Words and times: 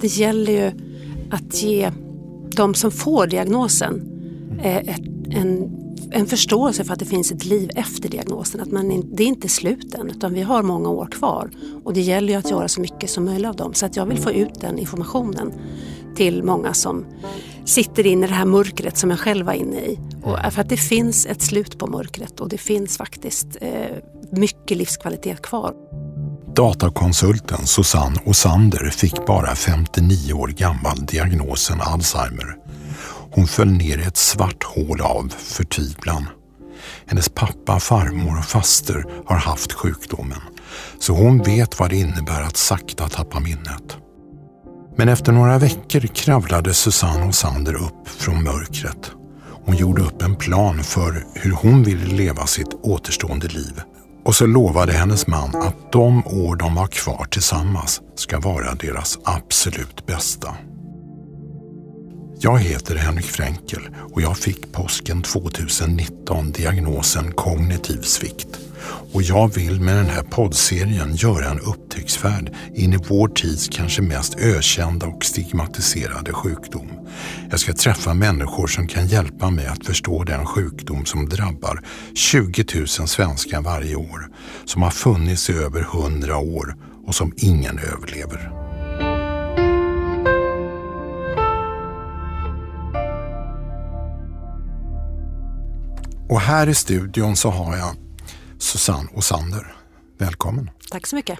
det 0.00 0.06
gäller 0.06 0.52
ju 0.52 0.72
att 1.30 1.62
ge 1.62 1.90
de 2.56 2.74
som 2.74 2.90
får 2.90 3.26
diagnosen 3.26 4.06
eh, 4.62 4.76
ett, 4.76 5.00
en, 5.30 5.80
en 6.10 6.26
förståelse 6.26 6.84
för 6.84 6.92
att 6.92 6.98
det 6.98 7.04
finns 7.04 7.32
ett 7.32 7.44
liv 7.44 7.70
efter 7.74 8.08
diagnosen. 8.08 8.60
Att 8.60 8.72
man 8.72 9.02
det 9.12 9.22
är 9.22 9.26
inte 9.26 9.48
slut 9.48 9.94
än 9.94 10.10
utan 10.10 10.34
vi 10.34 10.42
har 10.42 10.62
många 10.62 10.88
år 10.88 11.06
kvar 11.06 11.50
och 11.84 11.92
det 11.92 12.00
gäller 12.00 12.32
ju 12.32 12.38
att 12.38 12.50
göra 12.50 12.68
så 12.68 12.80
mycket 12.80 13.10
som 13.10 13.24
möjligt 13.24 13.48
av 13.48 13.56
dem. 13.56 13.74
Så 13.74 13.86
att 13.86 13.96
jag 13.96 14.06
vill 14.06 14.18
få 14.18 14.30
ut 14.30 14.60
den 14.60 14.78
informationen 14.78 15.52
till 16.16 16.42
många 16.42 16.74
som 16.74 17.06
sitter 17.64 18.06
inne 18.06 18.26
i 18.26 18.28
det 18.28 18.34
här 18.34 18.44
mörkret 18.44 18.96
som 18.96 19.10
jag 19.10 19.18
själv 19.18 19.46
var 19.46 19.52
inne 19.52 19.80
i. 19.80 19.98
Och 20.22 20.38
eh, 20.38 20.50
för 20.50 20.60
att 20.60 20.68
det 20.68 20.76
finns 20.76 21.26
ett 21.26 21.42
slut 21.42 21.78
på 21.78 21.86
mörkret 21.86 22.40
och 22.40 22.48
det 22.48 22.58
finns 22.58 22.96
faktiskt 22.96 23.56
eh, 23.60 23.96
mycket 24.30 24.76
livskvalitet 24.76 25.42
kvar. 25.42 25.74
Datakonsulten 26.60 27.66
Susanne 27.66 28.20
Osander 28.24 28.90
fick 28.90 29.26
bara 29.26 29.54
59 29.54 30.32
år 30.32 30.48
gammal 30.48 31.06
diagnosen 31.06 31.80
Alzheimer. 31.80 32.56
Hon 33.30 33.46
föll 33.46 33.70
ner 33.70 33.98
i 33.98 34.02
ett 34.02 34.16
svart 34.16 34.62
hål 34.64 35.00
av 35.00 35.34
förtvivlan. 35.38 36.26
Hennes 37.06 37.28
pappa, 37.28 37.80
farmor 37.80 38.38
och 38.38 38.44
faster 38.44 39.04
har 39.26 39.36
haft 39.36 39.72
sjukdomen. 39.72 40.40
Så 40.98 41.12
hon 41.12 41.38
vet 41.38 41.78
vad 41.78 41.90
det 41.90 41.96
innebär 41.96 42.42
att 42.42 42.56
sakta 42.56 43.08
tappa 43.08 43.40
minnet. 43.40 43.96
Men 44.96 45.08
efter 45.08 45.32
några 45.32 45.58
veckor 45.58 46.00
kravlade 46.00 46.74
Susanne 46.74 47.28
Osander 47.28 47.74
upp 47.74 48.08
från 48.08 48.42
mörkret. 48.42 49.10
Hon 49.64 49.76
gjorde 49.76 50.02
upp 50.02 50.22
en 50.22 50.36
plan 50.36 50.82
för 50.82 51.24
hur 51.34 51.52
hon 51.52 51.82
ville 51.82 52.06
leva 52.06 52.46
sitt 52.46 52.74
återstående 52.82 53.48
liv. 53.48 53.82
Och 54.24 54.34
så 54.34 54.46
lovade 54.46 54.92
hennes 54.92 55.26
man 55.26 55.56
att 55.56 55.92
de 55.92 56.26
år 56.26 56.56
de 56.56 56.76
har 56.76 56.86
kvar 56.86 57.26
tillsammans 57.30 58.00
ska 58.14 58.40
vara 58.40 58.74
deras 58.74 59.18
absolut 59.24 60.06
bästa. 60.06 60.54
Jag 62.42 62.58
heter 62.58 62.96
Henrik 62.96 63.26
Fränkel 63.26 63.82
och 64.12 64.22
jag 64.22 64.36
fick 64.38 64.72
påsken 64.72 65.22
2019 65.22 66.52
diagnosen 66.52 67.32
kognitiv 67.32 68.00
svikt. 68.02 68.60
Och 69.12 69.22
jag 69.22 69.54
vill 69.54 69.80
med 69.80 69.96
den 69.96 70.06
här 70.06 70.22
poddserien 70.22 71.14
göra 71.14 71.50
en 71.50 71.60
upptäcktsfärd 71.60 72.54
in 72.74 72.92
i 72.92 72.98
vår 73.08 73.28
tids 73.28 73.68
kanske 73.68 74.02
mest 74.02 74.38
ökända 74.38 75.06
och 75.06 75.24
stigmatiserade 75.24 76.32
sjukdom. 76.32 76.99
Jag 77.50 77.60
ska 77.60 77.72
träffa 77.72 78.14
människor 78.14 78.66
som 78.66 78.86
kan 78.86 79.06
hjälpa 79.06 79.50
mig 79.50 79.66
att 79.66 79.86
förstå 79.86 80.24
den 80.24 80.46
sjukdom 80.46 81.04
som 81.04 81.28
drabbar 81.28 81.84
20 82.14 82.64
000 82.74 82.88
svenskar 82.88 83.60
varje 83.60 83.96
år, 83.96 84.28
som 84.64 84.82
har 84.82 84.90
funnits 84.90 85.50
i 85.50 85.52
över 85.52 85.80
100 85.80 86.38
år 86.38 86.76
och 87.06 87.14
som 87.14 87.32
ingen 87.36 87.78
överlever. 87.78 88.50
Och 96.28 96.40
här 96.40 96.68
i 96.68 96.74
studion 96.74 97.36
så 97.36 97.50
har 97.50 97.76
jag 97.76 97.96
Susanne 98.58 99.08
Osander. 99.14 99.74
Välkommen! 100.18 100.70
Tack 100.90 101.06
så 101.06 101.16
mycket! 101.16 101.38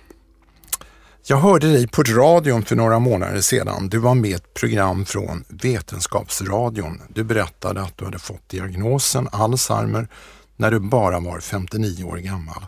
Jag 1.22 1.36
hörde 1.36 1.72
dig 1.72 1.88
på 1.88 2.02
radion 2.02 2.64
för 2.64 2.76
några 2.76 2.98
månader 2.98 3.40
sedan. 3.40 3.88
Du 3.88 3.98
var 3.98 4.14
med 4.14 4.30
i 4.30 4.32
ett 4.32 4.54
program 4.54 5.04
från 5.04 5.44
Vetenskapsradion. 5.48 7.02
Du 7.08 7.24
berättade 7.24 7.82
att 7.82 7.98
du 7.98 8.04
hade 8.04 8.18
fått 8.18 8.48
diagnosen 8.48 9.28
Alzheimer 9.32 10.08
när 10.56 10.70
du 10.70 10.80
bara 10.80 11.20
var 11.20 11.40
59 11.40 12.04
år 12.04 12.16
gammal. 12.16 12.66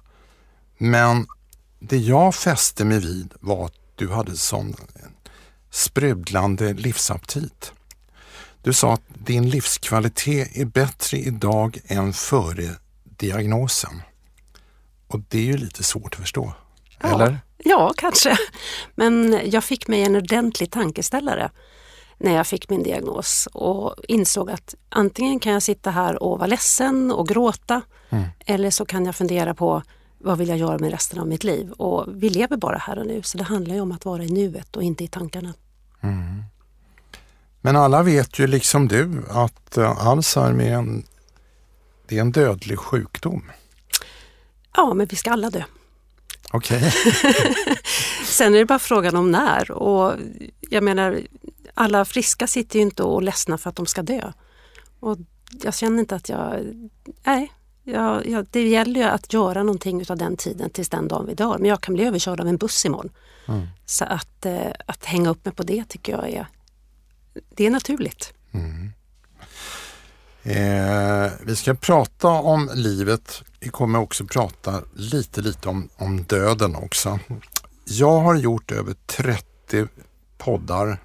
Men 0.78 1.26
det 1.80 1.96
jag 1.96 2.34
fäste 2.34 2.84
mig 2.84 3.00
vid 3.00 3.34
var 3.40 3.66
att 3.66 3.74
du 3.96 4.12
hade 4.12 4.36
sån 4.36 4.74
sprudlande 5.70 6.72
livsaptit. 6.72 7.72
Du 8.62 8.72
sa 8.72 8.92
att 8.92 9.02
din 9.14 9.50
livskvalitet 9.50 10.56
är 10.56 10.64
bättre 10.64 11.18
idag 11.18 11.78
än 11.86 12.12
före 12.12 12.70
diagnosen. 13.04 14.02
Och 15.06 15.20
det 15.28 15.38
är 15.38 15.44
ju 15.44 15.56
lite 15.56 15.82
svårt 15.82 16.14
att 16.14 16.20
förstå. 16.20 16.54
Ja, 17.00 17.14
eller? 17.14 17.38
Ja, 17.64 17.92
kanske. 17.96 18.38
Men 18.94 19.40
jag 19.44 19.64
fick 19.64 19.88
mig 19.88 20.02
en 20.02 20.16
ordentlig 20.16 20.70
tankeställare 20.70 21.50
när 22.18 22.34
jag 22.34 22.46
fick 22.46 22.68
min 22.68 22.82
diagnos 22.82 23.48
och 23.52 23.94
insåg 24.08 24.50
att 24.50 24.74
antingen 24.88 25.40
kan 25.40 25.52
jag 25.52 25.62
sitta 25.62 25.90
här 25.90 26.22
och 26.22 26.38
vara 26.38 26.46
ledsen 26.46 27.12
och 27.12 27.28
gråta 27.28 27.82
mm. 28.10 28.24
eller 28.46 28.70
så 28.70 28.84
kan 28.84 29.06
jag 29.06 29.16
fundera 29.16 29.54
på 29.54 29.82
vad 30.18 30.38
vill 30.38 30.48
jag 30.48 30.58
göra 30.58 30.78
med 30.78 30.90
resten 30.90 31.18
av 31.18 31.26
mitt 31.26 31.44
liv? 31.44 31.70
Och 31.70 32.04
vi 32.08 32.30
lever 32.30 32.56
bara 32.56 32.78
här 32.78 32.98
och 32.98 33.06
nu 33.06 33.22
så 33.22 33.38
det 33.38 33.44
handlar 33.44 33.74
ju 33.74 33.80
om 33.80 33.92
att 33.92 34.04
vara 34.04 34.24
i 34.24 34.28
nuet 34.28 34.76
och 34.76 34.82
inte 34.82 35.04
i 35.04 35.08
tankarna. 35.08 35.54
Mm. 36.00 36.42
Men 37.60 37.76
alla 37.76 38.02
vet 38.02 38.38
ju 38.38 38.46
liksom 38.46 38.88
du 38.88 39.22
att 39.30 39.78
uh, 39.78 40.06
Alzheimer 40.06 40.64
är 40.64 40.72
en, 40.72 41.04
det 42.08 42.16
är 42.16 42.20
en 42.20 42.32
dödlig 42.32 42.78
sjukdom. 42.78 43.50
Ja, 44.76 44.94
men 44.94 45.06
vi 45.06 45.16
ska 45.16 45.30
alla 45.30 45.50
dö. 45.50 45.62
Okay. 46.52 46.90
Sen 48.24 48.54
är 48.54 48.58
det 48.58 48.64
bara 48.64 48.78
frågan 48.78 49.16
om 49.16 49.30
när 49.30 49.70
och 49.70 50.14
jag 50.60 50.84
menar 50.84 51.20
alla 51.74 52.04
friska 52.04 52.46
sitter 52.46 52.78
ju 52.78 52.82
inte 52.82 53.02
och 53.02 53.22
ledsnar 53.22 53.56
för 53.56 53.70
att 53.70 53.76
de 53.76 53.86
ska 53.86 54.02
dö. 54.02 54.32
Och 55.00 55.18
jag 55.62 55.74
känner 55.74 55.98
inte 55.98 56.14
att 56.14 56.28
jag... 56.28 56.60
Nej, 57.24 57.52
jag, 57.84 58.26
jag, 58.26 58.46
det 58.50 58.68
gäller 58.68 59.00
ju 59.00 59.06
att 59.06 59.32
göra 59.32 59.62
någonting 59.62 60.04
av 60.10 60.16
den 60.16 60.36
tiden 60.36 60.70
tills 60.70 60.88
den 60.88 61.08
dagen 61.08 61.26
vi 61.26 61.34
dör. 61.34 61.58
Men 61.58 61.68
jag 61.68 61.80
kan 61.80 61.94
bli 61.94 62.04
överkörd 62.04 62.40
av 62.40 62.48
en 62.48 62.56
buss 62.56 62.84
imorgon. 62.84 63.10
Mm. 63.48 63.66
Så 63.86 64.04
att, 64.04 64.46
eh, 64.46 64.72
att 64.86 65.04
hänga 65.04 65.30
upp 65.30 65.44
mig 65.44 65.54
på 65.54 65.62
det 65.62 65.84
tycker 65.88 66.12
jag 66.12 66.30
är, 66.30 66.46
det 67.54 67.66
är 67.66 67.70
naturligt. 67.70 68.32
Mm. 68.52 68.92
Eh, 70.44 71.30
vi 71.42 71.56
ska 71.56 71.74
prata 71.74 72.28
om 72.28 72.70
livet. 72.74 73.42
Vi 73.60 73.68
kommer 73.68 73.98
också 73.98 74.24
prata 74.24 74.82
lite, 74.94 75.40
lite 75.40 75.68
om, 75.68 75.88
om 75.96 76.22
döden 76.22 76.76
också. 76.76 77.18
Jag 77.84 78.20
har 78.20 78.34
gjort 78.34 78.72
över 78.72 78.94
30 79.06 79.86
poddar 80.38 80.98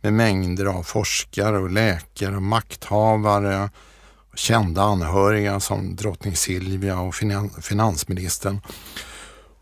med 0.00 0.12
mängder 0.12 0.66
av 0.66 0.82
forskare 0.82 1.58
och 1.58 1.70
läkare, 1.70 2.36
och 2.36 2.42
makthavare, 2.42 3.70
och 4.32 4.38
kända 4.38 4.82
anhöriga 4.82 5.60
som 5.60 5.96
drottning 5.96 6.36
Silvia 6.36 7.00
och 7.00 7.14
finansministern. 7.60 8.60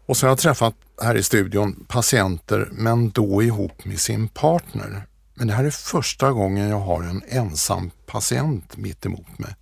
Och 0.06 0.16
så 0.16 0.26
har 0.26 0.30
jag 0.30 0.38
träffat 0.38 0.74
här 1.02 1.14
i 1.14 1.22
studion 1.22 1.84
patienter 1.88 2.68
men 2.72 3.10
då 3.10 3.42
ihop 3.42 3.84
med 3.84 4.00
sin 4.00 4.28
partner. 4.28 5.06
Men 5.38 5.47
det 5.47 5.54
här 5.54 5.65
är 5.65 5.71
första 5.71 6.32
gången 6.32 6.69
jag 6.69 6.81
har 6.81 7.03
en 7.03 7.22
ensam 7.28 7.91
patient 8.06 8.76
mitt 8.76 9.06
emot 9.06 9.38
mig. 9.38 9.56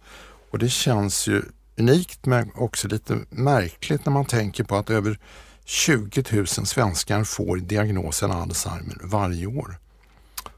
Och 0.50 0.58
det 0.58 0.68
känns 0.68 1.26
ju 1.26 1.42
unikt 1.78 2.26
men 2.26 2.50
också 2.54 2.88
lite 2.88 3.18
märkligt 3.30 4.06
när 4.06 4.12
man 4.12 4.24
tänker 4.24 4.64
på 4.64 4.76
att 4.76 4.90
över 4.90 5.18
20 5.64 6.24
000 6.32 6.46
svenskar 6.46 7.24
får 7.24 7.56
diagnosen 7.56 8.30
Alzheimer 8.30 8.98
varje 9.02 9.46
år. 9.46 9.78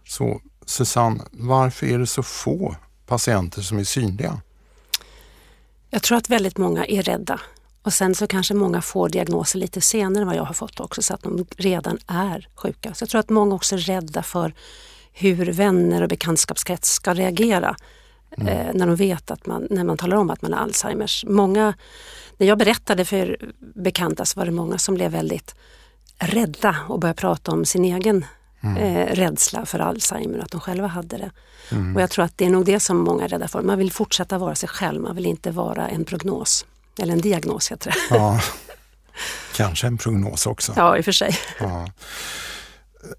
Så 0.07 0.41
Susanne, 0.65 1.25
varför 1.31 1.87
är 1.87 1.99
det 1.99 2.07
så 2.07 2.23
få 2.23 2.77
patienter 3.07 3.62
som 3.62 3.78
är 3.78 3.84
synliga? 3.84 4.41
Jag 5.91 6.03
tror 6.03 6.19
att 6.19 6.31
väldigt 6.31 6.59
många 6.59 6.84
är 6.87 7.03
rädda 7.03 7.41
och 7.83 7.93
sen 7.93 8.15
så 8.15 8.27
kanske 8.27 8.55
många 8.55 8.83
får 8.83 9.09
diagnoser 9.09 9.59
lite 9.59 9.81
senare 9.81 10.21
än 10.21 10.27
vad 10.27 10.37
jag 10.37 10.45
har 10.45 10.55
fått 10.55 10.81
också 10.81 11.03
så 11.03 11.15
att 11.15 11.23
de 11.23 11.47
redan 11.57 11.99
är 12.07 12.49
sjuka. 12.55 12.95
Så 12.95 13.03
jag 13.03 13.09
tror 13.09 13.21
att 13.21 13.31
många 13.31 13.55
också 13.55 13.75
är 13.75 13.78
rädda 13.78 14.23
för 14.23 14.55
hur 15.19 15.53
vänner 15.53 16.03
och 16.03 16.09
bekantskapskrets 16.09 16.92
ska 16.92 17.15
reagera 17.15 17.77
mm. 18.37 18.48
eh, 18.48 18.75
när 18.75 18.87
de 18.87 18.97
vet 18.97 19.31
att 19.31 19.47
man, 19.47 19.66
när 19.71 19.84
man 19.84 19.97
talar 19.97 20.16
om 20.16 20.31
att 20.31 20.42
man 20.42 20.53
har 20.53 20.60
Alzheimers. 20.60 21.25
Många, 21.28 21.75
när 22.37 22.47
jag 22.47 22.59
berättade 22.59 23.04
för 23.04 23.37
bekanta 23.59 24.25
så 24.25 24.41
var 24.41 24.47
det 24.47 24.53
många 24.53 24.78
som 24.78 24.95
blev 24.95 25.10
väldigt 25.10 25.54
rädda 26.19 26.77
och 26.89 27.01
började 27.01 27.21
prata 27.21 27.53
om 27.53 27.65
sin 27.65 27.84
egen 27.84 28.25
mm. 28.60 28.77
eh, 28.77 29.15
rädsla 29.15 29.66
för 29.66 29.78
Alzheimer, 29.78 30.39
att 30.39 30.51
de 30.51 30.60
själva 30.60 30.87
hade 30.87 31.16
det. 31.16 31.31
Mm. 31.71 31.97
Och 31.97 32.03
jag 32.03 32.10
tror 32.10 32.25
att 32.25 32.39
det 32.39 32.47
är 32.47 32.51
nog 32.51 32.65
det 32.65 32.81
som 32.81 32.98
många 32.98 33.25
är 33.25 33.28
rädda 33.28 33.48
för. 33.48 33.63
Man 33.63 33.78
vill 33.78 33.92
fortsätta 33.92 34.39
vara 34.39 34.54
sig 34.54 34.69
själv, 34.69 35.03
man 35.03 35.16
vill 35.16 35.27
inte 35.27 35.51
vara 35.51 35.89
en 35.89 36.04
prognos. 36.04 36.66
Eller 36.98 37.13
en 37.13 37.21
diagnos 37.21 37.72
heter 37.72 37.91
det. 37.91 38.16
Ja, 38.16 38.41
kanske 39.57 39.87
en 39.87 39.98
prognos 39.98 40.47
också. 40.47 40.72
Ja, 40.77 40.97
i 40.97 41.01
och 41.01 41.04
för 41.04 41.13
sig. 41.13 41.39
Ja. 41.60 41.89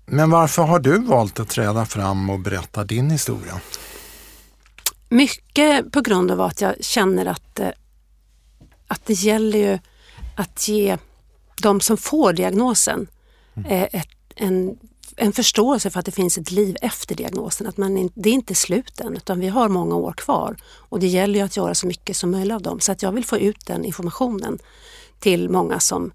Men 0.06 0.30
varför 0.30 0.64
har 0.64 0.80
du 0.80 0.98
valt 0.98 1.40
att 1.40 1.50
träda 1.50 1.86
fram 1.86 2.30
och 2.30 2.40
berätta 2.40 2.84
din 2.84 3.10
historia? 3.10 3.62
Mycket 5.10 5.92
på 5.92 6.02
grund 6.02 6.32
av 6.32 6.42
att 6.42 6.62
jag 6.62 6.84
känner 6.84 7.26
att, 7.26 7.60
eh, 7.60 7.70
att 8.88 9.06
det 9.06 9.14
gäller 9.14 9.60
ju 9.60 9.80
att 10.36 10.68
ge 10.68 10.98
de 11.62 11.82
som 11.82 11.98
får 11.98 12.34
diagnosen 12.34 13.08
mm. 13.56 13.72
Eh, 13.72 14.02
ett, 14.02 14.10
en, 14.36 14.78
en 15.16 15.34
förståelse 15.34 15.90
för 15.90 16.00
att 16.00 16.06
det 16.06 16.12
finns 16.12 16.38
ett 16.38 16.52
liv 16.52 16.78
efter 16.82 17.16
diagnosen. 17.16 17.68
Att 17.68 17.78
man, 17.78 18.10
det 18.16 18.30
är 18.30 18.34
inte 18.34 18.56
slut 18.56 19.00
än 19.00 19.16
utan 19.16 19.40
vi 19.40 19.48
har 19.48 19.70
många 19.70 19.96
år 19.96 20.14
kvar 20.14 20.56
och 20.64 21.00
det 21.00 21.08
gäller 21.08 21.40
ju 21.40 21.46
att 21.46 21.58
göra 21.58 21.76
så 21.76 21.88
mycket 21.88 22.18
som 22.18 22.32
möjligt 22.32 22.56
av 22.56 22.62
dem. 22.62 22.80
Så 22.80 22.92
att 22.92 23.02
jag 23.02 23.12
vill 23.12 23.26
få 23.26 23.38
ut 23.38 23.66
den 23.66 23.86
informationen 23.86 24.60
till 25.20 25.50
många 25.50 25.80
som 25.80 26.12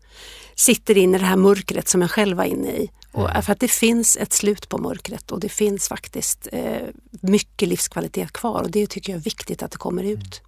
sitter 0.57 0.99
inne 0.99 1.17
i 1.17 1.21
det 1.21 1.27
här 1.27 1.37
mörkret 1.37 1.89
som 1.89 2.01
jag 2.01 2.11
själv 2.11 2.37
var 2.37 2.45
inne 2.45 2.69
i. 2.69 2.91
Och 3.13 3.45
för 3.45 3.53
att 3.53 3.61
det 3.61 3.71
finns 3.71 4.17
ett 4.17 4.33
slut 4.33 4.69
på 4.69 4.79
mörkret 4.79 5.31
och 5.31 5.41
det 5.41 5.49
finns 5.49 5.89
faktiskt 5.89 6.49
eh, 6.53 6.83
mycket 7.21 7.69
livskvalitet 7.69 8.33
kvar 8.33 8.63
och 8.63 8.71
det 8.71 8.87
tycker 8.87 9.13
jag 9.13 9.19
är 9.19 9.23
viktigt 9.23 9.63
att 9.63 9.71
det 9.71 9.79
kommer 9.79 10.03
ut. 10.03 10.43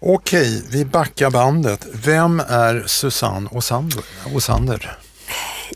Okej, 0.00 0.62
vi 0.70 0.84
backar 0.84 1.30
bandet. 1.30 1.86
Vem 1.92 2.40
är 2.40 2.84
Susanne 2.86 3.50
Osander? 4.34 4.98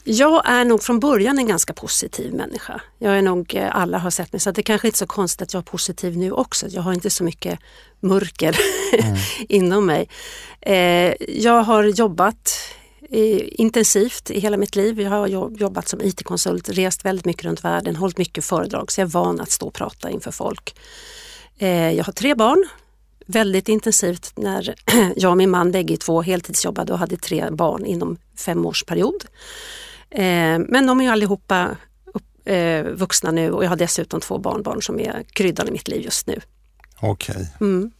Jag 0.04 0.42
är 0.44 0.64
nog 0.64 0.82
från 0.82 1.00
början 1.00 1.38
en 1.38 1.46
ganska 1.46 1.72
positiv 1.72 2.34
människa. 2.34 2.80
Jag 2.98 3.18
är 3.18 3.22
nog, 3.22 3.54
eh, 3.54 3.76
alla 3.76 3.98
har 3.98 4.10
sett 4.10 4.32
mig, 4.32 4.40
så 4.40 4.50
det 4.50 4.62
kanske 4.62 4.88
inte 4.88 4.96
är 4.96 4.98
så 4.98 5.06
konstigt 5.06 5.42
att 5.42 5.54
jag 5.54 5.60
är 5.60 5.64
positiv 5.64 6.16
nu 6.16 6.32
också. 6.32 6.66
Jag 6.68 6.82
har 6.82 6.92
inte 6.92 7.10
så 7.10 7.24
mycket 7.24 7.58
mörker 8.00 8.56
mm. 8.98 9.16
inom 9.48 9.86
mig. 9.86 10.08
Eh, 10.60 11.14
jag 11.28 11.62
har 11.62 11.84
jobbat 11.84 12.58
intensivt 13.14 14.30
i 14.30 14.40
hela 14.40 14.56
mitt 14.56 14.76
liv. 14.76 15.00
Jag 15.00 15.10
har 15.10 15.28
jobbat 15.56 15.88
som 15.88 16.00
IT-konsult, 16.02 16.68
rest 16.68 17.04
väldigt 17.04 17.24
mycket 17.24 17.44
runt 17.44 17.64
världen, 17.64 17.96
hållit 17.96 18.18
mycket 18.18 18.44
föredrag 18.44 18.92
så 18.92 19.00
jag 19.00 19.06
är 19.08 19.10
van 19.10 19.40
att 19.40 19.50
stå 19.50 19.66
och 19.66 19.74
prata 19.74 20.10
inför 20.10 20.30
folk. 20.30 20.74
Eh, 21.58 21.92
jag 21.92 22.04
har 22.04 22.12
tre 22.12 22.34
barn. 22.34 22.68
Väldigt 23.26 23.68
intensivt 23.68 24.32
när 24.36 24.74
jag 25.16 25.30
och 25.30 25.36
min 25.36 25.50
man 25.50 25.72
bägge 25.72 25.96
två 25.96 26.22
heltidsjobbade 26.22 26.92
och 26.92 26.98
hade 26.98 27.16
tre 27.16 27.50
barn 27.50 27.84
inom 27.86 28.18
fem 28.36 28.66
års 28.66 28.84
period. 28.84 29.24
Eh, 30.10 30.58
men 30.58 30.86
de 30.86 31.00
är 31.00 31.04
ju 31.04 31.10
allihopa 31.10 31.76
eh, 32.44 32.84
vuxna 32.84 33.30
nu 33.30 33.52
och 33.52 33.64
jag 33.64 33.68
har 33.68 33.76
dessutom 33.76 34.20
två 34.20 34.38
barnbarn 34.38 34.82
som 34.82 35.00
är 35.00 35.24
kryddan 35.32 35.68
i 35.68 35.70
mitt 35.70 35.88
liv 35.88 36.02
just 36.02 36.26
nu. 36.26 36.40
Okej. 37.00 37.34
Okay. 37.34 37.46
Mm. 37.60 37.90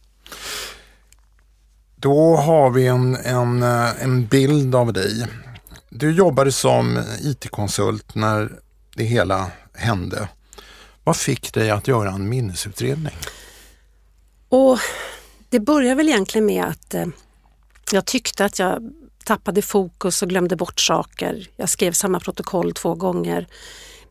Då 1.95 2.35
har 2.35 2.69
vi 2.69 2.87
en, 2.87 3.15
en, 3.15 3.63
eh, 3.63 4.03
en 4.03 4.27
bild 4.27 4.75
av 4.75 4.93
dig. 4.93 5.27
Du 5.89 6.11
jobbade 6.11 6.51
som 6.51 7.03
IT-konsult 7.21 8.15
när 8.15 8.51
det 8.95 9.03
hela 9.03 9.51
hände. 9.73 10.29
Vad 11.03 11.17
fick 11.17 11.53
dig 11.53 11.69
att 11.69 11.87
göra 11.87 12.11
en 12.11 12.29
minnesutredning? 12.29 13.13
Och 14.53 14.79
det 15.49 15.59
började 15.59 15.95
väl 15.95 16.09
egentligen 16.09 16.45
med 16.45 16.65
att 16.65 16.93
eh, 16.93 17.05
jag 17.91 18.05
tyckte 18.05 18.45
att 18.45 18.59
jag 18.59 18.91
tappade 19.25 19.61
fokus 19.61 20.21
och 20.21 20.29
glömde 20.29 20.55
bort 20.55 20.79
saker. 20.79 21.47
Jag 21.55 21.69
skrev 21.69 21.91
samma 21.91 22.19
protokoll 22.19 22.73
två 22.73 22.95
gånger. 22.95 23.47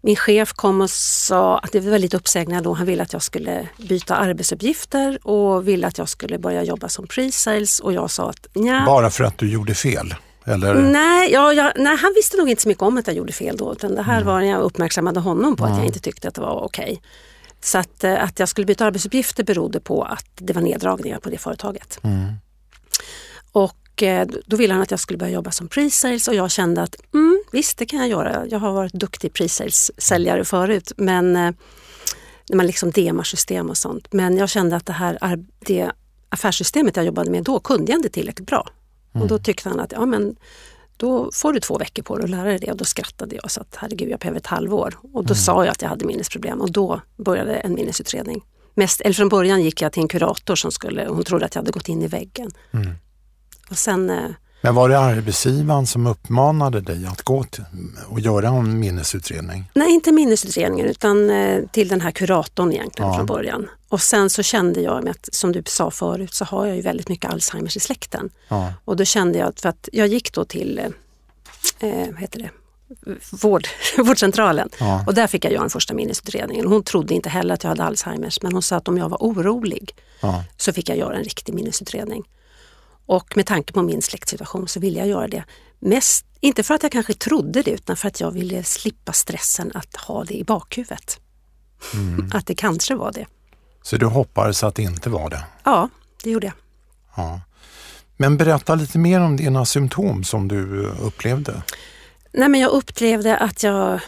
Min 0.00 0.16
chef 0.16 0.52
kom 0.52 0.80
och 0.80 0.90
sa 0.90 1.58
att 1.58 1.72
det 1.72 1.80
var 1.80 1.98
lite 1.98 2.16
uppsägningar 2.16 2.62
då. 2.62 2.72
Han 2.72 2.86
ville 2.86 3.02
att 3.02 3.12
jag 3.12 3.22
skulle 3.22 3.68
byta 3.76 4.16
arbetsuppgifter 4.16 5.26
och 5.26 5.68
ville 5.68 5.86
att 5.86 5.98
jag 5.98 6.08
skulle 6.08 6.38
börja 6.38 6.62
jobba 6.62 6.88
som 6.88 7.06
pre-sales 7.06 7.80
och 7.80 7.92
jag 7.92 8.10
sa 8.10 8.30
att 8.30 8.46
nja. 8.54 8.82
Bara 8.86 9.10
för 9.10 9.24
att 9.24 9.38
du 9.38 9.50
gjorde 9.50 9.74
fel? 9.74 10.14
Eller? 10.44 10.74
Nej, 10.74 11.32
ja, 11.32 11.52
jag, 11.52 11.72
nej, 11.76 11.96
han 11.96 12.12
visste 12.16 12.36
nog 12.36 12.50
inte 12.50 12.62
så 12.62 12.68
mycket 12.68 12.82
om 12.82 12.98
att 12.98 13.06
jag 13.06 13.16
gjorde 13.16 13.32
fel 13.32 13.56
då. 13.56 13.72
Utan 13.72 13.94
det 13.94 14.02
här 14.02 14.20
mm. 14.20 14.26
var 14.26 14.40
när 14.40 14.48
jag 14.48 14.62
uppmärksammade 14.62 15.20
honom 15.20 15.56
på 15.56 15.64
mm. 15.64 15.72
att 15.72 15.78
jag 15.78 15.86
inte 15.86 16.00
tyckte 16.00 16.28
att 16.28 16.34
det 16.34 16.40
var 16.40 16.64
okej. 16.64 16.84
Okay. 16.84 16.98
Så 17.64 17.78
att, 17.78 18.04
eh, 18.04 18.24
att 18.24 18.38
jag 18.38 18.48
skulle 18.48 18.66
byta 18.66 18.84
arbetsuppgifter 18.86 19.44
berodde 19.44 19.80
på 19.80 20.02
att 20.02 20.26
det 20.34 20.52
var 20.52 20.62
neddragningar 20.62 21.18
på 21.18 21.30
det 21.30 21.38
företaget. 21.38 21.98
Mm. 22.02 22.32
Och 23.52 23.76
Eh, 24.02 24.26
då 24.46 24.56
ville 24.56 24.74
han 24.74 24.82
att 24.82 24.90
jag 24.90 25.00
skulle 25.00 25.18
börja 25.18 25.32
jobba 25.32 25.50
som 25.50 25.68
pre-sales 25.68 26.28
och 26.28 26.34
jag 26.34 26.50
kände 26.50 26.82
att 26.82 26.96
mm, 27.14 27.42
visst 27.52 27.78
det 27.78 27.86
kan 27.86 27.98
jag 27.98 28.08
göra. 28.08 28.46
Jag 28.46 28.58
har 28.58 28.72
varit 28.72 28.92
duktig 28.92 29.32
pre-sales-säljare 29.32 30.44
förut 30.44 30.92
men 30.96 31.36
eh, 31.36 31.52
när 32.48 32.56
man 32.56 32.66
liksom 32.66 32.90
demar 32.90 33.22
system 33.22 33.70
och 33.70 33.76
sånt. 33.76 34.12
Men 34.12 34.36
jag 34.36 34.48
kände 34.48 34.76
att 34.76 34.86
det 34.86 34.92
här 34.92 35.18
det 35.66 35.90
affärssystemet 36.28 36.96
jag 36.96 37.06
jobbade 37.06 37.30
med 37.30 37.44
då 37.44 37.60
kunde 37.60 37.92
jag 37.92 37.98
inte 37.98 38.08
tillräckligt 38.08 38.46
bra. 38.46 38.68
Mm. 39.14 39.22
Och 39.22 39.28
då 39.28 39.38
tyckte 39.38 39.68
han 39.68 39.80
att 39.80 39.92
ja 39.92 40.06
men 40.06 40.36
då 41.02 41.30
får 41.32 41.52
du 41.52 41.60
två 41.60 41.78
veckor 41.78 42.02
på 42.02 42.16
dig 42.16 42.24
att 42.24 42.30
lära 42.30 42.44
dig 42.44 42.58
det 42.58 42.70
och 42.70 42.76
då 42.76 42.84
skrattade 42.84 43.36
jag 43.36 43.50
så 43.50 43.60
att 43.60 43.76
herregud 43.76 44.10
jag 44.10 44.20
behöver 44.20 44.38
ett 44.38 44.46
halvår. 44.46 44.98
Och 45.02 45.24
då 45.24 45.34
mm. 45.34 45.34
sa 45.34 45.64
jag 45.64 45.72
att 45.72 45.82
jag 45.82 45.88
hade 45.88 46.04
minnesproblem 46.04 46.60
och 46.60 46.72
då 46.72 47.00
började 47.16 47.54
en 47.54 47.74
minnesutredning. 47.74 48.44
Mest, 48.74 49.00
eller 49.00 49.14
från 49.14 49.28
början 49.28 49.62
gick 49.62 49.82
jag 49.82 49.92
till 49.92 50.02
en 50.02 50.08
kurator 50.08 50.54
som 50.54 50.72
skulle, 50.72 51.06
hon 51.08 51.24
trodde 51.24 51.44
att 51.44 51.54
jag 51.54 51.62
hade 51.62 51.72
gått 51.72 51.88
in 51.88 52.02
i 52.02 52.06
väggen. 52.06 52.50
Mm. 52.72 52.92
Och 53.70 53.78
sen, 53.78 54.10
eh, 54.10 54.30
men 54.62 54.74
var 54.74 54.88
det 54.88 54.98
arbetsgivaren 54.98 55.86
som 55.86 56.06
uppmanade 56.06 56.80
dig 56.80 57.06
att 57.06 57.22
gå 57.22 57.44
till 57.44 57.64
och 58.08 58.20
göra 58.20 58.48
en 58.48 58.78
minnesutredning? 58.78 59.70
Nej, 59.74 59.92
inte 59.92 60.12
minnesutredningen 60.12 60.86
utan 60.86 61.30
eh, 61.30 61.62
till 61.72 61.88
den 61.88 62.00
här 62.00 62.10
kuratorn 62.10 62.72
egentligen 62.72 63.10
ja. 63.10 63.16
från 63.16 63.26
början. 63.26 63.68
Och 63.88 64.00
sen 64.00 64.30
så 64.30 64.42
kände 64.42 64.80
jag, 64.80 65.08
att, 65.08 65.28
som 65.32 65.52
du 65.52 65.62
sa 65.66 65.90
förut, 65.90 66.34
så 66.34 66.44
har 66.44 66.66
jag 66.66 66.76
ju 66.76 66.82
väldigt 66.82 67.08
mycket 67.08 67.30
Alzheimers 67.30 67.76
i 67.76 67.80
släkten. 67.80 68.30
Ja. 68.48 68.72
Och 68.84 68.96
då 68.96 69.04
kände 69.04 69.38
jag, 69.38 69.52
för 69.56 69.68
att 69.68 69.88
jag 69.92 70.06
gick 70.06 70.32
då 70.32 70.44
till, 70.44 70.78
eh, 70.78 71.90
eh 71.90 72.06
vad 72.10 72.20
heter 72.20 72.38
det, 72.38 72.50
vård, 73.42 73.68
vårdcentralen 73.98 74.68
ja. 74.80 75.04
och 75.06 75.14
där 75.14 75.26
fick 75.26 75.44
jag 75.44 75.52
göra 75.52 75.62
den 75.62 75.70
första 75.70 75.94
minnesutredningen. 75.94 76.66
Hon 76.66 76.82
trodde 76.82 77.14
inte 77.14 77.28
heller 77.28 77.54
att 77.54 77.62
jag 77.64 77.68
hade 77.68 77.84
Alzheimers 77.84 78.42
men 78.42 78.52
hon 78.52 78.62
sa 78.62 78.76
att 78.76 78.88
om 78.88 78.98
jag 78.98 79.08
var 79.08 79.18
orolig 79.18 79.94
så 80.56 80.72
fick 80.72 80.88
jag 80.88 80.98
göra 80.98 81.16
en 81.16 81.24
riktig 81.24 81.54
minnesutredning. 81.54 82.24
Och 83.06 83.36
med 83.36 83.46
tanke 83.46 83.72
på 83.72 83.82
min 83.82 84.02
släktsituation 84.02 84.68
så 84.68 84.80
ville 84.80 84.98
jag 84.98 85.08
göra 85.08 85.28
det. 85.28 85.44
Mest, 85.78 86.26
inte 86.40 86.62
för 86.62 86.74
att 86.74 86.82
jag 86.82 86.92
kanske 86.92 87.14
trodde 87.14 87.62
det 87.62 87.70
utan 87.70 87.96
för 87.96 88.08
att 88.08 88.20
jag 88.20 88.30
ville 88.30 88.64
slippa 88.64 89.12
stressen 89.12 89.72
att 89.74 89.96
ha 89.96 90.24
det 90.24 90.34
i 90.34 90.44
bakhuvudet. 90.44 91.20
Mm. 91.94 92.30
Att 92.34 92.46
det 92.46 92.54
kanske 92.54 92.94
var 92.94 93.12
det. 93.12 93.26
Så 93.82 93.96
du 93.96 94.06
hoppades 94.06 94.64
att 94.64 94.74
det 94.74 94.82
inte 94.82 95.10
var 95.10 95.30
det? 95.30 95.44
Ja, 95.64 95.88
det 96.22 96.30
gjorde 96.30 96.46
jag. 96.46 96.54
Ja. 97.16 97.40
Men 98.16 98.36
berätta 98.36 98.74
lite 98.74 98.98
mer 98.98 99.20
om 99.20 99.36
dina 99.36 99.64
symptom 99.64 100.24
som 100.24 100.48
du 100.48 100.86
upplevde. 100.86 101.62
Nej, 102.32 102.48
men 102.48 102.60
jag 102.60 102.70
upplevde 102.70 103.36
att 103.36 103.62
jag 103.62 104.00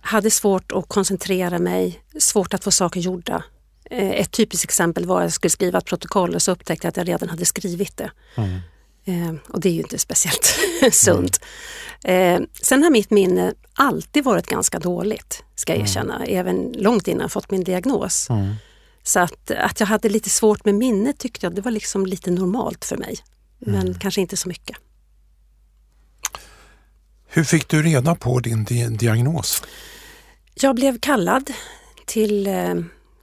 hade 0.00 0.30
svårt 0.30 0.72
att 0.72 0.88
koncentrera 0.88 1.58
mig, 1.58 2.00
svårt 2.18 2.54
att 2.54 2.64
få 2.64 2.70
saker 2.70 3.00
gjorda. 3.00 3.42
Eh, 3.90 4.10
ett 4.10 4.30
typiskt 4.30 4.64
exempel 4.64 5.06
var 5.06 5.18
att 5.18 5.24
jag 5.24 5.32
skulle 5.32 5.50
skriva 5.50 5.78
ett 5.78 5.84
protokoll 5.84 6.34
och 6.34 6.42
så 6.42 6.52
upptäckte 6.52 6.86
jag 6.86 6.90
att 6.90 6.96
jag 6.96 7.08
redan 7.08 7.28
hade 7.28 7.46
skrivit 7.46 7.96
det. 7.96 8.10
Mm. 8.34 8.60
Eh, 9.04 9.34
och 9.48 9.60
det 9.60 9.68
är 9.68 9.72
ju 9.72 9.80
inte 9.80 9.98
speciellt 9.98 10.58
sunt. 10.92 11.40
Mm. 12.04 12.46
Sen 12.62 12.82
har 12.82 12.90
mitt 12.90 13.10
minne 13.10 13.54
alltid 13.74 14.24
varit 14.24 14.46
ganska 14.46 14.78
dåligt, 14.78 15.42
ska 15.54 15.72
jag 15.72 15.76
mm. 15.76 15.86
erkänna, 15.86 16.16
mm. 16.16 16.38
även 16.38 16.72
långt 16.72 17.08
innan 17.08 17.20
jag 17.20 17.32
fått 17.32 17.50
min 17.50 17.64
diagnos. 17.64 18.30
Mm. 18.30 18.54
Så 19.02 19.20
att, 19.20 19.50
att 19.50 19.80
jag 19.80 19.86
hade 19.86 20.08
lite 20.08 20.30
svårt 20.30 20.64
med 20.64 20.74
minnet 20.74 21.18
tyckte 21.18 21.46
jag 21.46 21.54
det 21.54 21.60
var 21.60 21.70
liksom 21.70 22.06
lite 22.06 22.30
normalt 22.30 22.84
för 22.84 22.96
mig. 22.96 23.16
Men 23.58 23.80
mm. 23.80 23.94
kanske 23.94 24.20
inte 24.20 24.36
så 24.36 24.48
mycket. 24.48 24.76
Hur 27.28 27.44
fick 27.44 27.68
du 27.68 27.82
reda 27.82 28.14
på 28.14 28.40
din 28.40 28.64
di 28.64 28.88
diagnos? 28.88 29.62
Jag 30.54 30.74
blev 30.74 30.98
kallad 30.98 31.50
till 32.06 32.48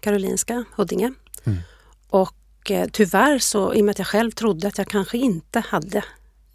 Karolinska, 0.07 0.63
Huddinge. 0.75 1.13
Mm. 1.45 1.59
Och 2.09 2.71
eh, 2.71 2.87
tyvärr 2.91 3.39
så, 3.39 3.73
i 3.73 3.81
och 3.81 3.85
med 3.85 3.91
att 3.91 3.99
jag 3.99 4.07
själv 4.07 4.31
trodde 4.31 4.67
att 4.67 4.77
jag 4.77 4.87
kanske 4.87 5.17
inte 5.17 5.59
hade 5.59 5.97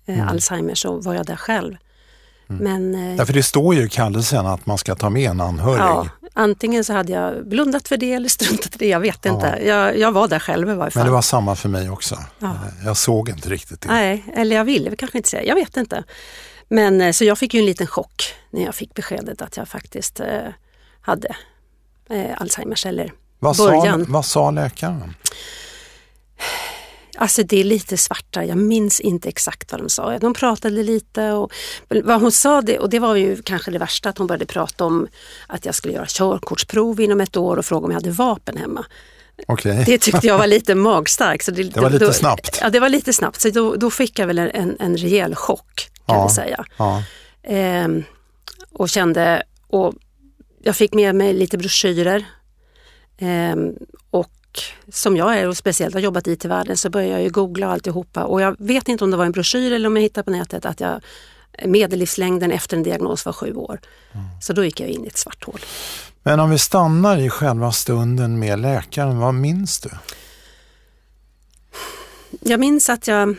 eh, 0.06 0.14
mm. 0.14 0.28
Alzheimer 0.28 0.74
så 0.74 1.00
var 1.00 1.14
jag 1.14 1.26
där 1.26 1.36
själv. 1.36 1.76
Mm. 2.48 2.62
Men, 2.62 3.10
eh, 3.10 3.16
Därför 3.16 3.32
det 3.32 3.42
står 3.42 3.74
ju 3.74 3.86
i 3.86 3.88
kallelsen 3.88 4.46
att 4.46 4.66
man 4.66 4.78
ska 4.78 4.94
ta 4.94 5.10
med 5.10 5.30
en 5.30 5.40
anhörig. 5.40 5.80
Ja, 5.80 6.08
antingen 6.34 6.84
så 6.84 6.92
hade 6.92 7.12
jag 7.12 7.48
blundat 7.48 7.88
för 7.88 7.96
det 7.96 8.12
eller 8.12 8.28
struntat 8.28 8.74
i 8.74 8.78
det, 8.78 8.88
jag 8.88 9.00
vet 9.00 9.18
ja. 9.22 9.34
inte. 9.34 9.58
Jag, 9.66 9.98
jag, 9.98 10.12
var 10.12 10.28
där 10.28 10.38
själv 10.38 10.70
i 10.70 10.74
varje 10.74 10.90
fall. 10.90 11.00
Men 11.00 11.06
det 11.06 11.12
var 11.12 11.22
samma 11.22 11.56
för 11.56 11.68
mig 11.68 11.90
också. 11.90 12.18
Ja. 12.38 12.56
Jag 12.84 12.96
såg 12.96 13.28
inte 13.28 13.48
riktigt 13.48 13.80
det. 13.80 13.88
Nej, 13.88 14.24
eller 14.34 14.56
jag 14.56 14.64
ville 14.64 14.96
kanske 14.96 15.18
inte 15.18 15.30
säga, 15.30 15.44
jag 15.44 15.54
vet 15.54 15.76
inte. 15.76 16.04
Men 16.68 17.00
eh, 17.00 17.12
så 17.12 17.24
jag 17.24 17.38
fick 17.38 17.54
ju 17.54 17.60
en 17.60 17.66
liten 17.66 17.86
chock 17.86 18.34
när 18.50 18.64
jag 18.64 18.74
fick 18.74 18.94
beskedet 18.94 19.42
att 19.42 19.56
jag 19.56 19.68
faktiskt 19.68 20.20
eh, 20.20 20.48
hade 21.00 21.36
eh, 22.10 22.30
Alzheimers 22.36 22.86
eller 22.86 23.12
vad 23.42 23.56
början. 23.56 24.04
Sa, 24.04 24.12
vad 24.12 24.24
sa 24.24 24.50
läkaren? 24.50 25.14
Alltså 27.16 27.42
det 27.42 27.60
är 27.60 27.64
lite 27.64 27.96
svarta, 27.96 28.44
jag 28.44 28.58
minns 28.58 29.00
inte 29.00 29.28
exakt 29.28 29.72
vad 29.72 29.80
de 29.80 29.88
sa. 29.88 30.18
De 30.18 30.34
pratade 30.34 30.82
lite 30.82 31.32
och 31.32 31.52
vad 32.04 32.20
hon 32.20 32.32
sa, 32.32 32.62
det, 32.62 32.78
och 32.78 32.90
det 32.90 32.98
var 32.98 33.14
ju 33.14 33.42
kanske 33.42 33.70
det 33.70 33.78
värsta, 33.78 34.08
att 34.08 34.18
hon 34.18 34.26
började 34.26 34.46
prata 34.46 34.84
om 34.84 35.08
att 35.46 35.66
jag 35.66 35.74
skulle 35.74 35.94
göra 35.94 36.06
körkortsprov 36.06 37.00
inom 37.00 37.20
ett 37.20 37.36
år 37.36 37.56
och 37.56 37.64
fråga 37.64 37.84
om 37.84 37.90
jag 37.90 37.98
hade 37.98 38.10
vapen 38.10 38.56
hemma. 38.56 38.84
Okay. 39.48 39.84
Det 39.84 39.98
tyckte 39.98 40.26
jag 40.26 40.38
var 40.38 40.46
lite 40.46 40.74
magstarkt. 40.74 41.46
det, 41.46 41.62
det 41.62 41.80
var 41.80 41.90
lite 41.90 42.04
då, 42.04 42.12
snabbt. 42.12 42.58
Ja, 42.60 42.70
det 42.70 42.80
var 42.80 42.88
lite 42.88 43.12
snabbt. 43.12 43.40
Så 43.40 43.50
då, 43.50 43.76
då 43.76 43.90
fick 43.90 44.18
jag 44.18 44.26
väl 44.26 44.38
en, 44.38 44.76
en 44.80 44.96
rejäl 44.96 45.34
chock 45.34 45.90
kan 46.06 46.16
ja, 46.16 46.26
vi 46.26 46.34
säga. 46.34 46.64
Ja. 46.76 47.02
Ehm, 47.42 48.04
och 48.72 48.88
kände, 48.88 49.42
och 49.68 49.94
jag 50.62 50.76
fick 50.76 50.94
med 50.94 51.14
mig 51.14 51.32
lite 51.32 51.58
broschyrer 51.58 52.24
Ehm, 53.18 53.74
och 54.10 54.30
som 54.88 55.16
jag 55.16 55.38
är 55.38 55.48
och 55.48 55.56
speciellt 55.56 55.94
har 55.94 56.00
jobbat 56.00 56.26
i 56.26 56.32
IT-världen 56.32 56.76
så 56.76 56.90
började 56.90 57.12
jag 57.12 57.22
ju 57.22 57.30
googla 57.30 57.72
alltihopa 57.72 58.24
och 58.24 58.40
jag 58.40 58.56
vet 58.58 58.88
inte 58.88 59.04
om 59.04 59.10
det 59.10 59.16
var 59.16 59.24
en 59.24 59.32
broschyr 59.32 59.72
eller 59.72 59.86
om 59.86 59.96
jag 59.96 60.02
hittade 60.02 60.24
på 60.24 60.30
nätet 60.30 60.66
att 60.66 60.80
jag 60.80 61.00
medellivslängden 61.64 62.52
efter 62.52 62.76
en 62.76 62.82
diagnos 62.82 63.26
var 63.26 63.32
sju 63.32 63.54
år. 63.54 63.80
Mm. 64.12 64.26
Så 64.40 64.52
då 64.52 64.64
gick 64.64 64.80
jag 64.80 64.88
in 64.88 65.04
i 65.04 65.08
ett 65.08 65.18
svart 65.18 65.44
hål. 65.44 65.60
Men 66.22 66.40
om 66.40 66.50
vi 66.50 66.58
stannar 66.58 67.18
i 67.18 67.30
själva 67.30 67.72
stunden 67.72 68.38
med 68.38 68.58
läkaren, 68.58 69.18
vad 69.18 69.34
minns 69.34 69.80
du? 69.80 69.90
Jag 72.40 72.60
minns 72.60 72.88
att 72.88 73.06
jag... 73.06 73.36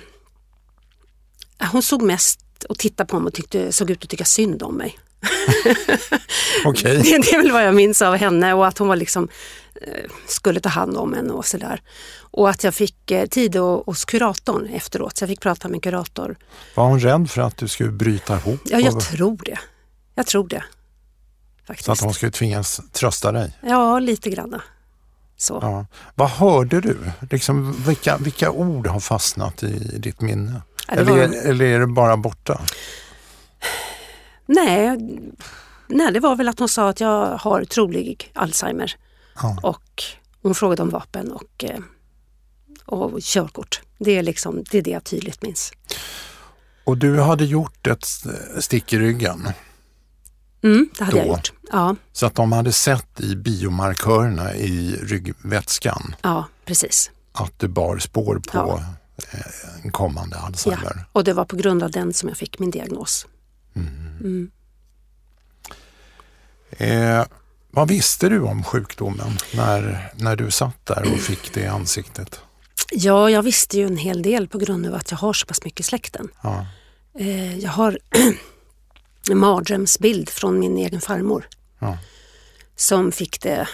Hon 1.72 1.84
såg 1.84 2.02
mest 2.02 2.40
och 2.70 2.80
tittade 2.80 3.08
på 3.08 3.20
mig 3.20 3.28
och 3.28 3.34
tyckte, 3.34 3.72
såg 3.72 3.90
ut 3.90 4.04
att 4.04 4.10
tycka 4.10 4.26
synd 4.26 4.64
om 4.64 4.76
mig. 4.76 5.00
Okej. 6.66 6.98
Det, 7.04 7.18
det 7.18 7.34
är 7.34 7.38
väl 7.38 7.52
vad 7.52 7.66
jag 7.66 7.76
minns 7.76 8.02
av 8.02 8.16
henne 8.16 8.54
och 8.54 8.68
att 8.68 8.78
hon 8.78 8.88
var 8.88 8.96
liksom 8.96 9.30
skulle 10.28 10.60
ta 10.60 10.70
hand 10.70 10.98
om 10.98 11.14
henne 11.14 11.34
och 11.34 11.46
sådär. 11.46 11.82
Och 12.20 12.50
att 12.50 12.64
jag 12.64 12.74
fick 12.74 13.12
eh, 13.12 13.26
tid 13.26 13.56
hos 13.56 14.06
kuratorn 14.06 14.66
efteråt, 14.66 15.18
så 15.18 15.24
jag 15.24 15.30
fick 15.30 15.42
prata 15.42 15.68
med 15.68 15.76
en 15.76 15.82
kurator. 15.82 16.36
Var 16.76 16.86
hon 16.86 17.00
rädd 17.00 17.30
för 17.30 17.42
att 17.42 17.58
du 17.58 17.68
skulle 17.68 17.92
bryta 17.92 18.36
ihop? 18.38 18.60
Ja, 18.66 18.80
jag 18.80 19.00
tror 19.00 19.38
det. 19.46 19.60
Jag 20.16 20.26
tror 20.28 20.48
det. 20.48 20.64
Faktiskt. 21.68 21.86
så 21.86 21.92
att 21.92 22.00
hon 22.02 22.14
skulle 22.14 22.32
tvingas 22.32 22.82
trösta 22.92 23.32
dig? 23.32 23.58
Ja, 23.62 24.00
lite 24.00 24.30
granna. 24.30 24.62
Så. 25.38 25.60
Ja. 25.62 25.86
Vad 26.16 26.30
hörde 26.30 26.82
du? 26.82 26.98
Liksom, 27.32 27.84
vilka, 27.88 28.18
vilka 28.18 28.52
ord 28.52 28.88
har 28.88 29.00
fastnat 29.00 29.64
i 29.64 29.98
ditt 29.98 30.22
minne? 30.22 30.62
Ja, 30.88 30.94
eller, 30.94 31.12
var- 31.12 31.18
är, 31.18 31.50
eller 31.50 31.66
är 31.66 31.80
det 31.80 31.88
bara 31.88 32.18
borta? 32.18 32.62
Nej, 34.46 34.98
nej, 35.88 36.12
det 36.14 36.20
var 36.20 36.36
väl 36.36 36.48
att 36.50 36.60
hon 36.60 36.70
sa 36.70 36.90
att 36.90 37.00
jag 37.00 37.38
har 37.38 37.64
trolig 37.64 38.32
Alzheimer. 38.34 38.96
Ja. 39.42 39.58
Och 39.64 40.04
hon 40.42 40.56
frågade 40.56 40.82
om 40.82 40.90
vapen 40.90 41.32
och, 41.32 41.64
eh, 41.64 41.80
och 42.86 43.22
körkort. 43.22 43.82
Det 44.00 44.12
är, 44.18 44.24
liksom, 44.24 44.64
det 44.72 44.78
är 44.78 44.82
det 44.82 44.92
jag 44.92 45.04
tydligt 45.04 45.42
minns. 45.42 45.72
Och 46.84 46.98
du 46.98 47.20
hade 47.20 47.46
gjort 47.46 47.88
ett 47.88 48.06
stick 48.60 48.94
i 48.94 49.00
ryggen 49.00 49.50
Mm, 50.64 50.90
det 50.98 51.04
hade 51.04 51.18
jag 51.18 51.28
Då? 51.28 51.32
gjort. 51.32 51.54
Ja, 51.72 51.96
så 52.12 52.26
att 52.26 52.36
de 52.36 52.52
hade 52.52 52.72
sett 52.72 53.20
i 53.22 53.36
biomarkörerna 53.36 54.56
i 54.56 54.96
ryggvätskan 55.02 56.16
ja 56.22 56.46
precis. 56.66 57.12
att 57.32 57.60
du 57.60 57.68
bar 57.68 57.98
spår 57.98 58.36
på 58.36 58.58
Ja. 58.58 58.84
eh, 59.32 59.86
en 59.86 59.92
kommande 59.92 60.36
Ja. 60.40 60.46
Alzheimer. 60.46 61.06
Och 61.12 61.24
det 61.24 61.34
var 61.34 61.46
på 61.46 61.56
grund 61.56 61.84
av 61.84 61.92
den 61.92 62.14
som 62.14 62.30
jag 62.30 62.38
fick 62.38 62.60
min 62.60 62.72
diagnos. 62.72 63.28
Mm. 63.76 64.52
Eh, 66.72 67.26
vad 67.76 67.88
visste 67.88 68.30
du 68.30 68.42
om 68.42 68.64
sjukdomen 68.64 69.38
när, 69.54 70.12
när 70.16 70.36
du 70.36 70.52
satt 70.52 70.86
där 70.86 71.14
och 71.14 71.20
fick 71.20 71.54
det 71.54 71.60
i 71.60 71.68
ansiktet? 71.68 72.42
Ja, 72.92 73.30
jag 73.30 73.44
visste 73.44 73.78
ju 73.78 73.86
en 73.88 73.98
hel 73.98 74.22
del 74.22 74.48
på 74.48 74.58
grund 74.58 74.86
av 74.86 74.96
att 74.96 75.12
jag 75.12 75.18
har 75.18 75.34
så 75.34 75.46
pass 75.46 75.64
mycket 75.66 75.80
i 75.80 75.84
släkten. 75.84 76.30
Ja. 76.44 76.66
Eh, 77.20 77.58
jag 77.60 77.70
har 77.72 78.00
en 79.30 79.38
mardrömsbild 79.38 80.30
från 80.30 80.60
min 80.60 80.78
egen 80.78 81.02
farmor 81.02 81.48
Ja. 81.80 81.98
som 82.76 83.12
fick 83.12 83.42
det, 83.42 83.68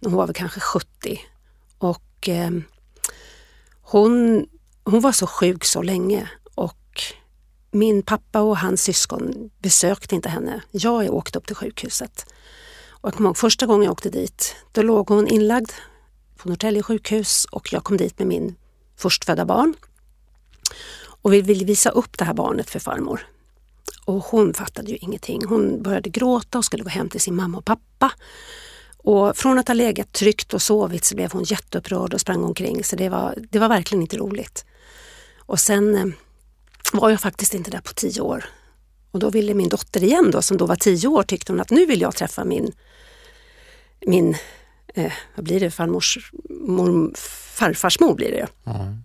hon 0.00 0.12
var 0.12 0.26
väl 0.26 0.34
kanske 0.34 0.60
70 0.60 1.20
och 1.78 2.28
eh, 2.28 2.50
hon, 3.82 4.46
hon 4.84 5.00
var 5.00 5.12
så 5.12 5.26
sjuk 5.26 5.64
så 5.64 5.82
länge 5.82 6.28
och 6.54 7.02
min 7.70 8.02
pappa 8.02 8.40
och 8.40 8.58
hans 8.58 8.82
syskon 8.82 9.50
besökte 9.58 10.14
inte 10.14 10.28
henne. 10.28 10.60
Jag 10.70 11.14
åkte 11.14 11.38
upp 11.38 11.46
till 11.46 11.56
sjukhuset. 11.56 12.26
Och 13.04 13.08
jag 13.08 13.14
kommer 13.14 13.28
ihåg 13.28 13.36
första 13.36 13.66
gången 13.66 13.84
jag 13.84 13.92
åkte 13.92 14.10
dit, 14.10 14.56
då 14.72 14.82
låg 14.82 15.08
hon 15.08 15.28
inlagd 15.28 15.70
på 16.36 16.48
Norrtälje 16.48 16.82
sjukhus 16.82 17.44
och 17.44 17.72
jag 17.72 17.84
kom 17.84 17.96
dit 17.96 18.18
med 18.18 18.28
min 18.28 18.56
förstfödda 18.96 19.44
barn. 19.44 19.74
Och 21.22 21.32
vi 21.32 21.42
ville 21.42 21.64
visa 21.64 21.90
upp 21.90 22.18
det 22.18 22.24
här 22.24 22.34
barnet 22.34 22.70
för 22.70 22.78
farmor. 22.78 23.26
Och 24.04 24.24
hon 24.24 24.54
fattade 24.54 24.90
ju 24.90 24.96
ingenting. 24.96 25.44
Hon 25.46 25.82
började 25.82 26.10
gråta 26.10 26.58
och 26.58 26.64
skulle 26.64 26.82
gå 26.82 26.88
hem 26.88 27.08
till 27.08 27.20
sin 27.20 27.36
mamma 27.36 27.58
och 27.58 27.64
pappa. 27.64 28.12
Och 28.96 29.36
från 29.36 29.58
att 29.58 29.68
ha 29.68 29.74
legat 29.74 30.12
tryggt 30.12 30.54
och 30.54 30.62
sovit 30.62 31.04
så 31.04 31.14
blev 31.14 31.32
hon 31.32 31.42
jätteupprörd 31.42 32.14
och 32.14 32.20
sprang 32.20 32.44
omkring. 32.44 32.84
Så 32.84 32.96
det 32.96 33.08
var, 33.08 33.34
det 33.50 33.58
var 33.58 33.68
verkligen 33.68 34.02
inte 34.02 34.16
roligt. 34.16 34.64
Och 35.38 35.60
sen 35.60 35.94
eh, 35.94 36.06
var 36.92 37.10
jag 37.10 37.20
faktiskt 37.20 37.54
inte 37.54 37.70
där 37.70 37.80
på 37.80 37.92
tio 37.92 38.20
år. 38.20 38.44
Och 39.10 39.18
då 39.18 39.30
ville 39.30 39.54
min 39.54 39.68
dotter 39.68 40.02
igen 40.02 40.30
då, 40.30 40.42
som 40.42 40.56
då 40.56 40.66
var 40.66 40.76
tio 40.76 41.08
år, 41.08 41.22
tyckte 41.22 41.52
hon 41.52 41.60
att 41.60 41.70
nu 41.70 41.86
vill 41.86 42.00
jag 42.00 42.16
träffa 42.16 42.44
min, 42.44 42.72
min 44.06 44.36
eh, 44.94 45.12
vad 45.34 45.44
blir 45.44 45.60
det, 45.60 45.70
farmors, 45.70 46.32
mor, 46.50 47.12
farfars 47.54 48.00
mor 48.00 48.14
blir 48.14 48.30
det 48.30 48.36
ju. 48.36 48.72
Mm. 48.72 49.04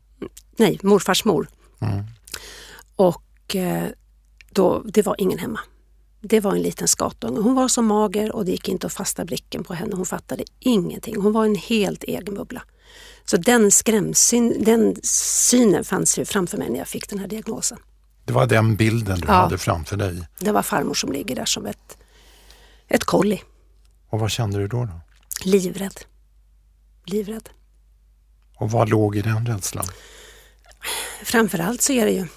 Nej, 0.58 0.80
morfars 0.84 1.26
mor. 1.26 1.48
Mm. 1.82 2.04
Och 2.96 3.56
eh, 3.56 3.88
då, 4.52 4.84
det 4.86 5.02
var 5.06 5.16
ingen 5.18 5.40
hemma. 5.40 5.60
Det 6.22 6.40
var 6.40 6.52
en 6.56 6.62
liten 6.62 6.88
skatunge. 6.88 7.40
Hon 7.42 7.56
var 7.56 7.68
så 7.68 7.82
mager 7.82 8.36
och 8.36 8.46
det 8.46 8.52
gick 8.52 8.70
inte 8.70 8.88
att 8.88 8.94
fasta 8.94 9.26
blicken 9.26 9.64
på 9.64 9.74
henne. 9.74 9.96
Hon 9.96 10.06
fattade 10.06 10.44
ingenting. 10.60 11.16
Hon 11.22 11.32
var 11.34 11.46
en 11.46 11.56
helt 11.56 12.04
egen 12.04 12.34
bubbla. 12.36 12.62
Så 13.26 13.38
den 13.38 13.72
skrämsyn, 13.72 14.64
den 14.64 14.96
synen 15.04 15.84
fanns 15.84 16.20
ju 16.20 16.26
framför 16.26 16.58
mig 16.58 16.70
när 16.70 16.78
jag 16.78 16.88
fick 16.88 17.10
den 17.10 17.20
här 17.20 17.28
diagnosen. 17.28 17.78
Det 18.26 18.34
var 18.34 18.46
den 18.48 18.76
bilden 18.76 19.20
du 19.20 19.28
Ja. 19.28 19.34
hade 19.34 19.58
framför 19.58 19.98
dig. 19.98 20.28
Det 20.40 20.52
var 20.52 20.62
farmor 20.62 20.94
som 20.94 21.12
ligger 21.12 21.36
där 21.36 21.46
som 21.46 21.66
ett, 21.66 21.98
ett 22.88 23.04
kolli. 23.04 23.42
Och 24.10 24.20
vad 24.20 24.32
kände 24.32 24.58
du 24.58 24.68
då? 24.68 24.86
då? 24.86 25.02
Livrädd. 25.46 26.00
Livrädd. 27.06 27.50
Och 28.56 28.72
vad 28.72 28.90
låg 28.90 29.16
i 29.16 29.22
den 29.22 29.46
rädslan? 29.46 29.86
Framförallt 31.24 31.82
så 31.82 31.94
är 31.94 32.06
det 32.06 32.12
ju, 32.12 32.28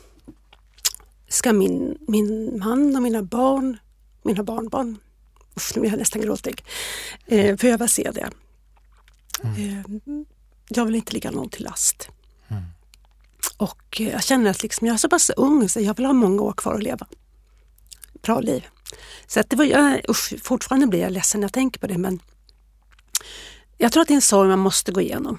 ska 1.28 1.52
min, 1.52 1.98
min 2.08 2.58
man 2.58 2.96
och 2.96 3.02
mina 3.02 3.22
barn, 3.22 3.78
mina 4.22 4.42
barnbarn, 4.42 4.98
uff, 5.54 5.72
nu 5.74 5.80
blir 5.80 5.90
jag 5.90 5.98
nästan 5.98 6.22
gråtig, 6.22 6.64
eh, 7.26 7.56
behöva 7.56 7.88
se 7.88 8.10
det. 8.14 8.30
Eh, 9.42 9.82
jag 10.68 10.84
vill 10.84 10.94
inte 10.94 11.12
ligga 11.12 11.30
någon 11.30 11.48
till 11.48 11.64
last. 11.64 12.08
Och 13.56 14.00
eh, 14.00 14.08
jag 14.08 14.24
känner 14.24 14.50
att 14.50 14.62
liksom, 14.62 14.86
jag 14.86 14.94
är 14.94 14.98
så 14.98 15.08
pass 15.08 15.30
ung 15.30 15.68
så 15.68 15.80
jag 15.80 15.96
vill 15.96 16.06
ha 16.06 16.12
många 16.12 16.42
år 16.42 16.52
kvar 16.52 16.74
att 16.74 16.82
leva. 16.82 17.06
Bra 18.22 18.40
liv. 18.40 18.66
Så 19.26 19.40
att 19.40 19.50
det 19.50 19.56
var, 19.56 19.64
jag, 19.64 20.00
usch, 20.08 20.34
fortfarande 20.42 20.86
blir 20.86 21.00
jag 21.00 21.12
ledsen 21.12 21.40
när 21.40 21.44
jag 21.44 21.52
tänker 21.52 21.80
på 21.80 21.86
det 21.86 21.98
men 21.98 22.20
jag 23.78 23.92
tror 23.92 24.02
att 24.02 24.08
det 24.08 24.14
är 24.14 24.16
en 24.16 24.22
sorg 24.22 24.48
man 24.48 24.58
måste 24.58 24.92
gå 24.92 25.00
igenom. 25.00 25.38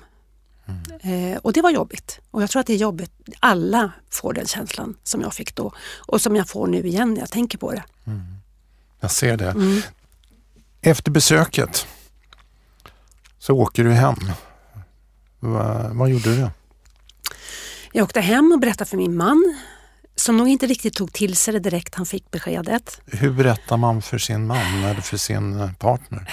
Eh, 1.01 1.37
och 1.41 1.53
det 1.53 1.61
var 1.61 1.69
jobbigt. 1.71 2.19
Och 2.31 2.43
jag 2.43 2.49
tror 2.49 2.59
att 2.59 2.67
det 2.67 2.73
är 2.73 2.77
jobbigt. 2.77 3.11
Alla 3.39 3.91
får 4.09 4.33
den 4.33 4.47
känslan 4.47 4.95
som 5.03 5.21
jag 5.21 5.33
fick 5.33 5.55
då 5.55 5.73
och 5.97 6.21
som 6.21 6.35
jag 6.35 6.49
får 6.49 6.67
nu 6.67 6.87
igen 6.87 7.13
när 7.13 7.19
jag 7.19 7.29
tänker 7.29 7.57
på 7.57 7.71
det. 7.71 7.83
Jag 8.99 9.11
ser 9.11 9.37
det. 9.37 9.49
Mm. 9.49 9.81
Efter 10.81 11.11
besöket 11.11 11.87
så 13.39 13.53
åker 13.53 13.83
du 13.83 13.91
hem. 13.91 14.15
Va, 15.39 15.89
vad 15.93 16.09
gjorde 16.09 16.35
du? 16.35 16.49
Jag 17.91 18.03
åkte 18.03 18.21
hem 18.21 18.51
och 18.51 18.59
berättade 18.59 18.89
för 18.89 18.97
min 18.97 19.17
man 19.17 19.55
som 20.15 20.37
nog 20.37 20.47
inte 20.47 20.67
riktigt 20.67 20.93
tog 20.93 21.13
till 21.13 21.35
sig 21.35 21.53
det 21.53 21.59
direkt 21.59 21.95
han 21.95 22.05
fick 22.05 22.31
beskedet. 22.31 23.01
Hur 23.05 23.31
berättar 23.31 23.77
man 23.77 24.01
för 24.01 24.17
sin 24.17 24.47
man 24.47 24.83
eller 24.83 25.01
för 25.01 25.17
sin 25.17 25.73
partner? 25.79 26.29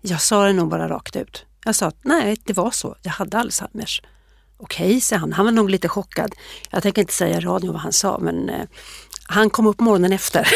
Jag 0.00 0.20
sa 0.20 0.46
det 0.46 0.52
nog 0.52 0.68
bara 0.68 0.88
rakt 0.88 1.16
ut. 1.16 1.46
Jag 1.64 1.74
sa 1.74 1.86
att 1.86 1.98
nej, 2.02 2.36
det 2.44 2.52
var 2.52 2.70
så. 2.70 2.96
Jag 3.02 3.12
hade 3.12 3.38
Alzheimers. 3.38 4.02
Okej, 4.56 5.00
sa 5.00 5.16
han. 5.16 5.32
Han 5.32 5.44
var 5.44 5.52
nog 5.52 5.70
lite 5.70 5.88
chockad. 5.88 6.34
Jag 6.70 6.82
tänker 6.82 7.02
inte 7.02 7.14
säga 7.14 7.36
i 7.36 7.40
radio 7.40 7.72
vad 7.72 7.80
han 7.80 7.92
sa, 7.92 8.18
men 8.18 8.50
eh, 8.50 8.66
han 9.24 9.50
kom 9.50 9.66
upp 9.66 9.80
morgonen 9.80 10.12
efter. 10.12 10.48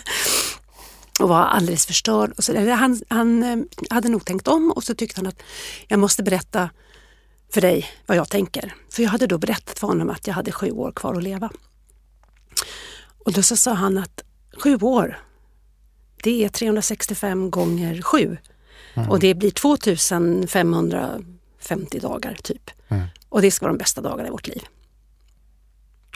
och 1.20 1.28
var 1.28 1.44
alldeles 1.44 1.86
förstörd. 1.86 2.32
Och 2.36 2.44
så, 2.44 2.70
han 2.70 3.00
han 3.08 3.42
eh, 3.42 3.56
hade 3.90 4.08
nog 4.08 4.24
tänkt 4.24 4.48
om 4.48 4.72
och 4.72 4.84
så 4.84 4.94
tyckte 4.94 5.20
han 5.20 5.26
att 5.26 5.42
jag 5.88 5.98
måste 6.00 6.22
berätta 6.22 6.70
för 7.52 7.60
dig 7.60 7.86
vad 8.06 8.16
jag 8.16 8.28
tänker. 8.28 8.74
För 8.90 9.02
jag 9.02 9.10
hade 9.10 9.26
då 9.26 9.38
berättat 9.38 9.78
för 9.78 9.86
honom 9.86 10.10
att 10.10 10.26
jag 10.26 10.34
hade 10.34 10.52
sju 10.52 10.70
år 10.70 10.92
kvar 10.92 11.14
att 11.14 11.22
leva. 11.22 11.50
Och 13.28 13.34
då 13.34 13.42
så 13.42 13.56
sa 13.56 13.72
han 13.72 13.98
att 13.98 14.22
sju 14.62 14.76
år, 14.76 15.18
det 16.22 16.44
är 16.44 16.48
365 16.48 17.50
gånger 17.50 18.02
sju. 18.02 18.36
Och 19.08 19.18
det 19.18 19.34
blir 19.34 19.50
2550 19.50 22.00
dagar 22.00 22.36
typ. 22.42 22.70
Mm. 22.88 23.06
Och 23.28 23.42
det 23.42 23.50
ska 23.50 23.66
vara 23.66 23.72
de 23.72 23.78
bästa 23.78 24.00
dagarna 24.00 24.28
i 24.28 24.30
vårt 24.30 24.46
liv. 24.46 24.62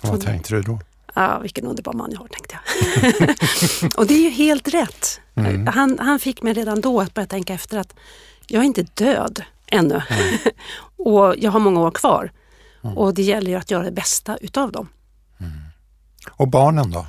Vad 0.03 0.21
tänkte 0.21 0.55
du 0.55 0.63
då? 0.63 0.81
Ja, 1.15 1.39
vilken 1.39 1.67
underbar 1.67 1.93
man 1.93 2.11
jag 2.13 2.19
har 2.19 2.29
tänkte 2.29 2.55
jag. 2.55 2.63
och 3.99 4.07
det 4.07 4.15
är 4.15 4.23
ju 4.23 4.31
helt 4.31 4.69
rätt. 4.69 5.21
Han, 5.75 5.99
han 5.99 6.19
fick 6.19 6.43
mig 6.43 6.53
redan 6.53 6.81
då 6.81 7.01
att 7.01 7.15
börja 7.15 7.27
tänka 7.27 7.55
efter 7.55 7.79
att 7.79 7.95
jag 8.47 8.61
är 8.61 8.67
inte 8.67 8.83
död 8.83 9.43
ännu. 9.67 10.03
och 10.97 11.35
jag 11.39 11.51
har 11.51 11.61
många 11.61 11.81
år 11.81 11.91
kvar. 11.91 12.33
Och 12.97 13.15
det 13.15 13.23
gäller 13.23 13.51
ju 13.51 13.57
att 13.57 13.71
göra 13.71 13.83
det 13.83 13.93
bästa 13.93 14.37
utav 14.37 14.73
dem. 14.73 14.89
Och 16.31 16.49
barnen 16.49 16.91
då? 16.91 17.07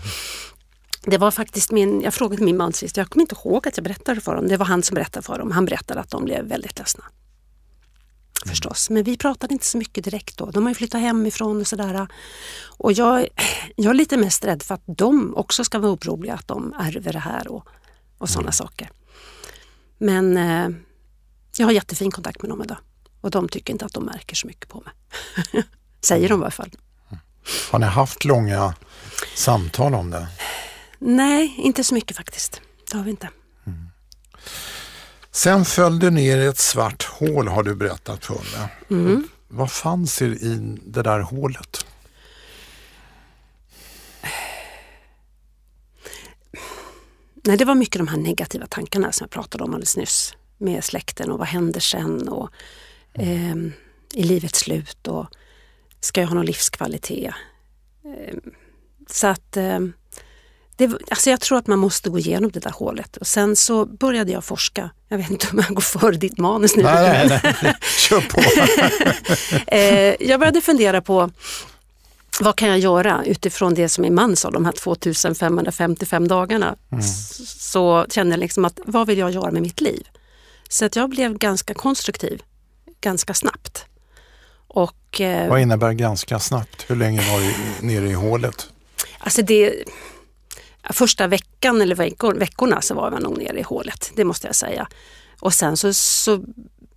Det 1.06 1.18
var 1.18 1.32
faktiskt 1.32 1.72
min, 1.72 2.02
jag 2.02 2.14
frågade 2.14 2.44
min 2.44 2.58
man 2.58 2.74
sist, 2.74 2.98
jag 2.98 3.10
kommer 3.10 3.22
inte 3.22 3.36
ihåg 3.36 3.68
att 3.68 3.78
jag 3.78 3.84
berättade 3.84 4.22
för 4.22 4.36
dem. 4.36 4.48
Det 4.48 4.58
var 4.58 4.66
han 4.66 4.84
som 4.84 4.96
berättade 4.96 5.26
för 5.26 5.40
dem. 5.40 5.52
Han 5.52 5.66
berättade 5.66 6.00
att 6.00 6.10
de 6.10 6.26
blev 6.26 6.46
väldigt 6.46 6.78
ledsna. 6.78 7.04
Förstås, 8.46 8.90
men 8.90 9.04
vi 9.04 9.18
pratade 9.18 9.54
inte 9.54 9.66
så 9.66 9.78
mycket 9.78 10.04
direkt 10.04 10.38
då. 10.38 10.52
De 10.52 10.64
har 10.64 10.70
ju 10.70 10.76
flyttat 10.76 11.02
hemifrån 11.02 11.62
och 11.62 11.68
sådär. 11.68 12.08
Och 12.78 12.94
jag, 12.94 13.28
jag 13.76 13.90
är 13.90 13.94
lite 13.94 14.18
mest 14.18 14.46
rädd 14.46 14.64
för 14.64 14.76
att 14.76 14.84
de 14.86 15.36
också 15.36 15.64
ska 15.64 15.80
vara 15.80 15.92
oroliga 15.92 16.34
att 16.34 16.48
de 16.48 16.74
ärver 16.80 17.14
det 17.14 17.20
här 17.20 17.48
och, 17.48 17.68
och 18.18 18.30
sådana 18.30 18.52
saker. 18.52 18.90
Men 19.98 20.38
eh, 20.38 20.70
jag 21.58 21.68
har 21.68 21.72
jättefin 21.72 22.12
kontakt 22.12 22.42
med 22.42 22.52
dem 22.52 22.64
idag. 22.64 22.78
Och 23.22 23.32
de 23.32 23.50
tycker 23.50 23.74
inte 23.74 23.86
att 23.86 23.94
de 23.94 24.04
märker 24.04 24.36
så 24.36 24.48
mycket 24.48 24.70
på 24.70 24.82
mig. 24.82 24.94
Säger 26.02 26.30
de 26.30 26.40
i 26.40 26.44
alla 26.44 26.52
fall. 26.52 26.72
Har 27.72 27.80
ni 27.80 27.86
haft 27.86 28.26
långa 28.26 28.74
samtal 29.36 29.96
om 29.96 30.10
det? 30.10 30.28
Nej, 31.00 31.56
inte 31.58 31.84
så 31.84 31.94
mycket 31.94 32.18
faktiskt. 32.18 32.62
Det 32.92 32.98
har 32.98 33.04
vi 33.04 33.10
inte. 33.10 33.30
Mm. 33.68 33.90
Sen 35.32 35.66
föll 35.66 36.00
du 36.00 36.10
ner 36.10 36.38
i 36.38 36.46
ett 36.46 36.58
svart 36.58 37.04
hål 37.04 37.48
har 37.48 37.64
du 37.64 37.76
berättat 37.76 38.26
för 38.26 38.34
mig. 38.34 38.70
Mm. 38.90 39.28
Vad 39.48 39.72
fanns 39.72 40.22
i 40.22 40.78
det 40.86 41.04
där 41.04 41.20
hålet? 41.20 41.86
Nej, 47.46 47.58
det 47.58 47.66
var 47.66 47.76
mycket 47.76 48.00
de 48.00 48.08
här 48.08 48.18
negativa 48.18 48.68
tankarna 48.68 49.12
som 49.12 49.26
jag 49.26 49.32
pratade 49.32 49.64
om 49.64 49.74
alldeles 49.74 49.98
nyss. 49.98 50.36
Med 50.58 50.84
släkten 50.84 51.32
och 51.32 51.40
vad 51.40 51.48
händer 51.48 51.80
sen 51.80 52.28
och 52.28 52.50
eh, 53.14 53.56
i 54.14 54.24
livets 54.24 54.60
slut 54.60 55.08
och 55.08 55.28
ska 56.00 56.22
jag 56.22 56.28
ha 56.28 56.36
någon 56.36 56.46
livskvalitet? 56.46 57.34
Eh, 58.06 58.36
så 59.10 59.28
att 59.28 59.58
eh, 59.58 59.80
det, 60.76 60.86
alltså 61.10 61.30
jag 61.30 61.42
tror 61.42 61.58
att 61.58 61.68
man 61.68 61.80
måste 61.80 62.10
gå 62.10 62.20
igenom 62.20 62.52
det 62.52 62.60
där 62.60 62.72
hålet 62.72 63.18
och 63.18 63.28
sen 63.28 63.56
så 63.56 63.86
började 63.86 64.32
jag 64.32 64.44
forska. 64.44 64.90
Jag 65.08 65.18
vet 65.18 65.30
inte 65.30 65.48
om 65.52 65.60
jag 65.60 65.76
går 65.76 65.82
före 65.82 66.16
ditt 66.16 66.38
manus 66.38 66.76
nu. 66.76 66.84
Nej, 66.84 67.28
nej, 67.28 67.56
nej. 67.64 67.76
kör 67.98 68.22
på. 68.22 68.42
Eh, 69.68 70.16
jag 70.20 70.40
började 70.40 70.62
fundera 70.62 71.02
på 71.02 71.30
vad 72.40 72.56
kan 72.56 72.70
jag 72.70 72.80
göra 72.80 73.24
utifrån 73.26 73.74
det 73.74 73.90
som 73.90 74.02
min 74.02 74.16
man 74.16 74.36
sa, 74.36 74.52
de 74.52 74.66
här 74.66 74.72
2555 74.72 76.28
dagarna. 76.28 76.76
Mm. 76.92 77.04
Så 77.46 78.06
kände 78.10 78.34
jag 78.34 78.40
liksom 78.40 78.66
att 78.66 78.80
vad 78.86 79.08
vill 79.08 79.18
jag 79.18 79.32
göra 79.32 79.52
med 79.52 79.62
mitt 79.62 79.82
liv? 79.82 80.08
Så 80.70 80.86
att 80.86 80.96
jag 80.96 81.10
blev 81.10 81.38
ganska 81.38 81.74
konstruktiv 81.74 82.42
ganska 83.02 83.34
snabbt. 83.34 83.86
Och, 84.68 85.22
eh, 85.22 85.50
vad 85.50 85.62
innebär 85.62 85.94
ganska 85.94 86.40
snabbt? 86.40 86.86
Hur 86.88 86.96
länge 86.96 87.22
var 87.32 87.40
du 87.40 87.88
nere 87.88 88.10
i 88.10 88.14
hålet? 88.14 88.73
Alltså 89.24 89.42
det, 89.42 89.84
första 90.90 91.28
veckan 91.28 91.82
eller 91.82 91.96
veckor, 91.96 92.34
veckorna 92.34 92.82
så 92.82 92.96
var 92.96 93.12
jag 93.12 93.24
nog 93.24 93.38
nere 93.38 93.60
i 93.60 93.62
hålet, 93.62 94.12
det 94.16 94.24
måste 94.24 94.48
jag 94.48 94.56
säga. 94.56 94.88
Och 95.40 95.54
sen 95.54 95.78
så, 95.78 95.94
så 95.94 96.44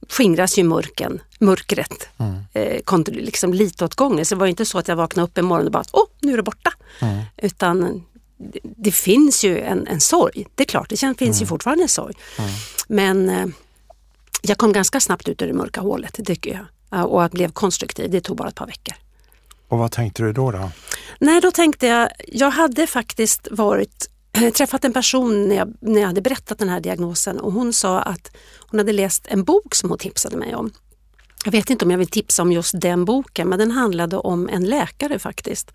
skingras 0.08 0.58
ju 0.58 0.64
mörken, 0.64 1.20
mörkret 1.40 2.08
mm. 2.18 2.36
eh, 2.52 3.14
liksom 3.14 3.54
lite 3.54 3.84
åt 3.84 3.94
gången. 3.94 4.26
Så 4.26 4.34
det 4.34 4.38
var 4.38 4.46
inte 4.46 4.66
så 4.66 4.78
att 4.78 4.88
jag 4.88 4.96
vaknade 4.96 5.24
upp 5.24 5.38
en 5.38 5.44
morgon 5.44 5.66
och 5.66 5.72
bara, 5.72 5.84
åh, 5.92 6.06
nu 6.20 6.32
är 6.32 6.36
det 6.36 6.42
borta. 6.42 6.72
Mm. 7.00 7.22
Utan 7.36 8.04
det, 8.38 8.58
det, 8.62 8.92
finns 8.92 9.44
ju 9.44 9.60
en, 9.60 9.86
en 9.86 10.00
sorg. 10.00 10.46
Det 10.54 10.62
är 10.62 10.66
klart, 10.66 10.88
det 10.88 10.96
finns 10.96 11.20
mm. 11.20 11.32
ju 11.32 11.46
fortfarande 11.46 11.84
en 11.84 11.88
sorg. 11.88 12.14
Mm. 12.38 12.50
Men 12.88 13.28
eh, 13.28 13.46
jag 14.42 14.58
kom 14.58 14.72
ganska 14.72 15.00
snabbt 15.00 15.28
ut 15.28 15.42
ur 15.42 15.46
det 15.46 15.52
mörka 15.52 15.80
hålet, 15.80 16.26
tycker 16.26 16.50
jag. 16.50 16.66
Och 17.10 17.24
att 17.24 17.32
blev 17.32 17.52
konstruktiv, 17.52 18.10
det 18.10 18.20
tog 18.20 18.36
bara 18.36 18.48
ett 18.48 18.54
par 18.54 18.66
veckor. 18.66 18.94
Och 19.68 19.78
vad 19.78 19.92
tänkte 19.92 20.22
du 20.22 20.32
då? 20.32 20.50
då? 20.50 20.70
Nej, 21.20 21.40
då 21.40 21.50
tänkte 21.50 21.86
jag, 21.86 22.08
jag 22.28 22.50
hade 22.50 22.86
faktiskt 22.86 23.48
varit 23.50 24.10
träffat 24.54 24.84
en 24.84 24.92
person 24.92 25.48
när 25.48 25.56
jag, 25.56 25.74
när 25.80 26.00
jag 26.00 26.08
hade 26.08 26.20
berättat 26.20 26.58
den 26.58 26.68
här 26.68 26.80
diagnosen 26.80 27.40
och 27.40 27.52
hon 27.52 27.72
sa 27.72 28.00
att 28.00 28.36
hon 28.70 28.80
hade 28.80 28.92
läst 28.92 29.26
en 29.28 29.44
bok 29.44 29.74
som 29.74 29.88
hon 29.88 29.98
tipsade 29.98 30.36
mig 30.36 30.54
om. 30.54 30.72
Jag 31.44 31.52
vet 31.52 31.70
inte 31.70 31.84
om 31.84 31.90
jag 31.90 31.98
vill 31.98 32.08
tipsa 32.08 32.42
om 32.42 32.52
just 32.52 32.80
den 32.80 33.04
boken 33.04 33.48
men 33.48 33.58
den 33.58 33.70
handlade 33.70 34.16
om 34.16 34.48
en 34.48 34.64
läkare 34.64 35.18
faktiskt 35.18 35.70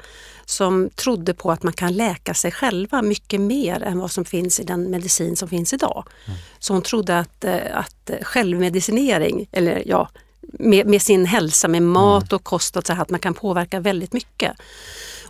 som 0.45 0.89
trodde 0.95 1.33
på 1.33 1.51
att 1.51 1.63
man 1.63 1.74
kan 1.74 1.93
läka 1.93 2.33
sig 2.33 2.51
själva 2.51 3.01
mycket 3.01 3.41
mer 3.41 3.83
än 3.83 4.00
vad 4.00 4.12
som 4.12 4.25
finns 4.25 4.60
i 4.60 4.63
den 4.63 4.91
medicin 4.91 5.36
som 5.36 5.50
finns 5.50 5.74
idag. 5.74 6.07
Mm. 6.25 6.39
Så 6.60 6.74
hon 6.74 6.81
trodde 6.81 7.19
att, 7.19 7.43
eh, 7.43 7.60
att 7.74 8.12
självmedicinering, 8.21 9.50
eller 9.51 9.83
ja, 9.86 10.10
med, 10.51 10.88
med 10.88 11.01
sin 11.01 11.25
hälsa, 11.25 11.67
med 11.67 11.84
mat 11.84 12.24
mm. 12.31 12.36
och 12.36 12.43
kost, 12.43 12.78
och 12.78 12.88
så 12.88 12.93
här, 12.93 13.02
att 13.02 13.10
man 13.10 13.19
kan 13.19 13.34
påverka 13.34 13.80
väldigt 13.80 14.13
mycket. 14.13 14.52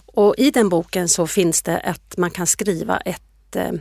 Och 0.05 0.35
I 0.37 0.51
den 0.51 0.69
boken 0.69 1.09
så 1.09 1.27
finns 1.27 1.61
det 1.61 1.79
att 1.79 2.17
man 2.17 2.31
kan 2.31 2.47
skriva 2.47 2.97
ett, 2.97 3.55
eh, 3.55 3.71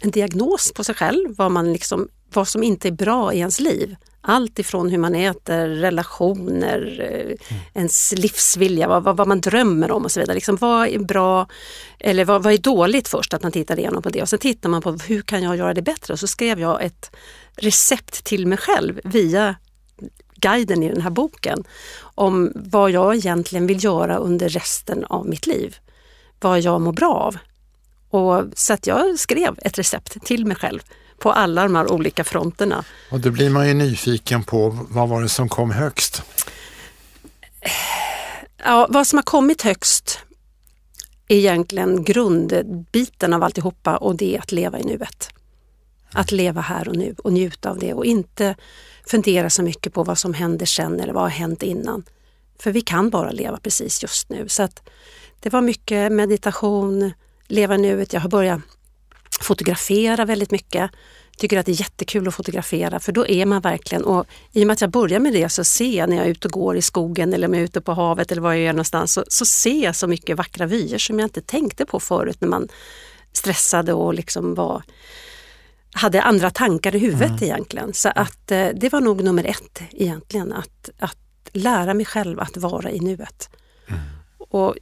en 0.00 0.10
diagnos 0.10 0.72
på 0.72 0.84
sig 0.84 0.94
själv, 0.94 1.34
vad, 1.36 1.52
man 1.52 1.72
liksom, 1.72 2.08
vad 2.32 2.48
som 2.48 2.62
inte 2.62 2.88
är 2.88 2.92
bra 2.92 3.32
i 3.32 3.38
ens 3.38 3.60
liv. 3.60 3.96
Allt 4.20 4.58
ifrån 4.58 4.90
hur 4.90 4.98
man 4.98 5.14
äter, 5.14 5.68
relationer, 5.68 7.00
mm. 7.50 7.62
ens 7.74 8.14
livsvilja, 8.16 8.88
vad, 8.88 9.02
vad, 9.02 9.16
vad, 9.16 9.28
man 9.28 9.40
drömmer 9.40 9.90
om 9.90 10.04
och 10.04 10.12
så 10.12 10.20
vidare. 10.20 10.34
Liksom, 10.34 10.56
vad 10.56 10.88
är 10.88 10.98
bra 10.98 11.46
eller 11.98 12.24
vad, 12.24 12.42
vad 12.42 12.52
är 12.52 12.58
dåligt 12.58 13.08
först? 13.08 13.34
Att 13.34 13.42
man 13.42 13.52
tittar 13.52 13.78
igenom 13.78 14.02
på 14.02 14.08
det 14.08 14.22
och 14.22 14.28
så 14.28 14.38
tittar 14.38 14.68
man 14.68 14.82
på 14.82 14.92
hur 14.92 15.22
kan 15.22 15.42
jag 15.42 15.56
göra 15.56 15.74
det 15.74 15.82
bättre? 15.82 16.12
Och 16.12 16.18
så 16.18 16.26
skrev 16.26 16.60
jag 16.60 16.82
ett 16.82 17.10
recept 17.56 18.24
till 18.24 18.46
mig 18.46 18.58
själv 18.58 19.00
via 19.04 19.54
guiden 20.40 20.82
i 20.82 20.88
den 20.88 21.00
här 21.00 21.10
boken 21.10 21.64
om 22.00 22.52
vad 22.54 22.90
jag 22.90 23.16
egentligen 23.16 23.66
vill 23.66 23.84
göra 23.84 24.16
under 24.16 24.48
resten 24.48 25.04
av 25.04 25.28
mitt 25.28 25.46
liv. 25.46 25.76
Vad 26.40 26.60
jag 26.60 26.80
mår 26.80 26.92
bra 26.92 27.14
av. 27.14 27.36
Och, 28.10 28.44
så 28.54 28.72
att 28.72 28.86
jag 28.86 29.18
skrev 29.18 29.58
ett 29.62 29.78
recept 29.78 30.24
till 30.24 30.46
mig 30.46 30.56
själv 30.56 30.80
på 31.18 31.32
alla 31.32 31.62
de 31.62 31.74
här 31.74 31.92
olika 31.92 32.24
fronterna. 32.24 32.84
Och 33.10 33.20
då 33.20 33.30
blir 33.30 33.50
man 33.50 33.68
ju 33.68 33.74
nyfiken 33.74 34.42
på 34.42 34.86
vad 34.90 35.08
var 35.08 35.22
det 35.22 35.28
som 35.28 35.48
kom 35.48 35.70
högst? 35.70 36.22
Ja, 38.64 38.86
vad 38.90 39.06
som 39.06 39.16
har 39.16 39.22
kommit 39.22 39.62
högst 39.62 40.18
är 41.28 41.36
egentligen 41.36 42.04
grundbiten 42.04 43.34
av 43.34 43.42
alltihopa 43.42 43.96
och 43.96 44.16
det 44.16 44.36
är 44.36 44.40
att 44.40 44.52
leva 44.52 44.78
i 44.78 44.84
nuet. 44.84 45.28
Att 46.12 46.32
leva 46.32 46.60
här 46.60 46.88
och 46.88 46.96
nu 46.96 47.14
och 47.18 47.32
njuta 47.32 47.70
av 47.70 47.78
det 47.78 47.94
och 47.94 48.04
inte 48.04 48.54
fundera 49.08 49.50
så 49.50 49.62
mycket 49.62 49.92
på 49.92 50.04
vad 50.04 50.18
som 50.18 50.34
händer 50.34 50.66
sen 50.66 51.00
eller 51.00 51.12
vad 51.12 51.22
har 51.22 51.30
hänt 51.30 51.62
innan. 51.62 52.04
För 52.58 52.72
vi 52.72 52.80
kan 52.80 53.10
bara 53.10 53.30
leva 53.30 53.58
precis 53.58 54.02
just 54.02 54.28
nu. 54.28 54.48
Så 54.48 54.62
att 54.62 54.88
det 55.40 55.52
var 55.52 55.60
mycket 55.60 56.12
meditation, 56.12 57.12
leva 57.46 57.76
nuet. 57.76 58.12
Jag 58.12 58.20
har 58.20 58.28
börjat 58.28 58.60
fotografera 59.40 60.24
väldigt 60.24 60.50
mycket. 60.50 60.90
Tycker 61.36 61.58
att 61.58 61.66
det 61.66 61.72
är 61.72 61.80
jättekul 61.80 62.28
att 62.28 62.34
fotografera 62.34 63.00
för 63.00 63.12
då 63.12 63.26
är 63.26 63.46
man 63.46 63.60
verkligen 63.60 64.04
och 64.04 64.26
i 64.52 64.62
och 64.62 64.66
med 64.66 64.74
att 64.74 64.80
jag 64.80 64.90
börjar 64.90 65.20
med 65.20 65.32
det 65.32 65.48
så 65.48 65.64
ser 65.64 65.98
jag 65.98 66.08
när 66.08 66.16
jag 66.16 66.26
är 66.26 66.30
ute 66.30 66.48
och 66.48 66.52
går 66.52 66.76
i 66.76 66.82
skogen 66.82 67.34
eller 67.34 67.48
om 67.48 67.54
jag 67.54 67.60
är 67.60 67.64
ute 67.64 67.80
på 67.80 67.92
havet 67.92 68.32
eller 68.32 68.42
var 68.42 68.52
jag 68.52 68.62
är 68.62 68.72
någonstans 68.72 69.12
så, 69.12 69.24
så 69.28 69.44
ser 69.44 69.84
jag 69.84 69.96
så 69.96 70.06
mycket 70.06 70.36
vackra 70.36 70.66
vyer 70.66 70.98
som 70.98 71.18
jag 71.18 71.26
inte 71.26 71.40
tänkte 71.40 71.86
på 71.86 72.00
förut 72.00 72.40
när 72.40 72.48
man 72.48 72.68
stressade 73.32 73.92
och 73.92 74.14
liksom 74.14 74.54
var 74.54 74.82
hade 75.92 76.22
andra 76.22 76.50
tankar 76.50 76.96
i 76.96 76.98
huvudet 76.98 77.30
mm. 77.30 77.42
egentligen. 77.42 77.94
Så 77.94 78.08
att 78.14 78.50
eh, 78.50 78.68
det 78.74 78.92
var 78.92 79.00
nog 79.00 79.24
nummer 79.24 79.44
ett 79.44 79.80
egentligen, 79.90 80.52
att, 80.52 80.90
att 80.98 81.18
lära 81.52 81.94
mig 81.94 82.06
själv 82.06 82.40
att 82.40 82.56
vara 82.56 82.90
i 82.90 83.00
nuet. 83.00 83.50
Mm. 83.88 84.00
Och 84.38 84.74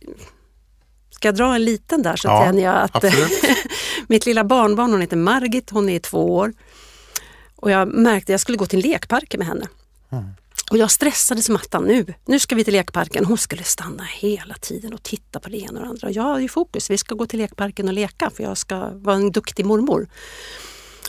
Ska 1.11 1.29
jag 1.29 1.35
dra 1.35 1.55
en 1.55 1.65
liten 1.65 2.03
där 2.03 2.17
så 2.17 2.29
ja, 2.29 2.45
känner 2.45 2.63
jag 2.63 2.77
att 2.77 3.05
mitt 4.09 4.27
lilla 4.27 4.45
barnbarn, 4.45 4.91
hon 4.91 5.01
heter 5.01 5.17
Margit, 5.17 5.71
hon 5.71 5.89
är 5.89 5.99
två 5.99 6.35
år. 6.35 6.53
Och 7.57 7.71
jag 7.71 7.89
märkte 7.89 8.25
att 8.25 8.35
jag 8.35 8.41
skulle 8.41 8.59
gå 8.59 8.67
till 8.67 8.81
lekparken 8.81 9.39
med 9.39 9.49
henne. 9.49 9.67
Mm. 10.13 10.25
Och 10.71 10.79
jag 10.79 10.91
stressade 10.91 11.43
som 11.43 11.57
attan 11.57 11.85
nu. 11.85 12.15
Nu 12.25 12.39
ska 12.39 12.55
vi 12.55 12.65
till 12.65 12.73
lekparken. 12.73 13.25
Hon 13.25 13.39
skulle 13.39 13.63
stanna 13.63 14.03
hela 14.03 14.55
tiden 14.55 14.93
och 14.93 15.03
titta 15.03 15.41
på 15.41 15.49
det 15.49 15.57
ena 15.57 15.81
och 15.81 15.87
det 15.87 15.91
andra. 15.91 16.11
Jag 16.11 16.23
har 16.23 16.39
ju 16.39 16.49
fokus, 16.49 16.91
vi 16.91 16.99
ska 16.99 17.15
gå 17.15 17.27
till 17.27 17.39
lekparken 17.39 17.89
och 17.89 17.95
leka 17.95 18.31
för 18.31 18.43
jag 18.43 18.59
ska 18.59 18.91
vara 18.91 19.17
en 19.17 19.33
duktig 19.33 19.67
mormor. 19.67 20.09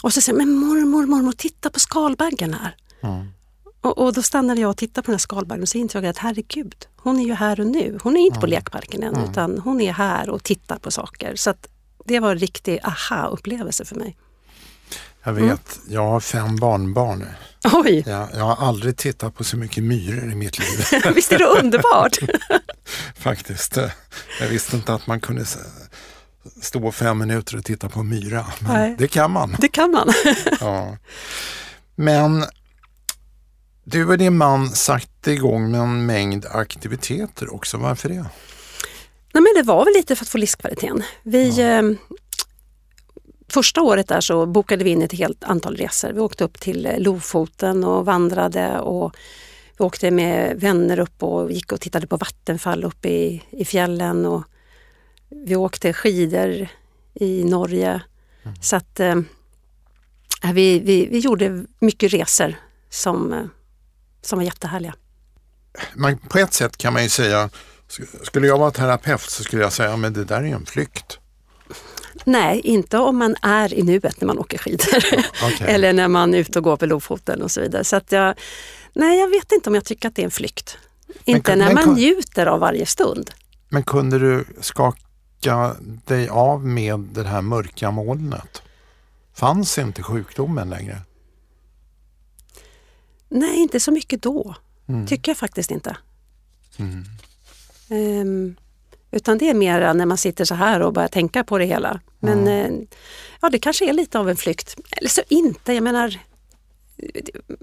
Och 0.01 0.13
så 0.13 0.21
säger 0.21 0.38
men 0.38 0.51
mormor, 0.51 1.05
mormor, 1.05 1.31
titta 1.31 1.69
på 1.69 1.79
skalbaggen 1.79 2.53
här. 2.53 2.75
Mm. 3.03 3.27
Och, 3.81 3.97
och, 3.97 4.13
då 4.13 4.21
stannade 4.21 4.62
jag 4.62 4.69
och 4.69 4.77
tittade 4.77 5.05
på 5.05 5.12
den 5.12 5.13
här 5.13 5.19
skalbaggen 5.19 5.62
och 5.62 5.69
så 5.69 5.77
insåg 5.77 6.03
jag 6.03 6.10
att 6.10 6.17
herregud, 6.17 6.88
hon 6.95 7.19
är 7.19 7.23
ju 7.23 7.33
här 7.33 7.60
och 7.60 7.67
nu. 7.67 7.99
Hon 8.03 8.17
är 8.17 8.21
inte 8.21 8.33
mm. 8.33 8.41
på 8.41 8.47
lekparken 8.47 9.03
än 9.03 9.15
mm. 9.15 9.31
utan 9.31 9.57
hon 9.57 9.81
är 9.81 9.93
här 9.93 10.29
och 10.29 10.43
tittar 10.43 10.77
på 10.77 10.91
saker. 10.91 11.36
Så 11.36 11.53
det 12.05 12.19
var 12.19 12.31
en 12.31 12.39
riktig 12.39 12.79
aha-upplevelse 12.83 13.86
för 13.86 13.95
mig. 13.95 14.17
Jag 15.23 15.33
vet, 15.33 15.43
mm. 15.43 15.60
jag 15.88 16.07
har 16.07 16.19
fem 16.19 16.55
barnbarn. 16.55 17.25
Oj! 17.73 18.03
Jag, 18.05 18.29
jag 18.33 18.43
har 18.43 18.67
aldrig 18.67 18.97
tittat 18.97 19.36
på 19.36 19.43
så 19.43 19.57
mycket 19.57 19.83
myror 19.83 20.31
i 20.31 20.36
mitt 20.36 20.60
liv. 20.60 20.86
Visst 21.15 21.31
är 21.31 21.38
det 21.38 21.45
underbart? 21.45 22.17
Faktiskt. 23.15 23.77
Jag 24.39 24.47
visste 24.47 24.75
inte 24.75 24.93
att 24.93 25.07
man 25.07 25.19
kunde 25.19 25.45
stå 26.62 26.91
fem 26.91 27.17
minuter 27.17 27.57
och 27.57 27.65
titta 27.65 27.89
på 27.89 27.99
en 27.99 28.10
myra. 28.10 28.45
Men 28.60 28.73
Nej. 28.73 28.95
det 28.97 29.07
kan 29.07 29.31
man. 29.31 29.55
Det 29.60 29.67
kan 29.67 29.91
man. 29.91 30.13
ja. 30.60 30.97
Men 31.95 32.45
du 33.83 34.07
och 34.07 34.17
din 34.17 34.38
man 34.38 34.69
satte 34.69 35.31
igång 35.31 35.71
med 35.71 35.81
en 35.81 36.05
mängd 36.05 36.45
aktiviteter 36.45 37.53
också. 37.53 37.77
Varför 37.77 38.10
det? 38.10 38.15
Nej, 39.33 39.43
men 39.43 39.53
det 39.55 39.63
var 39.63 39.86
väl 39.86 39.93
lite 39.93 40.15
för 40.15 40.25
att 40.25 40.29
få 40.29 40.38
livskvaliteten. 40.38 41.03
Vi, 41.23 41.49
ja. 41.49 41.63
eh, 41.63 41.83
första 43.49 43.81
året 43.81 44.07
där 44.07 44.21
så 44.21 44.45
bokade 44.45 44.83
vi 44.83 44.89
in 44.89 45.01
ett 45.01 45.13
helt 45.13 45.43
antal 45.43 45.75
resor. 45.75 46.12
Vi 46.13 46.19
åkte 46.19 46.43
upp 46.43 46.60
till 46.60 46.95
Lofoten 46.97 47.83
och 47.83 48.05
vandrade 48.05 48.79
och 48.79 49.15
vi 49.77 49.86
åkte 49.86 50.12
med 50.12 50.60
vänner 50.60 50.99
upp 50.99 51.23
och 51.23 51.51
gick 51.51 51.71
och 51.71 51.81
tittade 51.81 52.07
på 52.07 52.17
vattenfall 52.17 52.83
uppe 52.83 53.10
i, 53.10 53.43
i 53.49 53.65
fjällen. 53.65 54.25
Och 54.25 54.43
vi 55.29 55.55
åkte 55.55 55.93
skidor 55.93 56.67
i 57.13 57.43
Norge. 57.43 58.01
Mm. 58.43 58.55
Så 58.61 58.75
att 58.75 58.99
eh, 58.99 59.15
vi, 60.53 60.79
vi, 60.79 61.07
vi 61.11 61.19
gjorde 61.19 61.65
mycket 61.79 62.13
resor 62.13 62.55
som, 62.89 63.33
eh, 63.33 63.45
som 64.21 64.39
var 64.39 64.43
jättehärliga. 64.43 64.95
Man, 65.93 66.17
på 66.17 66.37
ett 66.37 66.53
sätt 66.53 66.77
kan 66.77 66.93
man 66.93 67.03
ju 67.03 67.09
säga, 67.09 67.49
skulle 68.23 68.47
jag 68.47 68.57
vara 68.57 68.71
terapeut 68.71 69.21
så 69.21 69.43
skulle 69.43 69.61
jag 69.61 69.73
säga, 69.73 69.97
men 69.97 70.13
det 70.13 70.23
där 70.23 70.41
är 70.41 70.55
en 70.55 70.65
flykt. 70.65 71.19
Nej, 72.23 72.59
inte 72.59 72.97
om 72.97 73.17
man 73.17 73.35
är 73.41 73.73
i 73.73 73.83
nuet 73.83 74.21
när 74.21 74.27
man 74.27 74.39
åker 74.39 74.57
skidor. 74.57 75.03
Okay. 75.53 75.67
Eller 75.67 75.93
när 75.93 76.07
man 76.07 76.33
är 76.33 76.37
ute 76.37 76.59
och 76.59 76.63
går 76.63 76.77
på 76.77 76.85
Lofoten 76.85 77.41
och 77.41 77.51
så 77.51 77.61
vidare. 77.61 77.83
Så 77.83 77.95
att 77.95 78.11
jag, 78.11 78.35
nej, 78.93 79.19
jag 79.19 79.29
vet 79.29 79.51
inte 79.51 79.69
om 79.69 79.75
jag 79.75 79.85
tycker 79.85 80.07
att 80.07 80.15
det 80.15 80.21
är 80.21 80.25
en 80.25 80.31
flykt. 80.31 80.77
Inte 81.25 81.55
men, 81.55 81.59
när 81.59 81.73
man 81.73 81.93
njuter 81.93 82.45
av 82.45 82.59
varje 82.59 82.85
stund. 82.85 83.31
Men 83.69 83.83
kunde 83.83 84.19
du 84.19 84.45
skaka 84.61 85.06
dig 86.06 86.30
av 86.30 86.65
med 86.65 87.00
det 87.00 87.23
här 87.23 87.41
mörka 87.41 87.91
molnet? 87.91 88.62
Fanns 89.34 89.78
inte 89.78 90.04
sjukdomen 90.04 90.69
längre? 90.69 91.02
Nej, 93.30 93.58
inte 93.58 93.80
så 93.80 93.91
mycket 93.91 94.21
då. 94.21 94.56
Mm. 94.88 95.08
Tycker 95.08 95.30
jag 95.30 95.38
faktiskt 95.38 95.71
inte. 95.71 95.97
Mm. 96.78 97.06
Um, 97.89 98.56
utan 99.12 99.38
det 99.38 99.50
är 99.50 99.54
mer 99.54 99.93
när 99.93 100.06
man 100.06 100.17
sitter 100.17 100.45
så 100.45 100.56
här 100.56 100.82
och 100.82 100.93
börjar 100.93 101.08
tänka 101.08 101.43
på 101.43 101.58
det 101.58 101.65
hela. 101.65 102.00
Men 102.19 102.47
mm. 102.47 102.88
ja, 103.41 103.50
det 103.50 103.60
kanske 103.60 103.89
är 103.89 103.93
lite 103.93 104.19
av 104.19 104.30
en 104.30 104.36
flykt. 104.36 104.76
Eller 104.91 105.10
så 105.10 105.21
inte, 105.28 105.73
jag 105.73 105.84
menar 105.84 106.19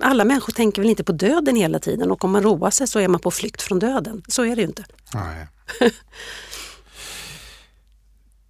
alla 0.01 0.25
människor 0.25 0.53
tänker 0.53 0.83
väl 0.83 0.91
inte 0.91 1.05
på 1.05 1.13
döden 1.13 1.57
hela 1.57 1.79
tiden 1.79 2.11
och 2.11 2.25
om 2.25 2.31
man 2.31 2.43
roar 2.43 2.71
sig 2.71 2.87
så 2.87 2.99
är 2.99 3.09
man 3.09 3.21
på 3.21 3.31
flykt 3.31 3.63
från 3.63 3.79
döden. 3.79 4.23
Så 4.29 4.45
är 4.45 4.57
det 4.57 4.63
ju 4.63 4.69
inte. 4.69 4.85
Nej. 5.15 5.47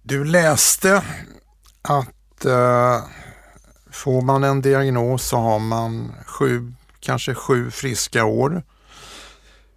Du 0.07 0.23
läste 0.23 1.03
att 1.81 2.45
uh, 2.45 3.03
får 3.91 4.21
man 4.21 4.43
en 4.43 4.61
diagnos 4.61 5.27
så 5.27 5.37
har 5.37 5.59
man 5.59 6.13
sju, 6.25 6.73
kanske 6.99 7.33
sju 7.33 7.71
friska 7.71 8.25
år. 8.25 8.63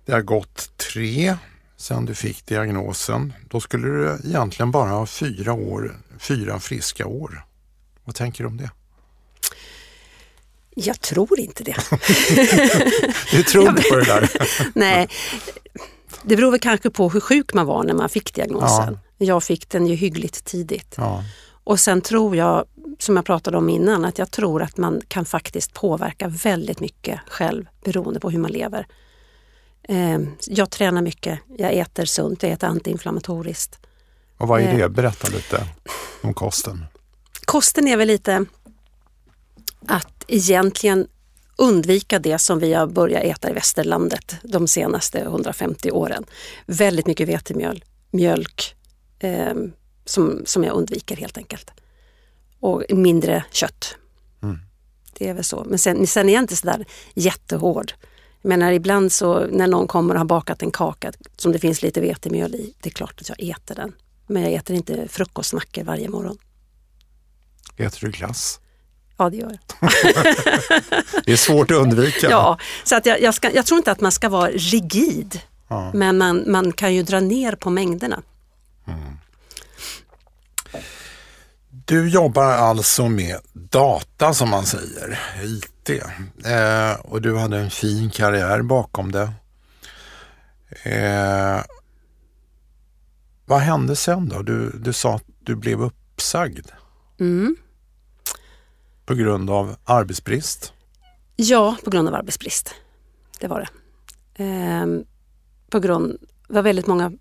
Det 0.06 0.12
har 0.12 0.22
gått 0.22 0.76
tre 0.76 1.36
sedan 1.76 2.04
du 2.04 2.14
fick 2.14 2.46
diagnosen. 2.46 3.32
Då 3.48 3.60
skulle 3.60 3.88
du 3.88 4.18
egentligen 4.24 4.70
bara 4.70 4.90
ha 4.90 5.06
fyra, 5.06 5.52
år, 5.52 6.00
fyra 6.18 6.60
friska 6.60 7.06
år. 7.06 7.44
Vad 8.04 8.14
tänker 8.14 8.44
du 8.44 8.48
om 8.48 8.56
det? 8.56 8.70
Jag 10.74 11.00
tror 11.00 11.40
inte 11.40 11.64
det. 11.64 11.76
du 13.30 13.42
tror 13.42 13.68
inte 13.68 13.82
på 13.82 13.96
det 13.96 14.04
där? 14.04 14.30
Nej, 14.74 15.08
det 16.22 16.36
beror 16.36 16.50
väl 16.50 16.60
kanske 16.60 16.90
på 16.90 17.08
hur 17.08 17.20
sjuk 17.20 17.54
man 17.54 17.66
var 17.66 17.84
när 17.84 17.94
man 17.94 18.08
fick 18.08 18.34
diagnosen. 18.34 18.98
Ja. 19.02 19.07
Jag 19.18 19.42
fick 19.42 19.68
den 19.68 19.86
ju 19.86 19.94
hyggligt 19.94 20.44
tidigt. 20.44 20.94
Ja. 20.96 21.24
Och 21.64 21.80
sen 21.80 22.00
tror 22.00 22.36
jag, 22.36 22.64
som 22.98 23.16
jag 23.16 23.24
pratade 23.24 23.56
om 23.56 23.68
innan, 23.68 24.04
att 24.04 24.18
jag 24.18 24.30
tror 24.30 24.62
att 24.62 24.76
man 24.76 25.00
kan 25.08 25.24
faktiskt 25.24 25.72
påverka 25.72 26.28
väldigt 26.28 26.80
mycket 26.80 27.20
själv 27.28 27.66
beroende 27.84 28.20
på 28.20 28.30
hur 28.30 28.38
man 28.38 28.50
lever. 28.50 28.86
Ehm, 29.88 30.30
jag 30.46 30.70
tränar 30.70 31.02
mycket, 31.02 31.38
jag 31.58 31.72
äter 31.72 32.04
sunt, 32.04 32.42
jag 32.42 32.52
äter 32.52 32.68
antiinflammatoriskt. 32.68 33.78
Och 34.36 34.48
vad 34.48 34.60
är 34.60 34.76
det? 34.76 34.82
Ehm. 34.82 34.92
Berätta 34.92 35.28
lite 35.28 35.66
om 36.22 36.34
kosten. 36.34 36.84
Kosten 37.44 37.88
är 37.88 37.96
väl 37.96 38.08
lite 38.08 38.44
att 39.86 40.24
egentligen 40.28 41.06
undvika 41.56 42.18
det 42.18 42.38
som 42.38 42.58
vi 42.58 42.74
har 42.74 42.86
börjat 42.86 43.22
äta 43.22 43.50
i 43.50 43.52
västerlandet 43.52 44.36
de 44.42 44.68
senaste 44.68 45.20
150 45.20 45.90
åren. 45.90 46.24
Väldigt 46.66 47.06
mycket 47.06 47.28
vetemjöl, 47.28 47.84
mjölk 48.10 48.74
eh, 49.18 49.54
som, 50.04 50.42
som 50.46 50.64
jag 50.64 50.74
undviker 50.74 51.16
helt 51.16 51.38
enkelt. 51.38 51.70
Och 52.60 52.82
mindre 52.90 53.44
kött. 53.50 53.96
Mm. 54.42 54.58
Det 55.12 55.28
är 55.28 55.34
väl 55.34 55.44
så. 55.44 55.64
Men 55.68 55.78
sen, 55.78 56.06
sen 56.06 56.28
är 56.28 56.32
jag 56.34 56.42
inte 56.42 56.56
sådär 56.56 56.84
jättehård. 57.14 57.92
Jag 58.42 58.48
menar 58.48 58.72
ibland 58.72 59.12
så 59.12 59.46
när 59.46 59.66
någon 59.66 59.86
kommer 59.86 60.14
och 60.14 60.20
har 60.20 60.26
bakat 60.26 60.62
en 60.62 60.70
kaka 60.70 61.12
som 61.36 61.52
det 61.52 61.58
finns 61.58 61.82
lite 61.82 62.00
vetemjöl 62.00 62.54
i, 62.54 62.74
det 62.80 62.88
är 62.88 62.94
klart 62.94 63.20
att 63.20 63.28
jag 63.28 63.50
äter 63.50 63.74
den. 63.74 63.92
Men 64.26 64.42
jag 64.42 64.52
äter 64.52 64.76
inte 64.76 65.08
frukostmackor 65.08 65.84
varje 65.84 66.08
morgon. 66.08 66.38
Äter 67.76 68.00
du 68.00 68.10
glass? 68.10 68.60
Ja, 69.16 69.30
det 69.30 69.36
gör 69.36 69.58
jag. 69.80 69.90
det 71.24 71.32
är 71.32 71.36
svårt 71.36 71.70
att 71.70 71.76
undvika. 71.76 72.30
Ja, 72.30 72.58
så 72.84 72.96
att 72.96 73.06
jag, 73.06 73.22
jag, 73.22 73.34
ska, 73.34 73.50
jag 73.50 73.66
tror 73.66 73.78
inte 73.78 73.92
att 73.92 74.00
man 74.00 74.12
ska 74.12 74.28
vara 74.28 74.50
rigid. 74.50 75.40
Ja. 75.68 75.90
Men 75.94 76.18
man, 76.18 76.44
man 76.46 76.72
kan 76.72 76.94
ju 76.94 77.02
dra 77.02 77.20
ner 77.20 77.52
på 77.52 77.70
mängderna. 77.70 78.22
Mm. 78.88 79.18
Du 81.70 82.08
jobbar 82.08 82.44
alltså 82.44 83.08
med 83.08 83.38
data 83.52 84.34
som 84.34 84.48
man 84.48 84.66
säger, 84.66 85.18
IT. 85.42 85.90
Eh, 86.44 87.00
och 87.00 87.22
du 87.22 87.36
hade 87.38 87.58
en 87.58 87.70
fin 87.70 88.10
karriär 88.10 88.62
bakom 88.62 89.12
det. 89.12 89.32
Eh, 90.82 91.60
vad 93.46 93.60
hände 93.60 93.96
sen 93.96 94.28
då? 94.28 94.42
Du, 94.42 94.70
du 94.70 94.92
sa 94.92 95.14
att 95.14 95.24
du 95.40 95.56
blev 95.56 95.82
uppsagd. 95.82 96.66
Mm. 97.20 97.56
På 99.06 99.14
grund 99.14 99.50
av 99.50 99.76
arbetsbrist? 99.84 100.72
Ja, 101.36 101.76
på 101.84 101.90
grund 101.90 102.08
av 102.08 102.14
arbetsbrist. 102.14 102.74
Det 103.40 103.48
var 103.48 103.60
det. 103.60 103.68
Ehm, 104.44 105.04
på 105.70 105.80
grund, 105.80 106.18
det 106.48 106.54
var 106.54 106.62
väldigt 106.62 106.86
många 106.86 107.12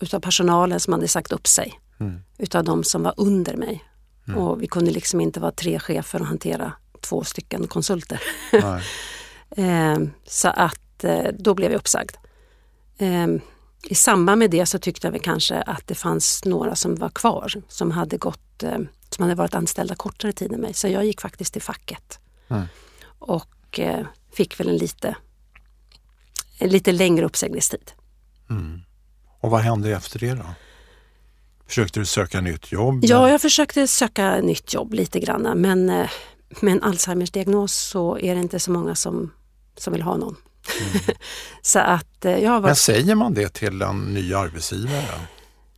utav 0.00 0.20
personalen 0.20 0.80
som 0.80 0.92
hade 0.92 1.08
sagt 1.08 1.32
upp 1.32 1.46
sig. 1.46 1.80
Mm. 2.00 2.20
Utav 2.38 2.64
de 2.64 2.84
som 2.84 3.02
var 3.02 3.14
under 3.16 3.56
mig. 3.56 3.84
Mm. 4.28 4.40
Och 4.40 4.62
vi 4.62 4.66
kunde 4.66 4.90
liksom 4.90 5.20
inte 5.20 5.40
vara 5.40 5.52
tre 5.52 5.78
chefer 5.78 6.20
och 6.20 6.26
hantera 6.26 6.72
två 7.00 7.24
stycken 7.24 7.66
konsulter. 7.66 8.22
ehm, 9.56 10.10
så 10.26 10.48
att 10.48 11.04
eh, 11.04 11.26
då 11.38 11.54
blev 11.54 11.70
jag 11.70 11.78
uppsagd. 11.78 12.16
Ehm, 12.98 13.40
I 13.82 13.94
samband 13.94 14.38
med 14.38 14.50
det 14.50 14.66
så 14.66 14.78
tyckte 14.78 15.06
jag 15.06 15.12
väl 15.12 15.20
kanske 15.20 15.62
att 15.62 15.86
det 15.86 15.94
fanns 15.94 16.44
några 16.44 16.74
som 16.74 16.94
var 16.94 17.08
kvar 17.08 17.52
som 17.68 17.90
hade 17.90 18.16
gått 18.16 18.62
eh, 18.62 18.78
som 19.10 19.22
hade 19.22 19.34
varit 19.34 19.54
anställda 19.54 19.94
kortare 19.94 20.32
tid 20.32 20.52
än 20.52 20.60
mig. 20.60 20.74
Så 20.74 20.88
jag 20.88 21.04
gick 21.04 21.20
faktiskt 21.20 21.52
till 21.52 21.62
facket. 21.62 22.18
Mm. 22.48 22.66
Och 23.18 23.80
eh, 23.80 24.06
fick 24.32 24.60
väl 24.60 24.68
en 24.68 24.76
lite, 24.76 25.16
en 26.58 26.68
lite 26.68 26.92
längre 26.92 27.26
uppsägningstid. 27.26 27.92
Mm. 28.50 28.80
Och 29.40 29.50
vad 29.50 29.60
hände 29.60 29.90
efter 29.90 30.18
det 30.18 30.34
då? 30.34 30.44
Försökte 31.66 32.00
du 32.00 32.06
söka 32.06 32.40
nytt 32.40 32.72
jobb? 32.72 33.00
Ja, 33.02 33.30
jag 33.30 33.40
försökte 33.40 33.86
söka 33.86 34.40
nytt 34.40 34.74
jobb 34.74 34.94
lite 34.94 35.20
grann 35.20 35.42
men 35.42 35.90
eh, 35.90 36.10
med 36.60 36.72
en 36.72 36.82
Alzheimers 36.82 37.30
diagnos 37.30 37.74
så 37.74 38.18
är 38.18 38.34
det 38.34 38.40
inte 38.40 38.60
så 38.60 38.70
många 38.70 38.94
som, 38.94 39.32
som 39.76 39.92
vill 39.92 40.02
ha 40.02 40.16
någon. 40.16 40.36
Mm. 40.80 41.16
så 41.62 41.78
att 41.78 42.24
eh, 42.24 42.38
jag 42.38 42.60
var... 42.60 42.68
Men 42.68 42.76
säger 42.76 43.14
man 43.14 43.34
det 43.34 43.48
till 43.48 43.82
en 43.82 44.14
ny 44.14 44.34
arbetsgivare? 44.34 45.20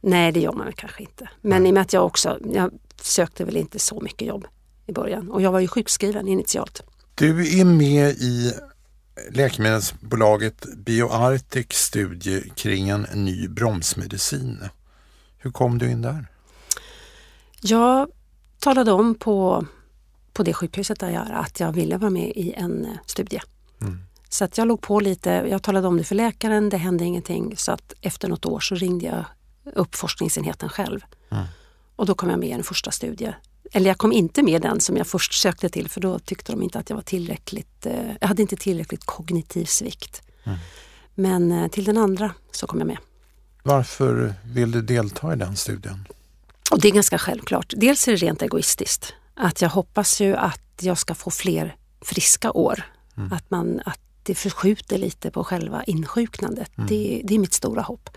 Nej, 0.01 0.33
det 0.33 0.41
gör 0.41 0.53
man 0.53 0.73
kanske 0.73 1.03
inte. 1.03 1.29
Men 1.41 1.53
mm. 1.53 1.67
i 1.67 1.71
och 1.71 1.75
med 1.75 1.81
att 1.81 1.93
jag 1.93 2.07
också, 2.07 2.39
jag 2.53 2.71
sökte 3.01 3.45
väl 3.45 3.57
inte 3.57 3.79
så 3.79 4.01
mycket 4.01 4.29
jobb 4.29 4.47
i 4.87 4.93
början 4.93 5.31
och 5.31 5.43
jag 5.43 5.53
var 5.53 5.61
ju 5.61 5.69
sjukskriven 5.69 6.29
initialt. 6.29 6.83
Du 7.15 7.61
är 7.61 7.65
med 7.65 8.11
i 8.11 8.53
läkemedelsbolaget 9.31 10.67
BioArctic 10.77 11.73
studie 11.73 12.51
kring 12.57 12.89
en 12.89 13.07
ny 13.15 13.49
bromsmedicin. 13.49 14.69
Hur 15.39 15.51
kom 15.51 15.79
du 15.79 15.91
in 15.91 16.03
där? 16.03 16.27
Jag 17.61 18.09
talade 18.59 18.93
om 18.93 19.15
på, 19.15 19.67
på 20.33 20.43
det 20.43 20.55
sjukhuset 20.55 21.01
där 21.01 21.11
jag 21.11 21.27
är 21.27 21.33
att 21.33 21.61
jag 21.61 21.73
ville 21.73 21.97
vara 21.97 22.11
med 22.11 22.33
i 22.37 22.53
en 22.53 22.85
eh, 22.85 22.91
studie. 23.07 23.41
Mm. 23.81 23.99
Så 24.29 24.45
att 24.45 24.59
jag 24.59 24.69
låg 24.69 24.81
på 24.81 25.01
lite, 25.01 25.31
jag 25.31 25.63
talade 25.63 25.89
om 25.89 25.97
det 25.97 26.05
för 26.05 26.15
läkaren, 26.15 26.69
det 26.69 26.77
hände 26.77 27.05
ingenting 27.05 27.57
så 27.57 27.73
att 27.73 27.93
efter 28.01 28.29
något 28.29 28.47
år 28.47 28.61
så 28.61 28.75
ringde 28.75 29.07
jag 29.07 29.25
upp 29.75 29.95
forskningsenheten 29.95 30.69
själv. 30.69 31.01
Mm. 31.31 31.45
Och 31.97 32.07
då 32.07 32.15
kom 32.15 32.31
jag 32.31 32.39
med 32.39 32.49
i 32.49 32.53
en 32.53 32.63
första 32.63 32.91
studie. 32.91 33.35
Eller 33.73 33.91
jag 33.91 33.99
kom 33.99 34.13
inte 34.13 34.43
med 34.43 34.63
den 34.63 34.81
som 34.81 34.97
jag 34.97 35.07
först 35.07 35.33
sökte 35.33 35.69
till 35.69 35.89
för 35.89 36.01
då 36.01 36.19
tyckte 36.19 36.53
de 36.53 36.63
inte 36.63 36.79
att 36.79 36.91
jag 36.91 36.97
var 36.97 37.03
tillräckligt, 37.03 37.87
eh, 37.87 38.13
jag 38.21 38.29
hade 38.29 38.43
inte 38.43 38.57
tillräckligt 38.57 39.05
kognitiv 39.05 39.65
svikt. 39.65 40.23
Mm. 40.45 40.59
Men 41.15 41.53
eh, 41.53 41.69
till 41.69 41.85
den 41.85 41.99
andra 41.99 42.35
så 42.51 42.67
kom 42.67 42.79
jag 42.79 42.87
med. 42.87 42.99
Varför 43.63 44.35
vill 44.45 44.71
du 44.71 44.83
delta 44.83 45.33
i 45.33 45.37
den 45.37 45.57
studien? 45.57 46.09
Och 46.71 46.81
det 46.81 46.89
är 46.89 46.93
ganska 46.93 47.19
självklart. 47.19 47.73
Dels 47.77 48.09
är 48.09 48.13
det 48.13 48.19
rent 48.19 48.43
egoistiskt. 48.43 49.15
Att 49.35 49.63
jag 49.63 49.69
hoppas 49.69 50.21
ju 50.21 50.37
att 50.37 50.61
jag 50.81 50.99
ska 50.99 51.15
få 51.15 51.31
fler 51.31 51.77
friska 52.01 52.53
år. 52.53 52.83
Mm. 53.17 53.33
Att, 53.33 53.51
man, 53.51 53.81
att 53.85 54.01
det 54.23 54.35
förskjuter 54.35 54.99
lite 54.99 55.31
på 55.31 55.45
själva 55.45 55.85
insjuknandet. 55.85 56.79
Mm. 56.79 56.89
Det, 56.89 57.23
det 57.25 57.35
är 57.35 57.39
mitt 57.39 57.55
stora 57.55 57.83
hopp. 57.83 58.11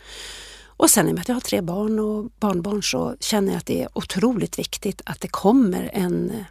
Och 0.77 0.89
sen 0.89 1.07
i 1.07 1.11
och 1.11 1.15
med 1.15 1.21
att 1.21 1.27
jag 1.27 1.35
har 1.35 1.41
tre 1.41 1.61
barn 1.61 1.99
och 1.99 2.31
barnbarn 2.39 2.83
så 2.83 3.15
känner 3.19 3.51
jag 3.51 3.57
att 3.57 3.65
det 3.65 3.83
är 3.83 3.97
otroligt 3.97 4.59
viktigt 4.59 5.01
att 5.05 5.21
det 5.21 5.27
kommer 5.27 5.89
en, 5.93 6.45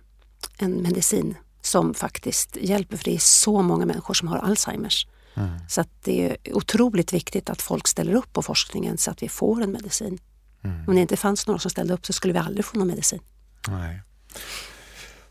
en 0.59 0.83
medicin 0.83 1.37
som 1.63 1.95
faktiskt 1.95 2.57
hjälper 2.61 2.97
för 2.97 3.05
det 3.05 3.15
är 3.15 3.19
så 3.19 3.63
många 3.63 3.87
människor 3.87 4.15
som 4.15 4.29
har 4.29 4.39
Alzheimers. 4.39 5.07
Mm. 5.35 5.51
Så 5.69 5.81
att 5.81 5.89
det 6.05 6.31
är 6.31 6.57
otroligt 6.57 7.13
viktigt 7.13 7.51
att 7.51 7.63
folk 7.63 7.89
ställer 7.89 8.15
upp 8.15 8.33
på 8.33 8.43
forskningen 8.43 8.99
så 8.99 9.11
att 9.11 9.23
vi 9.23 9.29
får 9.29 9.63
en 9.63 9.73
medicin. 9.73 10.19
Mm. 10.65 10.89
Om 10.89 10.95
det 10.95 11.01
inte 11.01 11.17
fanns 11.17 11.47
några 11.47 11.59
som 11.59 11.71
ställde 11.71 11.95
upp 11.95 12.07
så 12.07 12.13
skulle 12.13 12.33
vi 12.33 12.39
aldrig 12.39 12.65
få 12.65 12.79
någon 12.79 12.87
medicin. 12.87 13.21
Nej. 13.69 14.01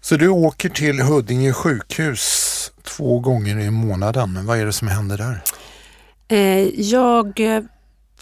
Så 0.01 0.17
du 0.17 0.27
åker 0.27 0.69
till 0.69 1.01
Huddinge 1.01 1.53
sjukhus 1.53 2.71
två 2.84 3.19
gånger 3.19 3.60
i 3.60 3.69
månaden. 3.69 4.45
Vad 4.45 4.60
är 4.60 4.65
det 4.65 4.73
som 4.73 4.88
händer 4.88 5.17
där? 5.17 5.43
Eh, 6.27 6.79
jag 6.79 7.39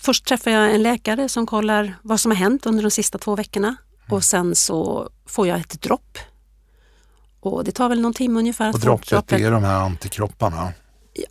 Först 0.02 0.26
träffar 0.26 0.52
jag 0.52 0.76
en 0.76 0.84
läkare 0.84 1.30
som 1.30 1.46
kollar 1.46 1.96
vad 2.02 2.20
som 2.20 2.32
har 2.32 2.38
hänt 2.38 2.66
under 2.66 2.84
de 2.84 2.92
sista 2.92 3.18
två 3.18 3.36
veckorna 3.36 3.76
och 4.10 4.24
sen 4.24 4.56
så 4.56 5.10
får 5.26 5.48
jag 5.48 5.60
ett 5.60 5.82
dropp. 5.82 6.18
Och 7.40 7.64
det 7.64 7.72
tar 7.72 7.90
väl 7.90 8.02
någon 8.02 8.14
timme 8.14 8.40
ungefär. 8.40 8.74
Och 8.74 8.80
droppet 8.80 9.32
är 9.32 9.52
de 9.52 9.64
här 9.64 9.82
antikropparna? 9.82 10.74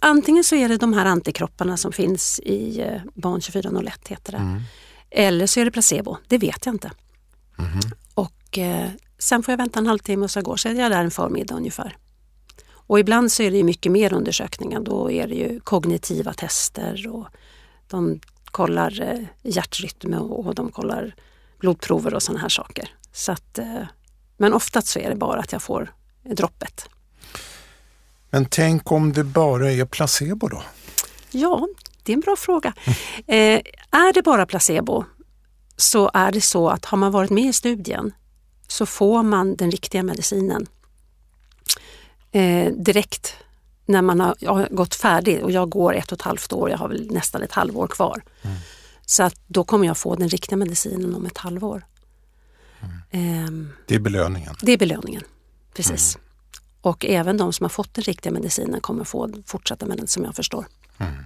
Antingen 0.01 0.45
så 0.45 0.55
är 0.55 0.69
det 0.69 0.77
de 0.77 0.93
här 0.93 1.07
antikropparna 1.07 1.77
som 1.77 1.93
finns 1.93 2.41
i 2.41 2.81
eh, 2.81 3.01
Barn 3.15 3.41
2401 3.41 4.09
heter 4.09 4.33
det. 4.33 4.39
Mm. 4.39 4.63
Eller 5.11 5.47
så 5.47 5.61
är 5.61 5.65
det 5.65 5.71
placebo, 5.71 6.17
det 6.29 6.39
vet 6.39 6.67
jag 6.67 6.75
inte. 6.75 6.91
Mm. 7.59 7.81
Och 8.15 8.59
eh, 8.59 8.91
sen 9.19 9.43
får 9.43 9.53
jag 9.53 9.57
vänta 9.59 9.79
en 9.79 9.87
halvtimme 9.87 10.25
och 10.25 10.31
så 10.31 10.43
går 10.43 10.57
så 10.57 10.69
är 10.69 10.75
jag 10.75 10.91
där 10.91 11.05
en 11.05 11.11
förmiddag 11.11 11.55
ungefär. 11.55 11.97
Och 12.73 13.01
ibland 13.01 13.33
så 13.33 13.43
är 13.43 13.51
det 13.51 13.65
mycket 13.65 13.93
mer 13.93 14.13
undersökningar. 14.13 14.81
Då 14.81 15.11
är 15.11 15.29
det 15.29 15.35
ju 15.35 15.61
kognitiva 15.61 16.33
tester 16.33 17.09
och 17.09 17.27
de 17.89 18.21
kollar 18.51 19.01
eh, 19.01 19.27
hjärtrytm 19.43 20.15
och 20.15 20.55
de 20.55 20.73
kollar 20.73 21.15
blodprover 21.59 22.15
och 22.15 22.23
sådana 22.23 22.41
här 22.41 22.49
saker. 22.49 22.95
Så 23.13 23.33
att, 23.33 23.59
eh, 23.59 23.83
men 24.37 24.55
oftast 24.55 24.89
så 24.89 24.99
är 24.99 25.11
det 25.11 25.17
bara 25.17 25.41
att 25.41 25.53
jag 25.53 25.63
får 25.63 25.95
droppet. 26.23 26.89
Men 28.31 28.45
tänk 28.45 28.93
om 28.93 29.13
det 29.13 29.25
bara 29.25 29.73
är 29.73 29.85
placebo 29.85 30.49
då? 30.49 30.63
Ja, 31.31 31.69
det 32.03 32.13
är 32.13 32.15
en 32.15 32.21
bra 32.21 32.37
fråga. 32.37 32.75
Eh, 33.27 33.61
är 33.91 34.13
det 34.13 34.23
bara 34.23 34.47
placebo 34.47 35.05
så 35.77 36.11
är 36.15 36.33
det 36.33 36.41
så 36.41 36.69
att 36.69 36.85
har 36.85 36.99
man 36.99 37.13
varit 37.13 37.31
med 37.31 37.45
i 37.45 37.53
studien 37.53 38.13
så 38.69 38.87
får 38.87 39.23
man 39.23 39.57
den 39.57 39.71
riktiga 39.71 40.03
medicinen 40.03 40.67
eh, 42.33 42.73
direkt 42.73 43.37
när 43.91 44.03
man 44.03 44.21
har, 44.21 44.47
har, 44.47 44.69
gått 44.71 44.95
färdigt 44.95 45.43
och 45.43 45.51
jag 45.51 45.71
går 45.71 45.95
ett 45.95 46.13
och 46.13 46.19
ett 46.19 46.23
halvt 46.23 46.53
år, 46.53 46.71
jag 46.71 46.79
har 46.79 46.89
väl 46.89 47.11
nästan 47.11 47.43
ett 47.43 47.53
halvår 47.53 47.87
kvar. 47.87 48.23
Mm. 48.43 48.57
Så 49.07 49.23
att 49.23 49.35
då 49.47 49.65
kommer 49.65 49.87
jag 49.87 49.97
få 49.97 50.15
den 50.15 50.29
riktiga 50.29 50.57
medicinen 50.57 51.15
om 51.15 51.27
ett 51.27 51.39
halvår. 51.39 51.87
Mm. 52.81 53.45
Eh, 53.45 53.73
det 53.87 53.95
är 53.95 53.99
belöningen? 53.99 54.55
Det 54.63 54.73
är 54.73 54.79
belöningen, 54.79 55.23
precis. 55.75 56.17
Mm. 56.17 56.27
Och 56.81 57.05
även 57.05 57.37
de 57.37 57.53
som 57.53 57.65
har 57.65 57.69
fått 57.69 57.95
den 57.95 58.05
riktiga 58.05 58.33
medicinen 58.33 58.81
kommer 58.81 59.05
få 59.05 59.31
fortsätta 59.47 59.87
med 59.87 59.97
den 59.97 60.07
som 60.07 60.25
jag 60.25 60.35
förstår. 60.35 60.67
Mm. 60.99 61.25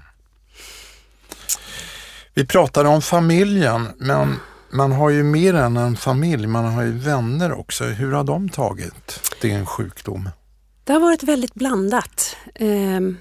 Vi 2.34 2.46
pratade 2.46 2.88
om 2.88 3.02
familjen 3.02 3.88
men 3.98 4.36
man 4.70 4.92
har 4.92 5.10
ju 5.10 5.22
mer 5.22 5.54
än 5.54 5.76
en 5.76 5.96
familj, 5.96 6.46
man 6.46 6.64
har 6.64 6.82
ju 6.82 6.92
vänner 6.92 7.52
också. 7.52 7.84
Hur 7.84 8.12
har 8.12 8.24
de 8.24 8.48
tagit 8.48 9.20
din 9.40 9.66
sjukdom? 9.66 10.28
Det 10.84 10.92
har 10.92 11.00
varit 11.00 11.22
väldigt 11.22 11.54
blandat. 11.54 12.36
Ehm, 12.54 13.18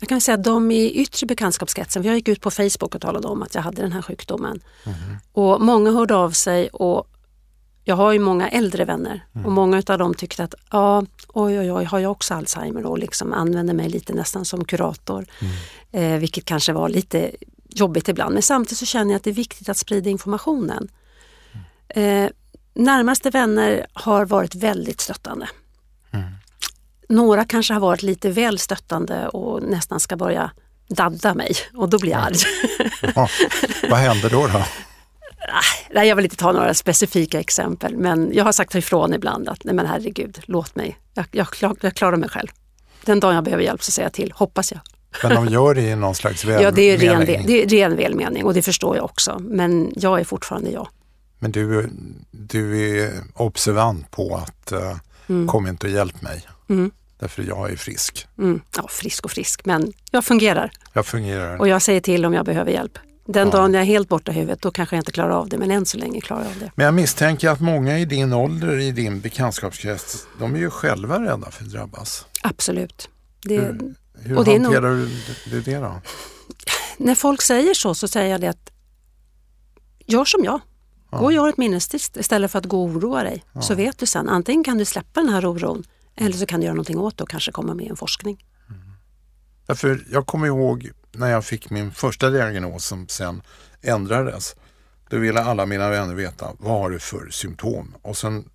jag 0.00 0.08
kan 0.08 0.20
säga 0.20 0.34
att 0.34 0.44
de 0.44 0.70
i 0.70 0.90
yttre 0.90 1.26
bekantskapskretsen, 1.26 2.02
jag 2.02 2.14
gick 2.14 2.28
ut 2.28 2.40
på 2.40 2.50
Facebook 2.50 2.94
och 2.94 3.00
talade 3.00 3.28
om 3.28 3.42
att 3.42 3.54
jag 3.54 3.62
hade 3.62 3.82
den 3.82 3.92
här 3.92 4.02
sjukdomen. 4.02 4.60
Mm. 4.84 4.98
Och 5.32 5.60
många 5.60 5.90
hörde 5.90 6.14
av 6.14 6.30
sig 6.30 6.68
och 6.68 7.06
jag 7.84 7.96
har 7.96 8.12
ju 8.12 8.18
många 8.18 8.48
äldre 8.48 8.84
vänner 8.84 9.24
mm. 9.34 9.46
och 9.46 9.52
många 9.52 9.82
av 9.86 9.98
dem 9.98 10.14
tyckte 10.14 10.44
att 10.44 10.54
ja, 10.70 11.06
oj 11.28 11.58
oj 11.58 11.72
oj, 11.72 11.84
har 11.84 11.98
jag 11.98 12.12
också 12.12 12.34
Alzheimer 12.34 12.86
och 12.86 12.98
liksom 12.98 13.32
använder 13.32 13.74
mig 13.74 13.88
lite 13.88 14.12
nästan 14.12 14.44
som 14.44 14.64
kurator. 14.64 15.26
Mm. 15.40 16.14
Eh, 16.14 16.20
vilket 16.20 16.44
kanske 16.44 16.72
var 16.72 16.88
lite 16.88 17.30
jobbigt 17.68 18.08
ibland 18.08 18.32
men 18.32 18.42
samtidigt 18.42 18.78
så 18.78 18.86
känner 18.86 19.10
jag 19.10 19.16
att 19.16 19.24
det 19.24 19.30
är 19.30 19.34
viktigt 19.34 19.68
att 19.68 19.76
sprida 19.76 20.10
informationen. 20.10 20.88
Mm. 21.92 22.24
Eh, 22.24 22.30
närmaste 22.74 23.30
vänner 23.30 23.86
har 23.92 24.24
varit 24.24 24.54
väldigt 24.54 25.00
stöttande. 25.00 25.48
Några 27.08 27.44
kanske 27.44 27.74
har 27.74 27.80
varit 27.80 28.02
lite 28.02 28.30
väl 28.30 28.58
stöttande 28.58 29.28
och 29.28 29.62
nästan 29.62 30.00
ska 30.00 30.16
börja 30.16 30.50
dadda 30.88 31.34
mig 31.34 31.54
och 31.74 31.88
då 31.88 31.98
blir 31.98 32.10
jag 32.10 32.20
arg. 32.20 32.36
Ja. 33.14 33.28
Vad 33.90 33.98
händer 33.98 34.30
då? 34.30 34.46
då? 34.46 34.64
Nej, 35.94 36.08
jag 36.08 36.16
vill 36.16 36.24
inte 36.24 36.36
ta 36.36 36.52
några 36.52 36.74
specifika 36.74 37.40
exempel 37.40 37.96
men 37.96 38.30
jag 38.32 38.44
har 38.44 38.52
sagt 38.52 38.74
ifrån 38.74 39.14
ibland 39.14 39.48
att 39.48 39.64
nej 39.64 39.74
men 39.74 39.86
herregud, 39.86 40.40
låt 40.44 40.76
mig. 40.76 40.98
Jag, 41.14 41.26
jag, 41.30 41.76
jag 41.80 41.94
klarar 41.94 42.16
mig 42.16 42.28
själv. 42.28 42.48
Den 43.04 43.20
dagen 43.20 43.34
jag 43.34 43.44
behöver 43.44 43.64
hjälp 43.64 43.82
så 43.82 43.90
säger 43.90 44.06
jag 44.06 44.12
till, 44.12 44.32
hoppas 44.36 44.72
jag. 44.72 44.80
Men 45.22 45.34
de 45.34 45.52
gör 45.52 45.74
det 45.74 45.82
i 45.82 45.96
någon 45.96 46.14
slags 46.14 46.44
välmening? 46.44 46.64
Ja, 46.64 46.70
det 46.70 46.82
är, 46.82 46.98
ren, 46.98 47.46
det 47.46 47.62
är 47.62 47.68
ren 47.68 47.96
välmening 47.96 48.44
och 48.44 48.54
det 48.54 48.62
förstår 48.62 48.96
jag 48.96 49.04
också. 49.04 49.38
Men 49.38 49.92
jag 49.96 50.20
är 50.20 50.24
fortfarande 50.24 50.70
jag. 50.70 50.88
Men 51.38 51.52
du, 51.52 51.90
du 52.30 52.90
är 52.98 53.12
observant 53.34 54.10
på 54.10 54.36
att 54.36 54.72
uh, 54.72 54.96
mm. 55.26 55.48
kom 55.48 55.66
inte 55.66 55.86
och 55.86 55.92
hjälp 55.92 56.22
mig. 56.22 56.46
Mm. 56.68 56.90
Därför 57.18 57.42
jag 57.42 57.72
är 57.72 57.76
frisk. 57.76 58.26
Mm. 58.38 58.60
Ja, 58.76 58.88
frisk 58.88 59.24
och 59.24 59.30
frisk, 59.30 59.64
men 59.64 59.92
jag 60.10 60.24
fungerar. 60.24 60.70
Jag 60.92 61.06
fungerar. 61.06 61.60
Och 61.60 61.68
jag 61.68 61.82
säger 61.82 62.00
till 62.00 62.24
om 62.24 62.34
jag 62.34 62.44
behöver 62.46 62.70
hjälp. 62.70 62.98
Den 63.26 63.48
ja. 63.48 63.52
dagen 63.52 63.74
jag 63.74 63.80
är 63.80 63.86
helt 63.86 64.08
borta 64.08 64.32
i 64.32 64.34
huvudet, 64.34 64.62
då 64.62 64.70
kanske 64.70 64.96
jag 64.96 65.00
inte 65.00 65.12
klarar 65.12 65.30
av 65.30 65.48
det, 65.48 65.58
men 65.58 65.70
än 65.70 65.86
så 65.86 65.98
länge 65.98 66.20
klarar 66.20 66.42
jag 66.42 66.50
av 66.50 66.58
det. 66.58 66.72
Men 66.74 66.84
jag 66.84 66.94
misstänker 66.94 67.48
att 67.48 67.60
många 67.60 67.98
i 67.98 68.04
din 68.04 68.32
ålder, 68.32 68.78
i 68.78 68.92
din 68.92 69.20
bekantskapskrets, 69.20 70.26
de 70.38 70.54
är 70.54 70.58
ju 70.58 70.70
själva 70.70 71.20
rädda 71.20 71.50
för 71.50 71.64
att 71.64 71.70
drabbas. 71.70 72.26
Absolut. 72.42 73.08
Det, 73.42 73.56
hur 73.56 73.94
hur 74.14 74.38
och 74.38 74.46
hanterar 74.46 74.90
det 74.90 74.96
nog, 74.96 75.08
du 75.50 75.60
det 75.60 75.76
då? 75.76 76.00
När 76.96 77.14
folk 77.14 77.42
säger 77.42 77.74
så, 77.74 77.94
så 77.94 78.08
säger 78.08 78.30
jag 78.30 78.40
det 78.40 78.48
att 78.48 78.70
gör 80.06 80.24
som 80.24 80.44
jag. 80.44 80.60
Ja. 81.10 81.18
Gå 81.18 81.24
och 81.24 81.32
gör 81.32 81.48
ett 81.48 81.56
minnestest 81.56 82.16
istället 82.16 82.50
för 82.50 82.58
att 82.58 82.64
gå 82.64 82.82
och 82.82 82.88
oroa 82.90 83.22
dig. 83.22 83.44
Ja. 83.52 83.62
Så 83.62 83.74
vet 83.74 83.98
du 83.98 84.06
sen, 84.06 84.28
antingen 84.28 84.64
kan 84.64 84.78
du 84.78 84.84
släppa 84.84 85.20
den 85.20 85.28
här 85.28 85.46
oron 85.46 85.84
eller 86.16 86.36
så 86.36 86.46
kan 86.46 86.60
du 86.60 86.66
göra 86.66 86.74
någonting 86.74 86.98
åt 86.98 87.18
det 87.18 87.24
och 87.24 87.30
kanske 87.30 87.52
komma 87.52 87.74
med 87.74 87.90
en 87.90 87.96
forskning. 87.96 88.44
Mm. 88.68 88.82
Därför, 89.66 90.04
jag 90.10 90.26
kommer 90.26 90.46
ihåg 90.46 90.90
när 91.12 91.30
jag 91.30 91.44
fick 91.44 91.70
min 91.70 91.92
första 91.92 92.30
diagnos 92.30 92.86
som 92.86 93.08
sen 93.08 93.42
ändrades. 93.82 94.56
Då 95.10 95.18
ville 95.18 95.40
alla 95.40 95.66
mina 95.66 95.90
vänner 95.90 96.14
veta 96.14 96.52
vad 96.58 96.72
har 96.72 96.90
du 96.90 96.98
för 96.98 97.30
symptom? 97.30 97.94
Och 98.02 98.16
sen 98.16 98.50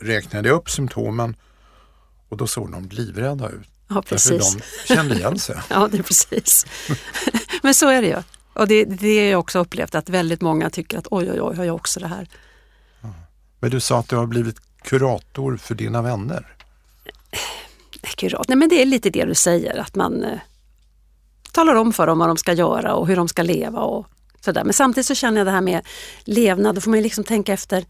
räknade 0.00 0.48
jag 0.48 0.56
upp 0.56 0.70
symptomen 0.70 1.36
och 2.28 2.36
då 2.36 2.46
såg 2.46 2.72
de 2.72 2.88
livrädda 2.88 3.48
ut. 3.48 3.68
Ja, 3.88 4.02
precis. 4.02 4.54
de 4.86 4.94
kände 4.94 5.14
igen 5.14 5.38
sig. 5.38 5.56
ja, 5.70 5.88
det 5.92 5.98
är 5.98 6.02
precis. 6.02 6.66
Men 7.62 7.74
så 7.74 7.88
är 7.88 8.02
det 8.02 8.08
ju. 8.08 8.22
Och 8.52 8.68
det, 8.68 8.84
det 8.84 9.18
har 9.18 9.24
jag 9.24 9.40
också 9.40 9.58
upplevt 9.58 9.94
att 9.94 10.08
väldigt 10.08 10.40
många 10.40 10.70
tycker 10.70 10.98
att 10.98 11.06
oj, 11.10 11.30
oj, 11.30 11.40
oj, 11.40 11.56
har 11.56 11.64
jag 11.64 11.76
också 11.76 12.00
det 12.00 12.06
här? 12.06 12.28
Men 13.60 13.70
du 13.70 13.80
sa 13.80 13.98
att 13.98 14.08
du 14.08 14.16
har 14.16 14.26
blivit 14.26 14.56
kurator 14.82 15.56
för 15.56 15.74
dina 15.74 16.02
vänner. 16.02 16.56
Kurat, 18.04 18.48
nej 18.48 18.56
men 18.56 18.68
det 18.68 18.82
är 18.82 18.86
lite 18.86 19.10
det 19.10 19.24
du 19.24 19.34
säger, 19.34 19.78
att 19.80 19.94
man 19.94 20.24
eh, 20.24 20.38
talar 21.52 21.74
om 21.74 21.92
för 21.92 22.06
dem 22.06 22.18
vad 22.18 22.28
de 22.28 22.36
ska 22.36 22.52
göra 22.52 22.94
och 22.94 23.06
hur 23.06 23.16
de 23.16 23.28
ska 23.28 23.42
leva 23.42 23.80
och 23.80 24.06
sådär. 24.40 24.64
Men 24.64 24.72
samtidigt 24.72 25.06
så 25.06 25.14
känner 25.14 25.38
jag 25.38 25.46
det 25.46 25.50
här 25.50 25.60
med 25.60 25.86
levnad, 26.24 26.74
då 26.74 26.80
får 26.80 26.90
man 26.90 27.02
liksom 27.02 27.24
tänka 27.24 27.52
efter. 27.52 27.84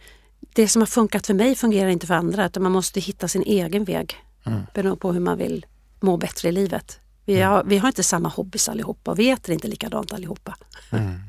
Det 0.55 0.69
som 0.69 0.83
har 0.83 0.87
funkat 0.87 1.27
för 1.27 1.35
mig 1.35 1.55
fungerar 1.55 1.89
inte 1.89 2.07
för 2.07 2.15
andra 2.15 2.47
utan 2.47 2.63
man 2.63 2.73
måste 2.73 3.01
hitta 3.01 3.29
sin 3.29 3.43
egen 3.43 3.85
väg 3.85 4.17
mm. 4.47 4.63
beroende 4.75 5.01
på 5.01 5.13
hur 5.13 5.21
man 5.21 5.39
vill 5.39 5.67
må 6.01 6.17
bättre 6.17 6.49
i 6.49 6.53
livet. 6.53 6.99
Vi 7.25 7.37
mm. 7.37 7.51
har, 7.51 7.65
vi 7.65 7.79
har 7.79 7.89
inte 7.89 8.03
samma 8.03 8.29
hobbys 8.29 8.69
allihopa 8.69 9.11
och 9.11 9.19
vi 9.19 9.31
äter 9.31 9.53
inte 9.53 9.69
likadant 9.69 10.13
allihopa. 10.13 10.57
Mm. 10.91 11.21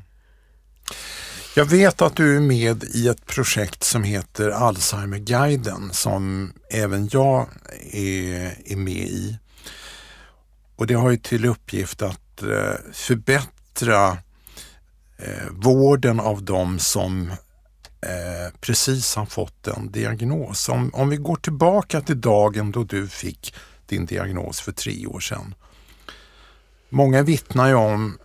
Jag 1.58 1.64
vet 1.64 2.02
att 2.02 2.16
du 2.16 2.36
är 2.36 2.40
med 2.40 2.84
i 2.84 3.08
ett 3.08 3.26
projekt 3.26 3.84
som 3.84 4.02
heter 4.02 4.50
Alzheimerguiden 4.50 5.90
som 5.92 6.52
även 6.70 7.08
jag 7.12 7.48
är, 7.92 8.58
är 8.64 8.76
med 8.76 9.06
i. 9.08 9.38
Och 10.76 10.86
det 10.86 10.94
har 10.94 11.10
ju 11.10 11.16
till 11.16 11.44
uppgift 11.44 12.02
att 12.02 12.42
eh, 12.42 12.92
förbättra 12.92 14.18
eh, 15.16 15.50
vården 15.50 16.20
av 16.20 16.42
de 16.42 16.78
som 16.78 17.30
eh, 18.00 18.54
precis 18.60 19.14
har 19.14 19.26
fått 19.26 19.66
en 19.66 19.92
diagnos. 19.92 20.68
Om, 20.68 20.90
om 20.94 21.08
vi 21.08 21.16
går 21.16 21.36
tillbaka 21.36 22.00
till 22.00 22.20
dagen 22.20 22.72
då 22.72 22.84
du 22.84 23.08
fick 23.08 23.54
din 23.86 24.06
diagnos 24.06 24.60
för 24.60 24.72
tre 24.72 25.06
år 25.06 25.20
sedan. 25.20 25.54
Många 26.88 27.22
vittnar 27.22 27.68
ju 27.68 27.74
om, 27.74 28.18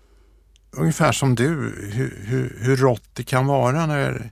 ungefär 0.72 1.12
som 1.12 1.36
du, 1.36 1.48
hur, 1.94 2.24
hur, 2.26 2.58
hur 2.60 2.76
rått 2.76 3.04
det 3.14 3.24
kan 3.24 3.48
vara 3.48 3.86
när, 3.86 4.32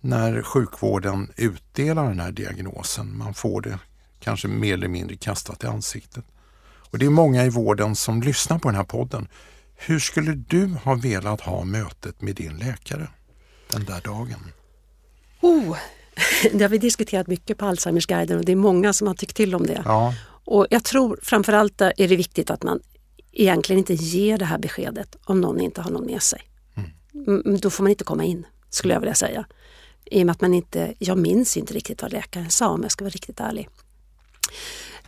när 0.00 0.42
sjukvården 0.42 1.32
utdelar 1.36 2.08
den 2.08 2.20
här 2.20 2.32
diagnosen. 2.32 3.18
Man 3.18 3.34
får 3.34 3.60
det 3.60 3.78
kanske 4.20 4.48
mer 4.48 4.74
eller 4.74 4.88
mindre 4.88 5.16
kastat 5.16 5.64
i 5.64 5.66
ansiktet. 5.66 6.24
Och 6.90 6.98
Det 6.98 7.06
är 7.06 7.10
många 7.10 7.44
i 7.44 7.48
vården 7.48 7.96
som 7.96 8.22
lyssnar 8.22 8.58
på 8.58 8.68
den 8.68 8.76
här 8.76 8.84
podden. 8.84 9.28
Hur 9.76 9.98
skulle 9.98 10.32
du 10.32 10.66
ha 10.66 10.94
velat 10.94 11.40
ha 11.40 11.64
mötet 11.64 12.22
med 12.22 12.34
din 12.34 12.56
läkare 12.56 13.08
den 13.70 13.84
där 13.84 14.00
dagen? 14.00 14.52
Oh, 15.40 15.76
det 16.52 16.64
har 16.64 16.68
vi 16.68 16.78
diskuterat 16.78 17.26
mycket 17.26 17.58
på 17.58 17.66
Alzheimersguiden 17.66 18.38
och 18.38 18.44
det 18.44 18.52
är 18.52 18.56
många 18.56 18.92
som 18.92 19.06
har 19.06 19.14
tyckt 19.14 19.36
till 19.36 19.54
om 19.54 19.66
det. 19.66 19.82
Ja. 19.84 20.14
Och 20.46 20.66
jag 20.70 20.84
tror 20.84 21.18
framförallt 21.22 21.80
är 21.80 22.08
det 22.08 22.16
viktigt 22.16 22.50
att 22.50 22.62
man 22.62 22.80
egentligen 23.34 23.78
inte 23.78 23.94
ger 23.94 24.38
det 24.38 24.44
här 24.44 24.58
beskedet 24.58 25.16
om 25.24 25.40
någon 25.40 25.60
inte 25.60 25.80
har 25.80 25.90
någon 25.90 26.06
med 26.06 26.22
sig. 26.22 26.42
Mm. 27.26 27.58
Då 27.60 27.70
får 27.70 27.82
man 27.82 27.90
inte 27.90 28.04
komma 28.04 28.24
in, 28.24 28.46
skulle 28.70 28.94
jag 28.94 29.00
vilja 29.00 29.14
säga. 29.14 29.46
I 30.04 30.22
och 30.22 30.26
med 30.26 30.32
att 30.32 30.40
man 30.40 30.54
inte, 30.54 30.94
jag 30.98 31.18
minns 31.18 31.56
inte 31.56 31.74
riktigt 31.74 32.02
vad 32.02 32.12
läkaren 32.12 32.50
sa 32.50 32.68
om 32.68 32.82
jag 32.82 32.92
ska 32.92 33.04
vara 33.04 33.10
riktigt 33.10 33.40
ärlig. 33.40 33.68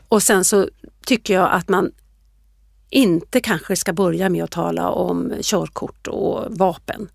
Och 0.09 0.23
sen 0.23 0.45
så 0.45 0.69
tycker 1.07 1.35
jag 1.35 1.53
att 1.53 1.69
man 1.69 1.93
inte 2.91 3.41
kanske 3.41 3.77
ska 3.77 3.93
börja 3.93 4.29
med 4.29 4.45
att 4.45 4.51
tala 4.51 4.91
om 4.91 5.33
körkort 5.41 6.07
och 6.07 6.57
vapen. 6.57 7.09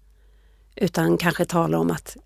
Utan 0.76 1.17
kanske 1.17 1.45
tala 1.45 1.80
om 1.80 1.91
att 1.91 2.17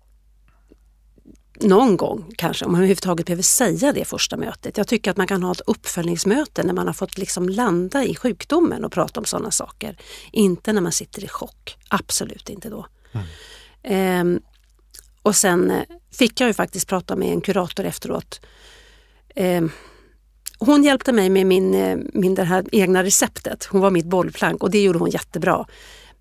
någon 1.62 1.96
gång 1.96 2.32
kanske, 2.36 2.64
om 2.64 2.72
man 2.72 2.80
överhuvudtaget 2.80 3.26
behöver 3.26 3.42
säga 3.42 3.92
det 3.92 4.04
första 4.04 4.36
mötet. 4.36 4.76
Jag 4.76 4.88
tycker 4.88 5.10
att 5.10 5.16
man 5.16 5.26
kan 5.26 5.42
ha 5.42 5.52
ett 5.52 5.60
uppföljningsmöte 5.66 6.62
när 6.62 6.72
man 6.72 6.86
har 6.86 6.94
fått 6.94 7.18
liksom 7.18 7.48
landa 7.48 8.04
i 8.04 8.14
sjukdomen 8.14 8.84
och 8.84 8.92
prata 8.92 9.20
om 9.20 9.26
sådana 9.26 9.50
saker. 9.50 9.96
Inte 10.32 10.72
när 10.72 10.80
man 10.80 10.92
sitter 10.92 11.24
i 11.24 11.28
chock, 11.28 11.76
absolut 11.88 12.48
inte 12.48 12.68
då. 12.68 12.86
Mm. 13.12 13.26
Ehm, 13.82 14.40
och 15.22 15.36
sen 15.36 15.70
eh, 15.70 15.82
fick 16.12 16.40
jag 16.40 16.46
ju 16.46 16.52
faktiskt 16.52 16.88
prata 16.88 17.16
med 17.16 17.28
en 17.32 17.40
kurator 17.40 17.84
efteråt. 17.84 18.40
Ehm, 19.34 19.70
hon 20.58 20.84
hjälpte 20.84 21.12
mig 21.12 21.30
med 21.30 21.46
min, 21.46 21.74
eh, 21.74 21.98
min 22.12 22.34
det 22.34 22.44
här 22.44 22.64
egna 22.72 23.04
receptet. 23.04 23.64
Hon 23.64 23.80
var 23.80 23.90
mitt 23.90 24.06
bollplank 24.06 24.62
och 24.62 24.70
det 24.70 24.82
gjorde 24.82 24.98
hon 24.98 25.10
jättebra. 25.10 25.66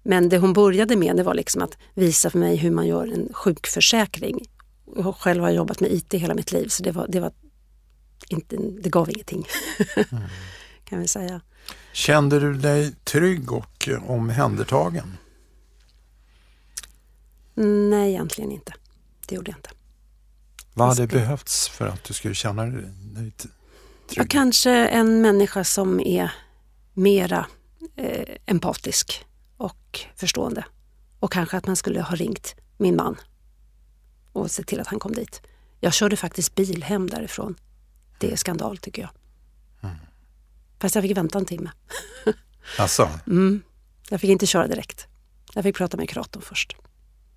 Men 0.04 0.30
det 0.30 0.38
hon 0.38 0.54
började 0.54 0.96
med 0.96 1.16
det 1.16 1.24
var 1.24 1.34
liksom 1.34 1.62
att 1.62 1.78
visa 1.94 2.30
för 2.30 2.40
mig 2.40 2.56
hur 2.56 2.72
man 2.72 2.88
gör 2.88 3.08
en 3.14 3.30
sjukförsäkring. 3.34 4.46
Jag 4.96 5.16
själv 5.16 5.44
har 5.44 5.52
jobbat 5.52 5.80
med 5.80 5.92
IT 5.92 6.14
hela 6.14 6.34
mitt 6.34 6.52
liv 6.52 6.68
så 6.68 6.84
det, 6.84 6.92
var, 6.92 7.08
det, 7.10 7.20
var 7.20 7.32
inte, 8.30 8.58
det 8.58 8.90
gav 8.90 9.10
ingenting. 9.10 9.48
mm. 9.96 10.24
kan 10.86 11.00
vi 11.00 11.08
säga. 11.08 11.42
Kände 11.94 12.40
du 12.40 12.54
dig 12.54 12.96
trygg 13.04 13.52
och 13.52 13.90
omhändertagen? 14.08 15.18
Nej, 17.90 18.10
egentligen 18.10 18.52
inte. 18.52 18.74
Det 19.28 19.36
gjorde 19.36 19.52
jag 19.52 19.58
inte. 19.58 19.70
Vad 20.74 20.88
hade 20.88 21.08
behövts 21.08 21.70
för 21.70 21.88
att 21.88 22.04
du 22.04 22.14
skulle 22.14 22.36
känna 22.36 22.66
dig 22.66 23.32
trygg? 23.32 23.52
Ja, 24.16 24.26
kanske 24.30 24.72
en 24.72 25.22
människa 25.22 25.64
som 25.64 26.00
är 26.00 26.32
mera 26.94 27.46
eh, 27.96 28.36
empatisk 28.46 29.26
och 29.58 30.00
förstående. 30.16 30.66
Och 31.20 31.32
kanske 31.32 31.58
att 31.58 31.68
man 31.68 31.76
skulle 31.76 32.02
ha 32.02 32.16
ringt 32.16 32.56
min 32.78 32.96
man 32.96 33.18
och 34.36 34.52
sett 34.52 34.68
till 34.68 34.80
att 34.80 34.88
han 34.88 35.00
kom 35.00 35.12
dit. 35.14 35.42
Jag 35.80 35.94
körde 35.94 36.18
faktiskt 36.18 36.56
bil 36.56 36.84
hem 36.84 37.10
därifrån. 37.10 37.56
Det 38.20 38.32
är 38.32 38.36
skandal 38.36 38.78
tycker 38.78 39.02
jag. 39.02 39.12
Mm. 39.84 39.96
Fast 40.80 40.96
jag 40.96 41.02
fick 41.04 41.18
vänta 41.18 41.38
en 41.40 41.46
timme. 41.46 41.72
Alltså? 42.80 43.10
Mm. 43.28 43.62
Jag 44.10 44.22
fick 44.22 44.30
inte 44.30 44.46
köra 44.46 44.68
direkt. 44.68 45.08
Jag 45.54 45.64
fick 45.64 45.76
prata 45.76 45.98
med 45.98 46.10
kuratorn 46.10 46.42
först. 46.44 46.76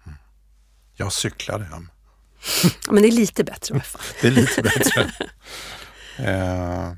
Mm. 0.07 0.19
Jag 0.97 1.13
cyklade 1.13 1.65
hem. 1.65 1.89
ja, 2.87 2.93
men 2.93 3.03
det 3.03 3.09
är 3.09 3.13
lite 3.13 3.45
bättre 3.45 3.75
i 3.75 3.77
alla 3.77 3.85
fall. 3.85 4.01
det 4.21 4.27
är 4.27 4.31
lite 4.31 4.63
bättre. 4.63 5.13
eh. 6.19 6.93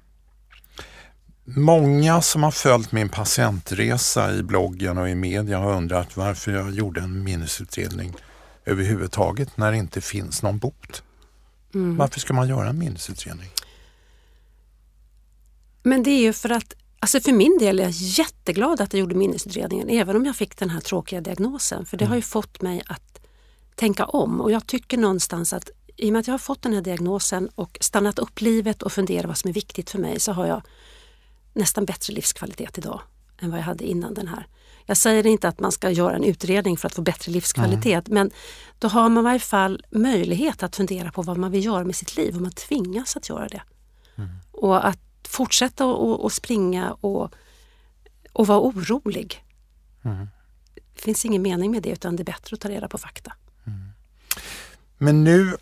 Många 1.45 2.23
som 2.23 2.43
har 2.43 2.51
följt 2.51 2.93
min 2.93 3.09
patientresa 3.09 4.35
i 4.35 4.43
bloggen 4.43 4.99
och 4.99 5.09
i 5.09 5.15
media 5.15 5.59
har 5.59 5.73
undrat 5.73 6.17
varför 6.17 6.53
jag 6.53 6.71
gjorde 6.75 7.01
en 7.01 7.25
minnesutredning 7.25 8.15
överhuvudtaget 8.71 9.57
när 9.57 9.73
det 9.73 9.79
inte 9.79 10.01
finns 10.01 10.43
någon 10.43 10.59
bot. 10.59 11.03
Mm. 11.75 11.97
Varför 11.97 12.21
ska 12.21 12.35
man 12.35 12.49
göra 12.49 12.69
en 12.69 12.79
minnesutredning? 12.79 13.51
Men 15.83 16.03
det 16.03 16.11
är 16.11 16.21
ju 16.21 16.33
för 16.33 16.51
att, 16.51 16.75
alltså 17.01 17.21
för 17.21 17.33
min 17.33 17.59
del 17.59 17.81
är 17.81 17.83
jag 17.83 17.93
jätteglad 17.93 18.81
att 18.81 18.93
jag 18.93 19.01
gjorde 19.01 19.15
minnesutredningen 19.15 19.89
även 19.89 20.17
om 20.17 20.27
jag 20.27 20.37
fick 20.37 20.57
den 20.57 20.71
här 20.71 20.81
tråkiga 20.81 21.21
diagnosen. 21.21 21.87
För 21.87 21.97
det 21.97 22.05
mm. 22.05 22.11
har 22.11 22.17
ju 22.17 22.23
fått 22.23 22.63
mig 22.63 22.83
att 22.87 23.21
tänka 23.75 24.05
om 24.05 24.41
och 24.41 24.51
jag 24.51 24.67
tycker 24.67 24.99
någonstans 24.99 25.53
att 25.53 25.71
i 25.97 26.09
och 26.09 26.13
med 26.13 26.21
att 26.21 26.27
jag 26.27 26.35
har 26.35 26.39
fått 26.39 26.63
den 26.63 26.73
här 26.73 26.81
diagnosen 26.81 27.49
och 27.55 27.79
stannat 27.81 28.19
upp 28.19 28.41
livet 28.41 28.83
och 28.83 28.93
funderat 28.93 29.27
vad 29.29 29.39
som 29.39 29.49
är 29.51 29.55
viktigt 29.55 29.91
för 29.91 29.99
mig 29.99 30.21
så 30.21 30.33
har 30.33 30.47
jag 30.47 30.63
nästan 31.53 31.85
bättre 31.85 32.13
livskvalitet 32.13 32.79
idag 32.79 33.01
än 33.39 33.51
vad 33.51 33.59
jag 33.59 33.65
hade 33.65 33.85
innan 33.85 34.15
den 34.15 34.29
här. 34.29 34.47
Jag 34.91 34.97
säger 34.97 35.27
inte 35.27 35.49
att 35.49 35.61
man 35.61 35.73
ska 35.73 35.91
göra 35.91 36.17
en 36.17 36.25
utredning 36.25 36.77
för 36.77 36.87
att 36.87 36.95
få 36.95 37.03
bättre 37.03 37.33
livskvalitet 37.33 38.09
mm. 38.09 38.15
men 38.15 38.31
då 38.79 38.89
har 38.89 39.09
man 39.09 39.23
i 39.23 39.25
varje 39.25 39.39
fall 39.39 39.85
möjlighet 39.91 40.63
att 40.63 40.77
fundera 40.77 41.13
på 41.13 41.23
vad 41.23 41.37
man 41.37 41.51
vill 41.51 41.65
göra 41.65 41.85
med 41.85 41.97
sitt 41.97 42.17
liv 42.17 42.37
och 42.37 42.43
man 42.43 42.53
tvingas 42.53 43.17
att 43.17 43.29
göra 43.29 43.49
det. 43.49 43.63
Mm. 44.17 44.31
Och 44.53 44.87
att 44.89 44.99
fortsätta 45.29 45.87
och, 45.87 46.33
springa 46.33 46.93
och, 46.93 47.35
och 48.33 48.47
vara 48.47 48.61
orolig. 48.61 49.45
Mm. 50.03 50.29
Det 50.95 51.03
finns 51.03 51.25
ingen 51.25 51.43
mening 51.43 51.71
med 51.71 51.83
det 51.83 51.91
utan 51.91 52.17
det 52.17 52.23
är 52.23 52.25
bättre 52.25 52.55
att 52.55 52.61
ta 52.61 52.69
reda 52.69 52.89
på 52.89 52.99
fakta. 52.99 53.33
Mm. 53.67 53.89
Men 54.99 55.25
nu 55.25 55.57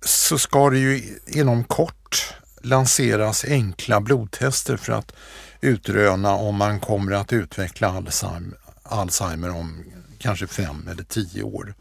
så 0.00 0.38
ska 0.38 0.70
det 0.70 0.78
ju 0.78 1.18
inom 1.26 1.64
kort 1.64 2.34
lanseras 2.62 3.44
enkla 3.44 4.00
blodtester 4.00 4.76
för 4.76 4.92
att 4.92 5.12
utröna 5.64 6.34
om 6.34 6.56
man 6.56 6.80
kommer 6.80 7.12
att 7.12 7.32
utveckla 7.32 8.02
Alzheimer 8.82 9.50
om 9.50 9.84
kanske 10.18 10.46
fem 10.46 10.88
eller 10.90 11.02
tio 11.02 11.42
år. 11.42 11.74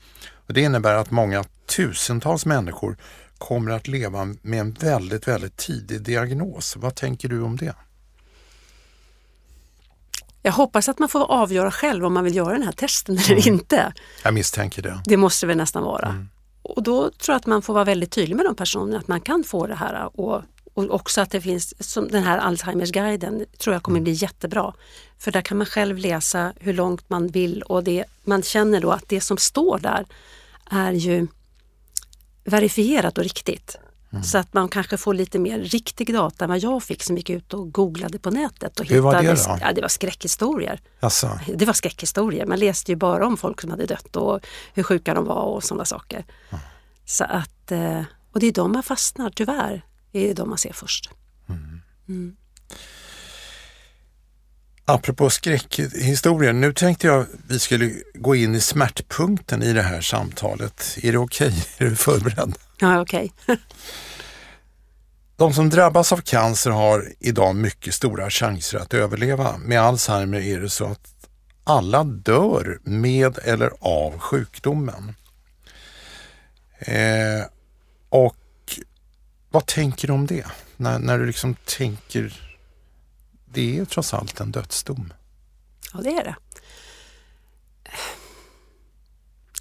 Och 0.47 0.53
det 0.53 0.61
innebär 0.61 0.95
att 0.95 1.11
många 1.11 1.43
tusentals 1.75 2.45
människor 2.45 2.97
kommer 3.37 3.71
att 3.71 3.87
leva 3.87 4.25
med 4.41 4.59
en 4.59 4.71
väldigt, 4.71 5.27
väldigt 5.27 5.57
tidig 5.57 6.01
diagnos. 6.01 6.75
Vad 6.75 6.95
tänker 6.95 7.29
du 7.29 7.41
om 7.41 7.57
det? 7.57 7.75
Jag 10.41 10.51
hoppas 10.51 10.89
att 10.89 10.99
man 10.99 11.09
får 11.09 11.31
avgöra 11.31 11.71
själv 11.71 12.05
om 12.05 12.13
man 12.13 12.23
vill 12.23 12.35
göra 12.35 12.53
den 12.53 12.63
här 12.63 12.71
testen 12.71 13.17
eller 13.17 13.31
mm. 13.31 13.53
inte. 13.53 13.93
Jag 14.23 14.33
misstänker 14.33 14.81
det. 14.81 15.01
Det 15.05 15.17
måste 15.17 15.47
väl 15.47 15.57
nästan 15.57 15.83
vara. 15.83 16.07
Mm. 16.07 16.29
Och 16.61 16.83
då 16.83 17.01
tror 17.01 17.33
jag 17.33 17.35
att 17.35 17.45
man 17.45 17.61
får 17.61 17.73
vara 17.73 17.83
väldigt 17.83 18.11
tydlig 18.11 18.35
med 18.35 18.45
de 18.45 18.55
personerna 18.55 18.99
att 18.99 19.07
man 19.07 19.21
kan 19.21 19.43
få 19.43 19.67
det 19.67 19.75
här 19.75 20.19
och 20.19 20.43
och 20.73 20.91
också 20.91 21.21
att 21.21 21.31
det 21.31 21.41
finns, 21.41 21.93
som 21.93 22.07
den 22.07 22.23
här 22.23 22.37
Alzheimers-guiden 22.37 23.45
tror 23.57 23.73
jag 23.73 23.83
kommer 23.83 23.97
mm. 23.97 24.03
bli 24.03 24.13
jättebra. 24.13 24.73
För 25.17 25.31
där 25.31 25.41
kan 25.41 25.57
man 25.57 25.67
själv 25.67 25.97
läsa 25.97 26.53
hur 26.59 26.73
långt 26.73 27.09
man 27.09 27.27
vill 27.27 27.61
och 27.61 27.83
det, 27.83 28.05
man 28.23 28.43
känner 28.43 28.81
då 28.81 28.91
att 28.91 29.09
det 29.09 29.21
som 29.21 29.37
står 29.37 29.79
där 29.79 30.05
är 30.71 30.91
ju 30.91 31.27
verifierat 32.43 33.17
och 33.17 33.23
riktigt. 33.23 33.77
Mm. 34.11 34.23
Så 34.23 34.37
att 34.37 34.53
man 34.53 34.69
kanske 34.69 34.97
får 34.97 35.13
lite 35.13 35.39
mer 35.39 35.59
riktig 35.59 36.13
data 36.13 36.45
än 36.45 36.49
vad 36.49 36.59
jag 36.59 36.83
fick 36.83 37.03
som 37.03 37.17
gick 37.17 37.29
ut 37.29 37.53
och 37.53 37.71
googlade 37.71 38.19
på 38.19 38.31
nätet. 38.31 38.79
Och 38.79 38.85
Hur 38.85 39.01
var 39.01 39.21
det 39.21 39.33
då? 39.33 39.57
Ja, 39.61 39.73
det 39.73 39.81
var 39.81 39.87
skräckhistorier. 39.87 40.81
Asså. 40.99 41.39
Det 41.55 41.65
var 41.65 41.73
skräckhistorier. 41.73 42.45
Man 42.45 42.59
läste 42.59 42.91
ju 42.91 42.95
bara 42.95 43.27
om 43.27 43.37
folk 43.37 43.61
som 43.61 43.71
hade 43.71 43.85
dött 43.85 44.15
och 44.15 44.39
hur 44.73 44.83
sjuka 44.83 45.13
de 45.13 45.25
var 45.25 45.43
och 45.43 45.63
sådana 45.63 45.85
saker. 45.85 46.25
Mm. 46.49 46.63
Så 47.05 47.23
att, 47.23 47.71
eh, 47.71 48.01
och 48.31 48.39
det 48.39 48.47
är 48.47 48.51
de 48.51 48.71
man 48.71 48.83
fastnar, 48.83 49.29
tyvärr. 49.29 49.85
Det 50.13 50.29
är 50.29 50.33
de 50.33 50.49
man 50.49 50.57
ser 50.57 50.73
först. 50.73 51.09
Mm. 51.49 51.81
Mm. 52.09 52.35
Apropå 54.85 55.29
skräckhistorier, 55.29 56.53
nu 56.53 56.73
tänkte 56.73 57.07
jag 57.07 57.25
vi 57.47 57.59
skulle 57.59 57.93
gå 58.13 58.35
in 58.35 58.55
i 58.55 58.59
smärtpunkten 58.59 59.63
i 59.63 59.73
det 59.73 59.81
här 59.81 60.01
samtalet. 60.01 60.97
Är 61.03 61.11
det 61.11 61.17
okej? 61.17 61.47
Okay? 61.47 61.61
Är 61.87 61.89
du 61.89 61.95
förberedd? 61.95 62.55
Ja, 62.79 63.01
okej. 63.01 63.33
Okay. 63.43 63.57
De 65.37 65.53
som 65.53 65.69
drabbas 65.69 66.13
av 66.13 66.17
cancer 66.17 66.71
har 66.71 67.13
idag 67.19 67.55
mycket 67.55 67.93
stora 67.93 68.29
chanser 68.29 68.77
att 68.77 68.93
överleva. 68.93 69.57
Med 69.57 69.81
Alzheimer 69.81 70.39
är 70.39 70.59
det 70.59 70.69
så 70.69 70.85
att 70.85 71.29
alla 71.63 72.03
dör 72.03 72.79
med 72.83 73.39
eller 73.43 73.71
av 73.79 74.19
sjukdomen. 74.19 75.15
Eh, 76.79 77.45
och 78.09 78.35
vad 79.53 79.65
tänker 79.65 80.07
du 80.07 80.13
om 80.13 80.27
det? 80.27 80.45
När, 80.77 80.99
när 80.99 81.19
du 81.19 81.25
liksom 81.25 81.55
tänker, 81.65 82.41
det 83.45 83.79
är 83.79 83.85
trots 83.85 84.13
allt 84.13 84.39
en 84.39 84.51
dödsdom. 84.51 85.13
Ja, 85.93 85.99
det 86.01 86.09
är 86.09 86.23
det. 86.23 86.35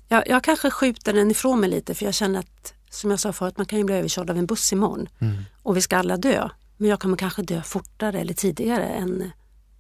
Jag, 0.09 0.29
jag 0.29 0.45
kanske 0.45 0.71
skjuter 0.71 1.13
den 1.13 1.31
ifrån 1.31 1.61
mig 1.61 1.71
lite 1.71 1.95
för 1.95 2.05
jag 2.05 2.15
känner 2.15 2.41
att, 2.41 2.75
som 2.91 3.11
jag 3.11 3.21
sa 3.21 3.33
förut, 3.33 3.57
man 3.57 3.67
kan 3.67 3.79
ju 3.79 3.85
bli 3.85 3.95
överkörd 3.95 4.31
av 4.31 4.39
en 4.39 4.47
buss 4.47 4.73
imorgon 4.73 5.09
mm. 5.19 5.45
och 5.63 5.77
vi 5.77 5.81
ska 5.81 5.97
alla 5.97 6.17
dö. 6.17 6.49
Men 6.77 6.91
jag 6.91 7.01
kommer 7.01 7.17
kanske 7.17 7.43
dö 7.43 7.63
fortare 7.63 8.21
eller 8.21 8.35
tidigare 8.35 8.87
än, 8.87 9.31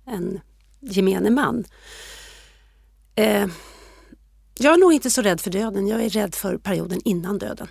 än 0.06 0.40
gemene 0.80 1.30
man. 1.30 1.64
Eh, 3.14 3.46
jag 4.54 4.74
är 4.74 4.78
nog 4.78 4.92
inte 4.92 5.10
så 5.10 5.22
rädd 5.22 5.40
för 5.40 5.50
döden, 5.50 5.86
jag 5.86 6.04
är 6.04 6.10
rädd 6.10 6.34
för 6.34 6.58
perioden 6.58 7.00
innan 7.04 7.38
döden 7.38 7.68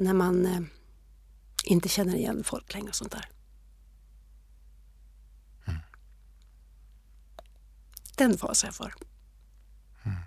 när 0.00 0.12
man 0.14 0.46
eh, 0.46 0.60
inte 1.64 1.88
känner 1.88 2.14
igen 2.14 2.44
folk 2.44 2.74
längre 2.74 2.88
och 2.88 2.94
sånt 2.94 3.12
där. 3.12 3.28
Mm. 5.66 5.80
Den 8.16 8.38
fasar 8.38 8.68
jag 8.68 8.74
för. 8.74 8.94
Mm. 10.04 10.18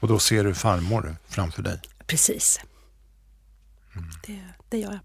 Och 0.00 0.08
då 0.08 0.18
ser 0.18 0.44
du 0.44 0.54
farmor 0.54 1.16
framför 1.26 1.62
dig? 1.62 1.80
Precis. 2.06 2.60
Mm. 3.96 4.08
Det, 4.26 4.42
det 4.68 4.78
gör 4.78 5.00
jag. 5.00 5.02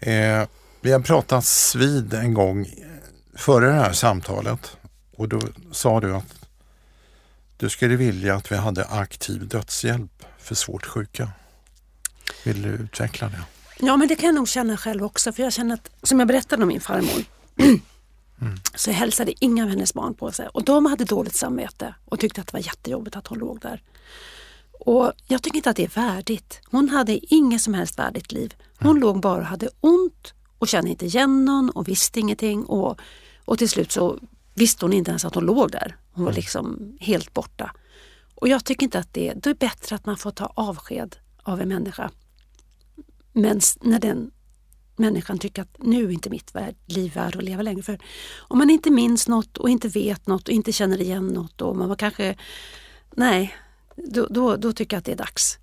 Eh, 0.00 0.48
vi 0.80 0.92
har 0.92 1.00
pratats 1.00 1.74
vid 1.74 2.14
en 2.14 2.34
gång 2.34 2.66
före 3.34 3.66
det 3.66 3.72
här 3.72 3.92
samtalet 3.92 4.76
och 5.16 5.28
då 5.28 5.40
sa 5.72 6.00
du 6.00 6.14
att 6.14 6.37
du 7.58 7.68
skulle 7.68 7.96
vilja 7.96 8.34
att 8.34 8.52
vi 8.52 8.56
hade 8.56 8.84
aktiv 8.84 9.48
dödshjälp 9.48 10.24
för 10.38 10.54
svårt 10.54 10.86
sjuka. 10.86 11.30
Vill 12.44 12.62
du 12.62 12.68
utveckla 12.68 13.28
det? 13.28 13.42
Ja, 13.78 13.96
men 13.96 14.08
det 14.08 14.16
kan 14.16 14.26
jag 14.26 14.34
nog 14.34 14.48
känna 14.48 14.76
själv 14.76 15.04
också. 15.04 15.32
För 15.32 15.42
jag 15.42 15.52
känner 15.52 15.74
att, 15.74 15.90
som 16.02 16.18
jag 16.18 16.28
berättade 16.28 16.62
om 16.62 16.68
min 16.68 16.80
farmor, 16.80 17.24
Så 18.74 18.90
hälsade 18.90 19.44
inga 19.44 19.64
av 19.64 19.70
hennes 19.70 19.94
barn 19.94 20.14
på 20.14 20.32
sig 20.32 20.48
och 20.48 20.64
de 20.64 20.86
hade 20.86 21.04
dåligt 21.04 21.36
samvete 21.36 21.94
och 22.04 22.20
tyckte 22.20 22.40
att 22.40 22.46
det 22.46 22.52
var 22.52 22.60
jättejobbigt 22.60 23.16
att 23.16 23.26
hon 23.26 23.38
låg 23.38 23.60
där. 23.60 23.82
Och 24.80 25.12
jag 25.26 25.42
tycker 25.42 25.56
inte 25.56 25.70
att 25.70 25.76
det 25.76 25.84
är 25.84 26.00
värdigt. 26.00 26.60
Hon 26.64 26.88
hade 26.88 27.34
inget 27.34 27.62
som 27.62 27.74
helst 27.74 27.98
värdigt 27.98 28.32
liv. 28.32 28.54
Hon 28.78 28.90
mm. 28.90 29.00
låg 29.00 29.20
bara 29.20 29.40
och 29.40 29.46
hade 29.46 29.68
ont 29.80 30.34
och 30.58 30.68
kände 30.68 30.90
inte 30.90 31.06
igen 31.06 31.44
någon 31.44 31.70
och 31.70 31.88
visste 31.88 32.20
ingenting. 32.20 32.64
Och, 32.64 33.00
och 33.44 33.58
till 33.58 33.68
slut 33.68 33.92
så 33.92 34.18
visste 34.54 34.84
hon 34.84 34.92
inte 34.92 35.10
ens 35.10 35.24
att 35.24 35.34
hon 35.34 35.46
låg 35.46 35.70
där. 35.70 35.96
Hon 36.18 36.24
var 36.24 36.32
liksom 36.32 36.96
helt 37.00 37.34
borta. 37.34 37.70
Och 38.34 38.48
jag 38.48 38.64
tycker 38.64 38.84
inte 38.84 38.98
att 38.98 39.14
det, 39.14 39.32
det 39.32 39.50
är 39.50 39.54
bättre 39.54 39.96
att 39.96 40.06
man 40.06 40.16
får 40.16 40.30
ta 40.30 40.52
avsked 40.54 41.16
av 41.42 41.60
en 41.60 41.68
människa. 41.68 42.10
Men 43.32 43.60
när 43.80 43.98
den 43.98 44.30
människan 44.96 45.38
tycker 45.38 45.62
att 45.62 45.76
nu 45.78 46.04
är 46.04 46.10
inte 46.10 46.30
mitt 46.30 46.52
liv 46.86 47.14
värd 47.14 47.36
att 47.36 47.42
leva 47.42 47.62
längre. 47.62 47.82
För 47.82 47.98
om 48.38 48.58
man 48.58 48.70
inte 48.70 48.90
minns 48.90 49.28
något 49.28 49.58
och 49.58 49.70
inte 49.70 49.88
vet 49.88 50.26
något 50.26 50.48
och 50.48 50.54
inte 50.54 50.72
känner 50.72 51.00
igen 51.00 51.26
något 51.26 51.60
och 51.60 51.76
man 51.76 51.88
var 51.88 51.96
kanske, 51.96 52.36
nej, 53.16 53.54
då, 53.96 54.26
då, 54.30 54.56
då, 54.56 54.72
tycker 54.72 54.96
jag 54.96 54.98
att 54.98 55.04
det 55.04 55.12
är 55.12 55.16
dags. 55.16 55.58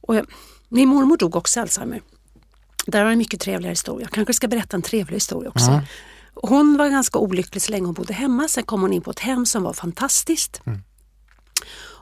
Och 0.00 0.16
jag, 0.16 0.26
min 0.68 0.88
mormor 0.88 1.16
dog 1.16 1.36
också 1.36 1.60
Alzheimer. 1.60 2.02
Där 2.86 3.04
har 3.04 3.12
en 3.12 3.18
mycket 3.18 3.40
trevligare 3.40 3.72
historia. 3.72 4.04
Jag 4.04 4.12
kanske 4.12 4.34
ska 4.34 4.48
berätta 4.48 4.76
en 4.76 4.82
trevlig 4.82 5.16
historia 5.16 5.50
också. 5.50 5.70
Mm. 5.70 5.84
Hon 6.34 6.76
var 6.76 6.88
ganska 6.88 7.18
olycklig 7.18 7.62
så 7.62 7.72
länge 7.72 7.86
hon 7.86 7.94
bodde 7.94 8.14
hemma. 8.14 8.48
Sen 8.48 8.64
kom 8.64 8.82
hon 8.82 8.92
in 8.92 9.02
på 9.02 9.10
ett 9.10 9.20
hem 9.20 9.46
som 9.46 9.62
var 9.62 9.72
fantastiskt. 9.72 10.62
Mm. 10.66 10.80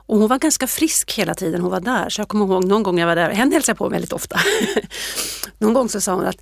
Och 0.07 0.19
hon 0.19 0.29
var 0.29 0.39
ganska 0.39 0.67
frisk 0.67 1.13
hela 1.19 1.35
tiden 1.35 1.61
hon 1.61 1.71
var 1.71 1.81
där. 1.81 2.09
Så 2.09 2.21
jag 2.21 2.29
kommer 2.29 2.45
ihåg 2.45 2.65
någon 2.65 2.83
gång 2.83 2.99
jag 2.99 3.07
var 3.07 3.17
där, 3.17 3.31
henne 3.31 3.55
hälsade 3.55 3.77
på 3.79 3.89
väldigt 3.89 4.13
ofta. 4.13 4.41
någon 5.59 5.75
gång 5.75 5.89
så 5.89 6.01
sa 6.01 6.15
hon 6.15 6.27
att 6.27 6.37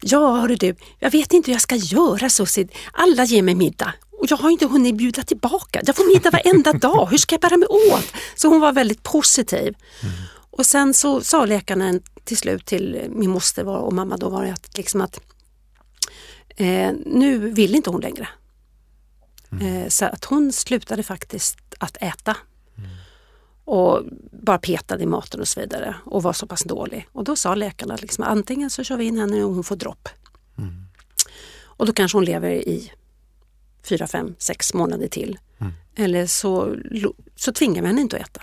Ja 0.00 0.36
hörru 0.36 0.56
du, 0.56 0.76
jag 0.98 1.10
vet 1.10 1.32
inte 1.32 1.50
hur 1.50 1.54
jag 1.54 1.62
ska 1.62 1.74
göra 1.76 2.28
Susie. 2.28 2.68
Alla 2.92 3.24
ger 3.24 3.42
mig 3.42 3.54
middag 3.54 3.94
och 4.20 4.26
jag 4.30 4.36
har 4.36 4.50
inte 4.50 4.66
hunnit 4.66 4.96
bjuda 4.96 5.22
tillbaka. 5.22 5.80
Jag 5.86 5.96
får 5.96 6.14
middag 6.14 6.30
varenda 6.30 6.72
dag, 6.88 7.06
hur 7.10 7.18
ska 7.18 7.34
jag 7.34 7.40
bära 7.40 7.56
mig 7.56 7.68
åt? 7.68 8.04
Så 8.34 8.48
hon 8.48 8.60
var 8.60 8.72
väldigt 8.72 9.02
positiv. 9.02 9.74
Mm. 10.02 10.14
Och 10.50 10.66
sen 10.66 10.94
så 10.94 11.20
sa 11.20 11.44
läkaren 11.44 12.00
till 12.24 12.36
slut 12.36 12.66
till 12.66 13.00
min 13.08 13.30
moster 13.30 13.68
och 13.68 13.92
mamma 13.92 14.16
då 14.16 14.28
var 14.28 14.44
det 14.44 14.52
att, 14.52 14.76
liksom 14.76 15.00
att 15.00 15.20
eh, 16.56 16.92
nu 17.06 17.38
vill 17.38 17.74
inte 17.74 17.90
hon 17.90 18.00
längre. 18.00 18.28
Mm. 19.52 19.90
Så 19.90 20.04
att 20.04 20.24
hon 20.24 20.52
slutade 20.52 21.02
faktiskt 21.02 21.58
att 21.78 21.96
äta. 22.00 22.36
Mm. 22.78 22.90
Och 23.64 24.02
bara 24.32 24.58
petade 24.58 25.02
i 25.02 25.06
maten 25.06 25.40
och 25.40 25.48
så 25.48 25.60
vidare 25.60 25.96
och 26.04 26.22
var 26.22 26.32
så 26.32 26.46
pass 26.46 26.64
dålig. 26.64 27.08
Och 27.12 27.24
då 27.24 27.36
sa 27.36 27.54
läkarna 27.54 27.96
liksom, 27.96 28.24
antingen 28.24 28.70
så 28.70 28.84
kör 28.84 28.96
vi 28.96 29.04
in 29.04 29.18
henne 29.18 29.44
och 29.44 29.54
hon 29.54 29.64
får 29.64 29.76
dropp. 29.76 30.08
Mm. 30.58 30.86
Och 31.62 31.86
då 31.86 31.92
kanske 31.92 32.18
hon 32.18 32.24
lever 32.24 32.50
i 32.50 32.92
fyra, 33.82 34.06
fem, 34.06 34.34
sex 34.38 34.74
månader 34.74 35.08
till. 35.08 35.38
Mm. 35.58 35.72
Eller 35.96 36.26
så, 36.26 36.76
så 37.36 37.52
tvingar 37.52 37.82
vi 37.82 37.88
henne 37.88 38.00
inte 38.00 38.16
att 38.16 38.22
äta. 38.22 38.42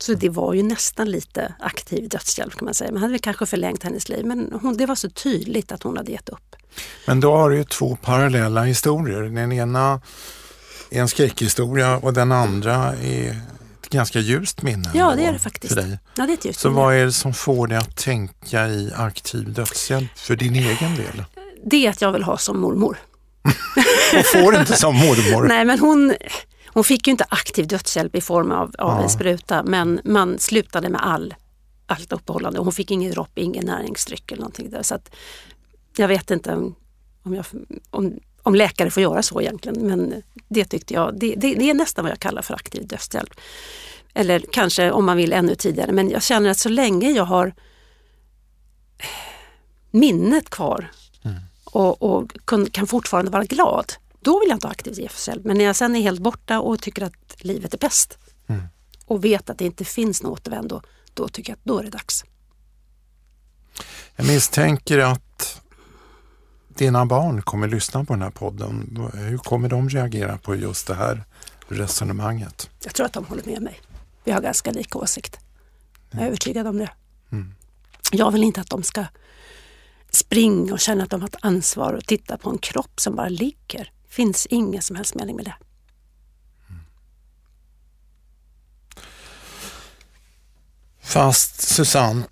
Så 0.00 0.14
det 0.14 0.28
var 0.28 0.54
ju 0.54 0.62
nästan 0.62 1.10
lite 1.10 1.54
aktiv 1.60 2.08
dödshjälp 2.08 2.54
kan 2.56 2.64
man 2.64 2.74
säga. 2.74 2.92
Man 2.92 3.00
hade 3.02 3.12
väl 3.12 3.20
kanske 3.20 3.46
förlängt 3.46 3.82
hennes 3.82 4.08
liv 4.08 4.26
men 4.26 4.52
hon, 4.62 4.76
det 4.76 4.86
var 4.86 4.94
så 4.94 5.10
tydligt 5.10 5.72
att 5.72 5.82
hon 5.82 5.96
hade 5.96 6.12
gett 6.12 6.28
upp. 6.28 6.56
Men 7.06 7.20
då 7.20 7.36
har 7.36 7.50
du 7.50 7.56
ju 7.56 7.64
två 7.64 7.96
parallella 8.02 8.62
historier. 8.62 9.22
Den 9.22 9.52
ena 9.52 10.00
är 10.90 11.00
en 11.00 11.08
skräckhistoria 11.08 11.96
och 11.96 12.12
den 12.12 12.32
andra 12.32 12.74
är 13.02 13.30
ett 13.82 13.88
ganska 13.90 14.18
ljust 14.18 14.62
minne. 14.62 14.90
Ja, 14.94 15.14
det 15.16 15.24
är 15.24 15.32
det 15.32 15.38
faktiskt. 15.38 15.74
För 15.74 15.82
dig. 15.82 15.98
Ja, 16.16 16.26
det 16.26 16.32
är 16.32 16.34
ett 16.34 16.44
ljust 16.44 16.60
Så 16.60 16.68
minne. 16.68 16.80
vad 16.80 16.94
är 16.94 17.04
det 17.04 17.12
som 17.12 17.34
får 17.34 17.66
dig 17.66 17.78
att 17.78 17.96
tänka 17.96 18.68
i 18.68 18.92
aktiv 18.96 19.52
dödshjälp 19.52 20.18
för 20.18 20.36
din 20.36 20.54
egen 20.54 20.96
del? 20.96 21.24
Det 21.66 21.86
är 21.86 21.90
att 21.90 22.00
jag 22.00 22.12
vill 22.12 22.22
ha 22.22 22.38
som 22.38 22.60
mormor. 22.60 22.98
och 24.18 24.26
får 24.26 24.56
inte 24.56 24.76
som 24.76 24.96
mormor. 24.96 25.48
Nej, 25.48 25.64
men 25.64 25.78
hon, 25.78 26.14
hon 26.74 26.84
fick 26.84 27.06
ju 27.06 27.10
inte 27.10 27.24
aktiv 27.28 27.66
dödshjälp 27.66 28.16
i 28.16 28.20
form 28.20 28.52
av, 28.52 28.74
av 28.78 28.98
ja. 28.98 29.02
en 29.02 29.10
spruta 29.10 29.62
men 29.62 30.00
man 30.04 30.38
slutade 30.38 30.88
med 30.88 31.06
all, 31.06 31.34
allt 31.86 32.12
uppehållande. 32.12 32.60
Hon 32.60 32.72
fick 32.72 32.90
ingen 32.90 33.12
dropp, 33.12 33.38
ingen 33.38 33.66
näringsdryck 33.66 34.32
eller 34.32 34.40
någonting 34.40 34.70
där. 34.70 34.82
Så 34.82 34.94
att, 34.94 35.14
jag 35.96 36.08
vet 36.08 36.30
inte 36.30 36.54
om, 37.22 37.34
jag, 37.34 37.44
om, 37.90 38.18
om 38.42 38.54
läkare 38.54 38.90
får 38.90 39.02
göra 39.02 39.22
så 39.22 39.40
egentligen 39.40 39.86
men 39.86 40.22
det 40.48 40.64
tyckte 40.64 40.94
jag, 40.94 41.18
det, 41.18 41.34
det, 41.34 41.54
det 41.54 41.70
är 41.70 41.74
nästan 41.74 42.04
vad 42.04 42.12
jag 42.12 42.20
kallar 42.20 42.42
för 42.42 42.54
aktiv 42.54 42.86
dödshjälp. 42.86 43.34
Eller 44.14 44.44
kanske 44.52 44.90
om 44.90 45.04
man 45.04 45.16
vill 45.16 45.32
ännu 45.32 45.54
tidigare 45.54 45.92
men 45.92 46.10
jag 46.10 46.22
känner 46.22 46.50
att 46.50 46.58
så 46.58 46.68
länge 46.68 47.10
jag 47.10 47.24
har 47.24 47.54
minnet 49.90 50.50
kvar 50.50 50.90
mm. 51.24 51.36
och, 51.64 52.02
och 52.02 52.32
kan 52.72 52.86
fortfarande 52.86 53.30
vara 53.30 53.44
glad 53.44 53.92
då 54.24 54.40
vill 54.40 54.48
jag 54.48 54.56
inte 54.56 54.66
ha 54.66 54.72
aktiv 54.72 54.94
dödshjälp. 54.94 55.44
Men 55.44 55.58
när 55.58 55.64
jag 55.64 55.76
sen 55.76 55.96
är 55.96 56.00
helt 56.00 56.20
borta 56.20 56.60
och 56.60 56.82
tycker 56.82 57.02
att 57.02 57.36
livet 57.38 57.74
är 57.74 57.78
bäst 57.78 58.18
mm. 58.46 58.62
och 59.06 59.24
vet 59.24 59.50
att 59.50 59.58
det 59.58 59.64
inte 59.64 59.84
finns 59.84 60.22
något 60.22 60.40
återvändo, 60.40 60.82
då 61.14 61.28
tycker 61.28 61.50
jag 61.52 61.56
att 61.56 61.64
då 61.64 61.78
är 61.78 61.82
det 61.82 61.90
dags. 61.90 62.24
Jag 64.16 64.26
misstänker 64.26 64.98
att 64.98 65.60
dina 66.68 67.06
barn 67.06 67.42
kommer 67.42 67.68
lyssna 67.68 68.04
på 68.04 68.12
den 68.12 68.22
här 68.22 68.30
podden. 68.30 69.08
Hur 69.14 69.38
kommer 69.38 69.68
de 69.68 69.88
reagera 69.88 70.38
på 70.38 70.56
just 70.56 70.86
det 70.86 70.94
här 70.94 71.24
resonemanget? 71.68 72.70
Jag 72.84 72.94
tror 72.94 73.06
att 73.06 73.12
de 73.12 73.24
håller 73.24 73.44
med 73.44 73.62
mig. 73.62 73.80
Vi 74.24 74.32
har 74.32 74.40
ganska 74.40 74.70
lika 74.70 74.98
åsikt. 74.98 75.38
Jag 76.10 76.22
är 76.22 76.26
övertygad 76.26 76.66
om 76.66 76.78
det. 76.78 76.90
Mm. 77.32 77.54
Jag 78.12 78.30
vill 78.30 78.44
inte 78.44 78.60
att 78.60 78.70
de 78.70 78.82
ska 78.82 79.04
springa 80.10 80.72
och 80.72 80.80
känna 80.80 81.04
att 81.04 81.10
de 81.10 81.20
har 81.20 81.28
ett 81.28 81.36
ansvar 81.40 81.92
och 81.92 82.04
titta 82.04 82.38
på 82.38 82.50
en 82.50 82.58
kropp 82.58 83.00
som 83.00 83.16
bara 83.16 83.28
ligger 83.28 83.90
finns 84.14 84.46
ingen 84.46 84.82
som 84.82 84.96
helst 84.96 85.14
mening 85.14 85.36
med 85.36 85.44
det. 85.44 85.54
Fast 91.02 91.60
Susanne, 91.60 92.24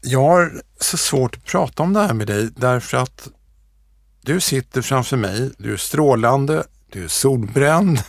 jag 0.00 0.22
har 0.22 0.62
så 0.80 0.96
svårt 0.96 1.36
att 1.36 1.44
prata 1.44 1.82
om 1.82 1.92
det 1.92 2.00
här 2.00 2.14
med 2.14 2.26
dig 2.26 2.50
därför 2.56 2.96
att 2.96 3.28
du 4.20 4.40
sitter 4.40 4.82
framför 4.82 5.16
mig, 5.16 5.50
du 5.58 5.72
är 5.72 5.76
strålande, 5.76 6.64
du 6.92 7.04
är 7.04 7.08
solbränd. 7.08 7.98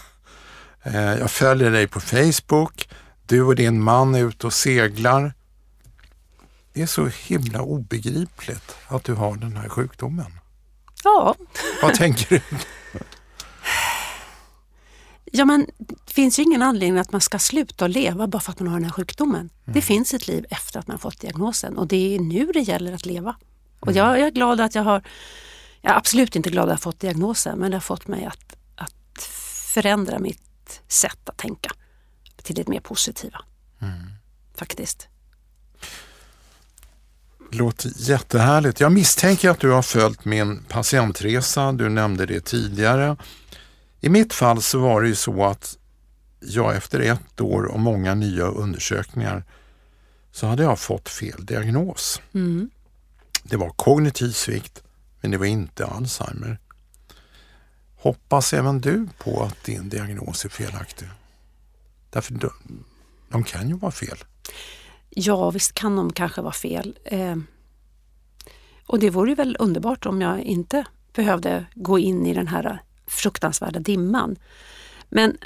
Eh, 0.84 1.16
jag 1.20 1.32
följer 1.32 1.72
dig 1.72 1.88
på 1.88 2.00
Facebook. 2.00 2.90
Du 3.26 3.42
och 3.42 3.56
din 3.56 3.82
man 3.82 4.16
är 4.16 4.24
ute 4.24 4.48
och 4.48 4.54
seglar. 4.54 5.34
Det 6.74 6.82
är 6.82 6.86
så 6.86 7.10
himla 7.28 7.62
obegripligt 7.62 8.76
att 8.88 9.04
du 9.04 9.14
har 9.14 9.36
den 9.36 9.58
här 9.58 9.70
sjukdomen. 9.70 10.37
Ja. 11.08 11.36
Vad 11.82 11.94
tänker 11.94 12.30
du? 12.30 12.42
Ja 15.32 15.46
men 15.46 15.68
det 15.78 16.14
finns 16.14 16.40
ju 16.40 16.44
ingen 16.44 16.62
anledning 16.62 17.00
att 17.00 17.12
man 17.12 17.22
ska 17.22 17.40
sluta 17.40 17.88
leva 17.88 18.28
bara 18.28 18.40
för 18.40 18.52
att 18.52 18.60
man 18.60 18.68
har 18.68 18.76
den 18.76 18.84
här 18.84 18.92
sjukdomen. 18.92 19.40
Mm. 19.40 19.52
Det 19.66 19.82
finns 19.82 20.14
ett 20.14 20.28
liv 20.28 20.46
efter 20.50 20.80
att 20.80 20.88
man 20.88 21.00
fått 21.00 21.20
diagnosen 21.20 21.78
och 21.78 21.88
det 21.88 22.16
är 22.16 22.20
nu 22.20 22.52
det 22.54 22.60
gäller 22.60 22.94
att 22.94 23.06
leva. 23.06 23.36
Och 23.80 23.92
jag, 23.92 24.20
jag 24.20 24.28
är 24.28 24.32
glad 24.32 24.62
att 24.62 24.76
jag 24.76 24.84
har, 24.84 25.02
jag 25.82 25.92
är 25.94 25.98
absolut 25.98 26.36
inte 26.36 26.50
glad 26.50 26.64
att 26.64 26.70
jag 26.70 26.80
fått 26.80 27.00
diagnosen 27.00 27.60
men 27.60 27.72
det 27.72 27.78
har 27.78 27.82
fått 27.82 28.08
mig 28.08 28.26
att, 28.26 28.56
att 28.76 29.24
förändra 29.74 30.20
mitt 30.20 30.82
sätt 30.88 31.30
att 31.30 31.38
tänka 31.38 31.72
till 32.44 32.56
det 32.56 32.68
mer 32.68 32.80
positiva. 32.80 33.40
Mm. 33.82 33.94
Faktiskt. 34.56 35.08
Låter 37.52 37.92
jättehärligt. 37.96 38.80
Jag 38.80 38.92
misstänker 38.92 39.50
att 39.50 39.60
du 39.60 39.70
har 39.72 39.82
följt 39.82 40.26
min 40.26 40.64
patientresa. 40.64 41.72
Du 41.72 41.90
nämnde 41.90 42.26
det 42.26 42.46
tidigare. 42.46 43.18
I 44.02 44.10
mitt 44.10 44.34
fall 44.34 44.62
så 44.62 44.80
var 44.80 45.02
det 45.02 45.08
ju 45.08 45.16
så 45.16 45.46
att 45.46 45.78
jag 46.40 46.76
efter 46.76 47.00
ett 47.00 47.42
år 47.42 47.64
och 47.64 47.80
många 47.80 48.16
nya 48.16 48.46
undersökningar 48.46 49.44
så 50.32 50.48
hade 50.48 50.64
jag 50.64 50.80
fått 50.80 51.10
fel 51.10 51.46
diagnos. 51.46 52.22
Mm. 52.34 52.70
Det 53.44 53.58
var 53.58 53.70
kognitiv 53.70 54.32
svikt 54.32 54.84
men 55.22 55.32
det 55.32 55.38
var 55.38 55.46
inte 55.46 55.86
Alzheimer. 55.86 56.60
Hoppas 57.96 58.54
även 58.54 58.82
du 58.82 59.08
på 59.18 59.44
att 59.44 59.64
din 59.64 59.90
diagnos 59.90 60.46
är 60.46 60.50
felaktig? 60.50 61.08
Därför 62.10 62.34
de, 62.34 62.52
de 63.30 63.44
kan 63.44 63.70
ju 63.70 63.78
vara 63.78 63.92
fel. 63.92 64.18
Ja, 65.20 65.52
visst 65.52 65.74
kan 65.74 65.96
de 65.96 66.14
kanske 66.14 66.42
vara 66.42 66.54
fel. 66.54 67.00
Eh, 67.04 67.36
och 68.86 69.00
det 69.00 69.10
vore 69.10 69.36
väl 69.36 69.58
underbart 69.60 70.06
om 70.06 70.22
jag 70.22 70.42
inte 70.42 70.86
behövde 71.14 71.66
gå 71.76 72.00
in 72.00 72.26
i 72.26 72.34
den 72.34 72.48
här 72.48 72.82
fruktansvärda 73.08 73.80
dimman. 73.80 74.36
Men 75.10 75.38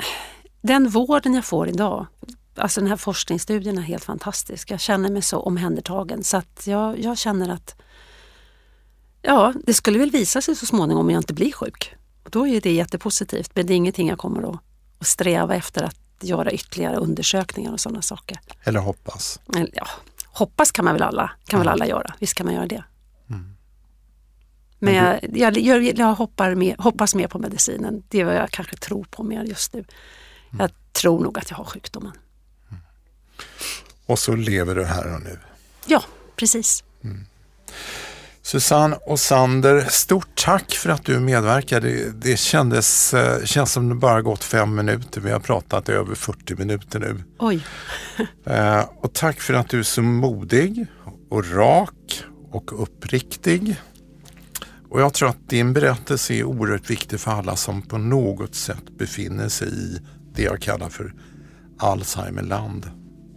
den 0.61 0.89
vården 0.89 1.33
jag 1.33 1.45
får 1.45 1.67
idag, 1.67 2.07
alltså 2.55 2.81
den 2.81 2.89
här 2.89 2.97
forskningsstudien 2.97 3.77
är 3.77 3.81
helt 3.81 4.03
fantastisk. 4.03 4.71
Jag 4.71 4.79
känner 4.79 5.09
mig 5.09 5.21
så 5.21 5.39
omhändertagen 5.39 6.23
så 6.23 6.37
att 6.37 6.67
jag, 6.67 6.99
jag 6.99 7.17
känner 7.17 7.49
att 7.49 7.75
ja, 9.21 9.53
det 9.65 9.73
skulle 9.73 9.99
väl 9.99 10.11
visa 10.11 10.41
sig 10.41 10.55
så 10.55 10.65
småningom 10.65 11.05
om 11.05 11.09
jag 11.11 11.19
inte 11.19 11.33
blir 11.33 11.51
sjuk. 11.51 11.95
Och 12.23 12.29
då 12.29 12.47
är 12.47 12.61
det 12.61 12.71
jättepositivt 12.71 13.51
men 13.55 13.65
det 13.65 13.73
är 13.73 13.75
ingenting 13.75 14.07
jag 14.09 14.17
kommer 14.17 14.49
att, 14.49 14.59
att 14.99 15.07
sträva 15.07 15.55
efter 15.55 15.83
att 15.83 16.00
göra 16.23 16.51
ytterligare 16.51 16.95
undersökningar 16.95 17.71
och 17.71 17.79
sådana 17.79 18.01
saker. 18.01 18.39
Eller 18.63 18.79
hoppas? 18.79 19.39
Ja, 19.73 19.87
hoppas 20.25 20.71
kan 20.71 20.85
man 20.85 20.93
väl 20.93 21.03
alla, 21.03 21.31
kan 21.45 21.57
mm. 21.57 21.65
väl 21.65 21.73
alla 21.73 21.87
göra, 21.87 22.13
visst 22.19 22.33
kan 22.33 22.45
man 22.45 22.55
göra 22.55 22.67
det. 22.67 22.83
Mm. 23.29 23.55
Men 24.79 24.93
jag, 24.93 25.37
jag, 25.37 25.57
jag, 25.57 25.99
jag 25.99 26.15
hoppar 26.15 26.55
med, 26.55 26.75
hoppas 26.77 27.15
mer 27.15 27.27
på 27.27 27.39
medicinen. 27.39 28.03
Det 28.09 28.19
är 28.19 28.25
vad 28.25 28.35
jag 28.35 28.49
kanske 28.49 28.75
tror 28.75 29.03
på 29.03 29.23
mer 29.23 29.43
just 29.43 29.73
nu. 29.73 29.85
Jag 30.59 30.71
tror 30.91 31.19
nog 31.19 31.37
att 31.37 31.49
jag 31.49 31.57
har 31.57 31.65
sjukdomen. 31.65 32.11
Och 34.05 34.19
så 34.19 34.35
lever 34.35 34.75
du 34.75 34.85
här 34.85 35.15
och 35.15 35.21
nu. 35.21 35.39
Ja, 35.85 36.03
precis. 36.35 36.83
Susanne 38.51 38.95
och 38.95 39.19
Sander, 39.19 39.85
stort 39.89 40.35
tack 40.35 40.71
för 40.71 40.89
att 40.89 41.05
du 41.05 41.19
medverkade. 41.19 41.87
Det, 41.89 42.11
det 42.21 42.39
kändes, 42.39 43.13
eh, 43.13 43.43
känns 43.43 43.71
som 43.71 43.89
det 43.89 43.95
bara 43.95 44.21
gått 44.21 44.43
fem 44.43 44.75
minuter. 44.75 45.21
Vi 45.21 45.31
har 45.31 45.39
pratat 45.39 45.89
i 45.89 45.91
över 45.91 46.15
40 46.15 46.55
minuter 46.55 46.99
nu. 46.99 47.23
Oj. 47.39 47.65
Eh, 48.45 48.83
och 48.97 49.13
tack 49.13 49.41
för 49.41 49.53
att 49.53 49.69
du 49.69 49.79
är 49.79 49.83
så 49.83 50.01
modig 50.01 50.85
och 51.29 51.51
rak 51.51 52.23
och 52.51 52.83
uppriktig. 52.83 53.75
Och 54.89 55.01
jag 55.01 55.13
tror 55.13 55.29
att 55.29 55.49
din 55.49 55.73
berättelse 55.73 56.33
är 56.33 56.43
oerhört 56.43 56.89
viktig 56.89 57.19
för 57.19 57.31
alla 57.31 57.55
som 57.55 57.81
på 57.81 57.97
något 57.97 58.55
sätt 58.55 58.97
befinner 58.97 59.49
sig 59.49 59.67
i 59.67 59.99
det 60.35 60.43
jag 60.43 60.61
kallar 60.61 60.89
för 60.89 61.13
Alzheimerland. 61.79 62.91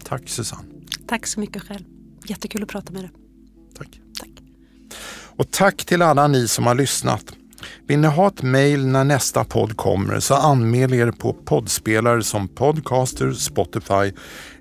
Tack 0.05 0.29
Susanne. 0.29 0.69
Tack 1.09 1.27
så 1.27 1.41
mycket 1.41 1.63
själv. 1.63 1.85
Jättekul 2.27 2.63
att 2.63 2.69
prata 2.69 2.93
med 2.93 3.03
dig. 3.03 3.24
Och 5.37 5.51
tack 5.51 5.85
till 5.85 6.03
alla 6.03 6.29
ni 6.29 6.49
som 6.49 6.67
har 6.67 6.75
lyssnat. 6.75 7.25
Vill 7.87 7.99
ni 7.99 8.09
ha 8.09 8.29
ett 8.29 8.43
mejl 8.43 8.87
när 8.87 9.05
nästa 9.05 9.45
podd 9.45 9.77
kommer 9.77 10.21
så 10.21 10.35
anmäl 10.35 10.95
er 10.95 11.11
på 11.11 11.33
poddspelare 11.33 12.23
som 12.23 12.49
Podcaster, 12.49 13.33
Spotify 13.33 14.13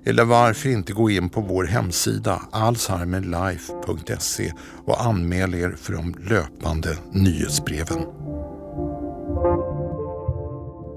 eller 0.04 0.24
varför 0.24 0.68
inte 0.68 0.92
gå 0.92 1.10
in 1.10 1.28
på 1.28 1.40
vår 1.40 1.64
hemsida 1.64 2.42
alzheimerlife.se 2.52 4.52
och 4.86 5.04
anmäl 5.04 5.54
er 5.54 5.76
för 5.80 5.92
de 5.92 6.14
löpande 6.28 6.96
nyhetsbreven. 7.12 8.06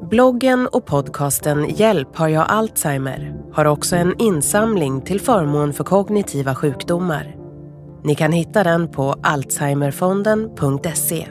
Bloggen 0.10 0.68
och 0.68 0.86
podcasten 0.86 1.70
Hjälp 1.70 2.16
har 2.16 2.28
jag 2.28 2.46
Alzheimer 2.50 3.34
har 3.54 3.66
också 3.66 3.96
en 3.96 4.16
insamling 4.20 5.02
till 5.02 5.22
förmån 5.22 5.74
för 5.74 5.84
kognitiva 5.84 6.56
sjukdomar. 6.56 7.37
Ni 8.08 8.16
kan 8.16 8.32
hitta 8.32 8.64
den 8.64 8.92
på 8.92 9.16
alzheimerfonden.se. 9.24 11.28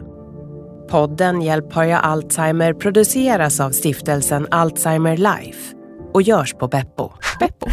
Podden 0.90 1.42
Hjälp 1.42 1.72
har 1.72 1.84
jag 1.84 2.04
Alzheimer 2.04 2.72
produceras 2.72 3.60
av 3.60 3.70
stiftelsen 3.70 4.46
Alzheimer 4.50 5.16
Life 5.16 5.74
och 6.14 6.22
görs 6.22 6.54
på 6.54 6.68
Beppo. 6.68 7.12
Beppo. 7.40 7.66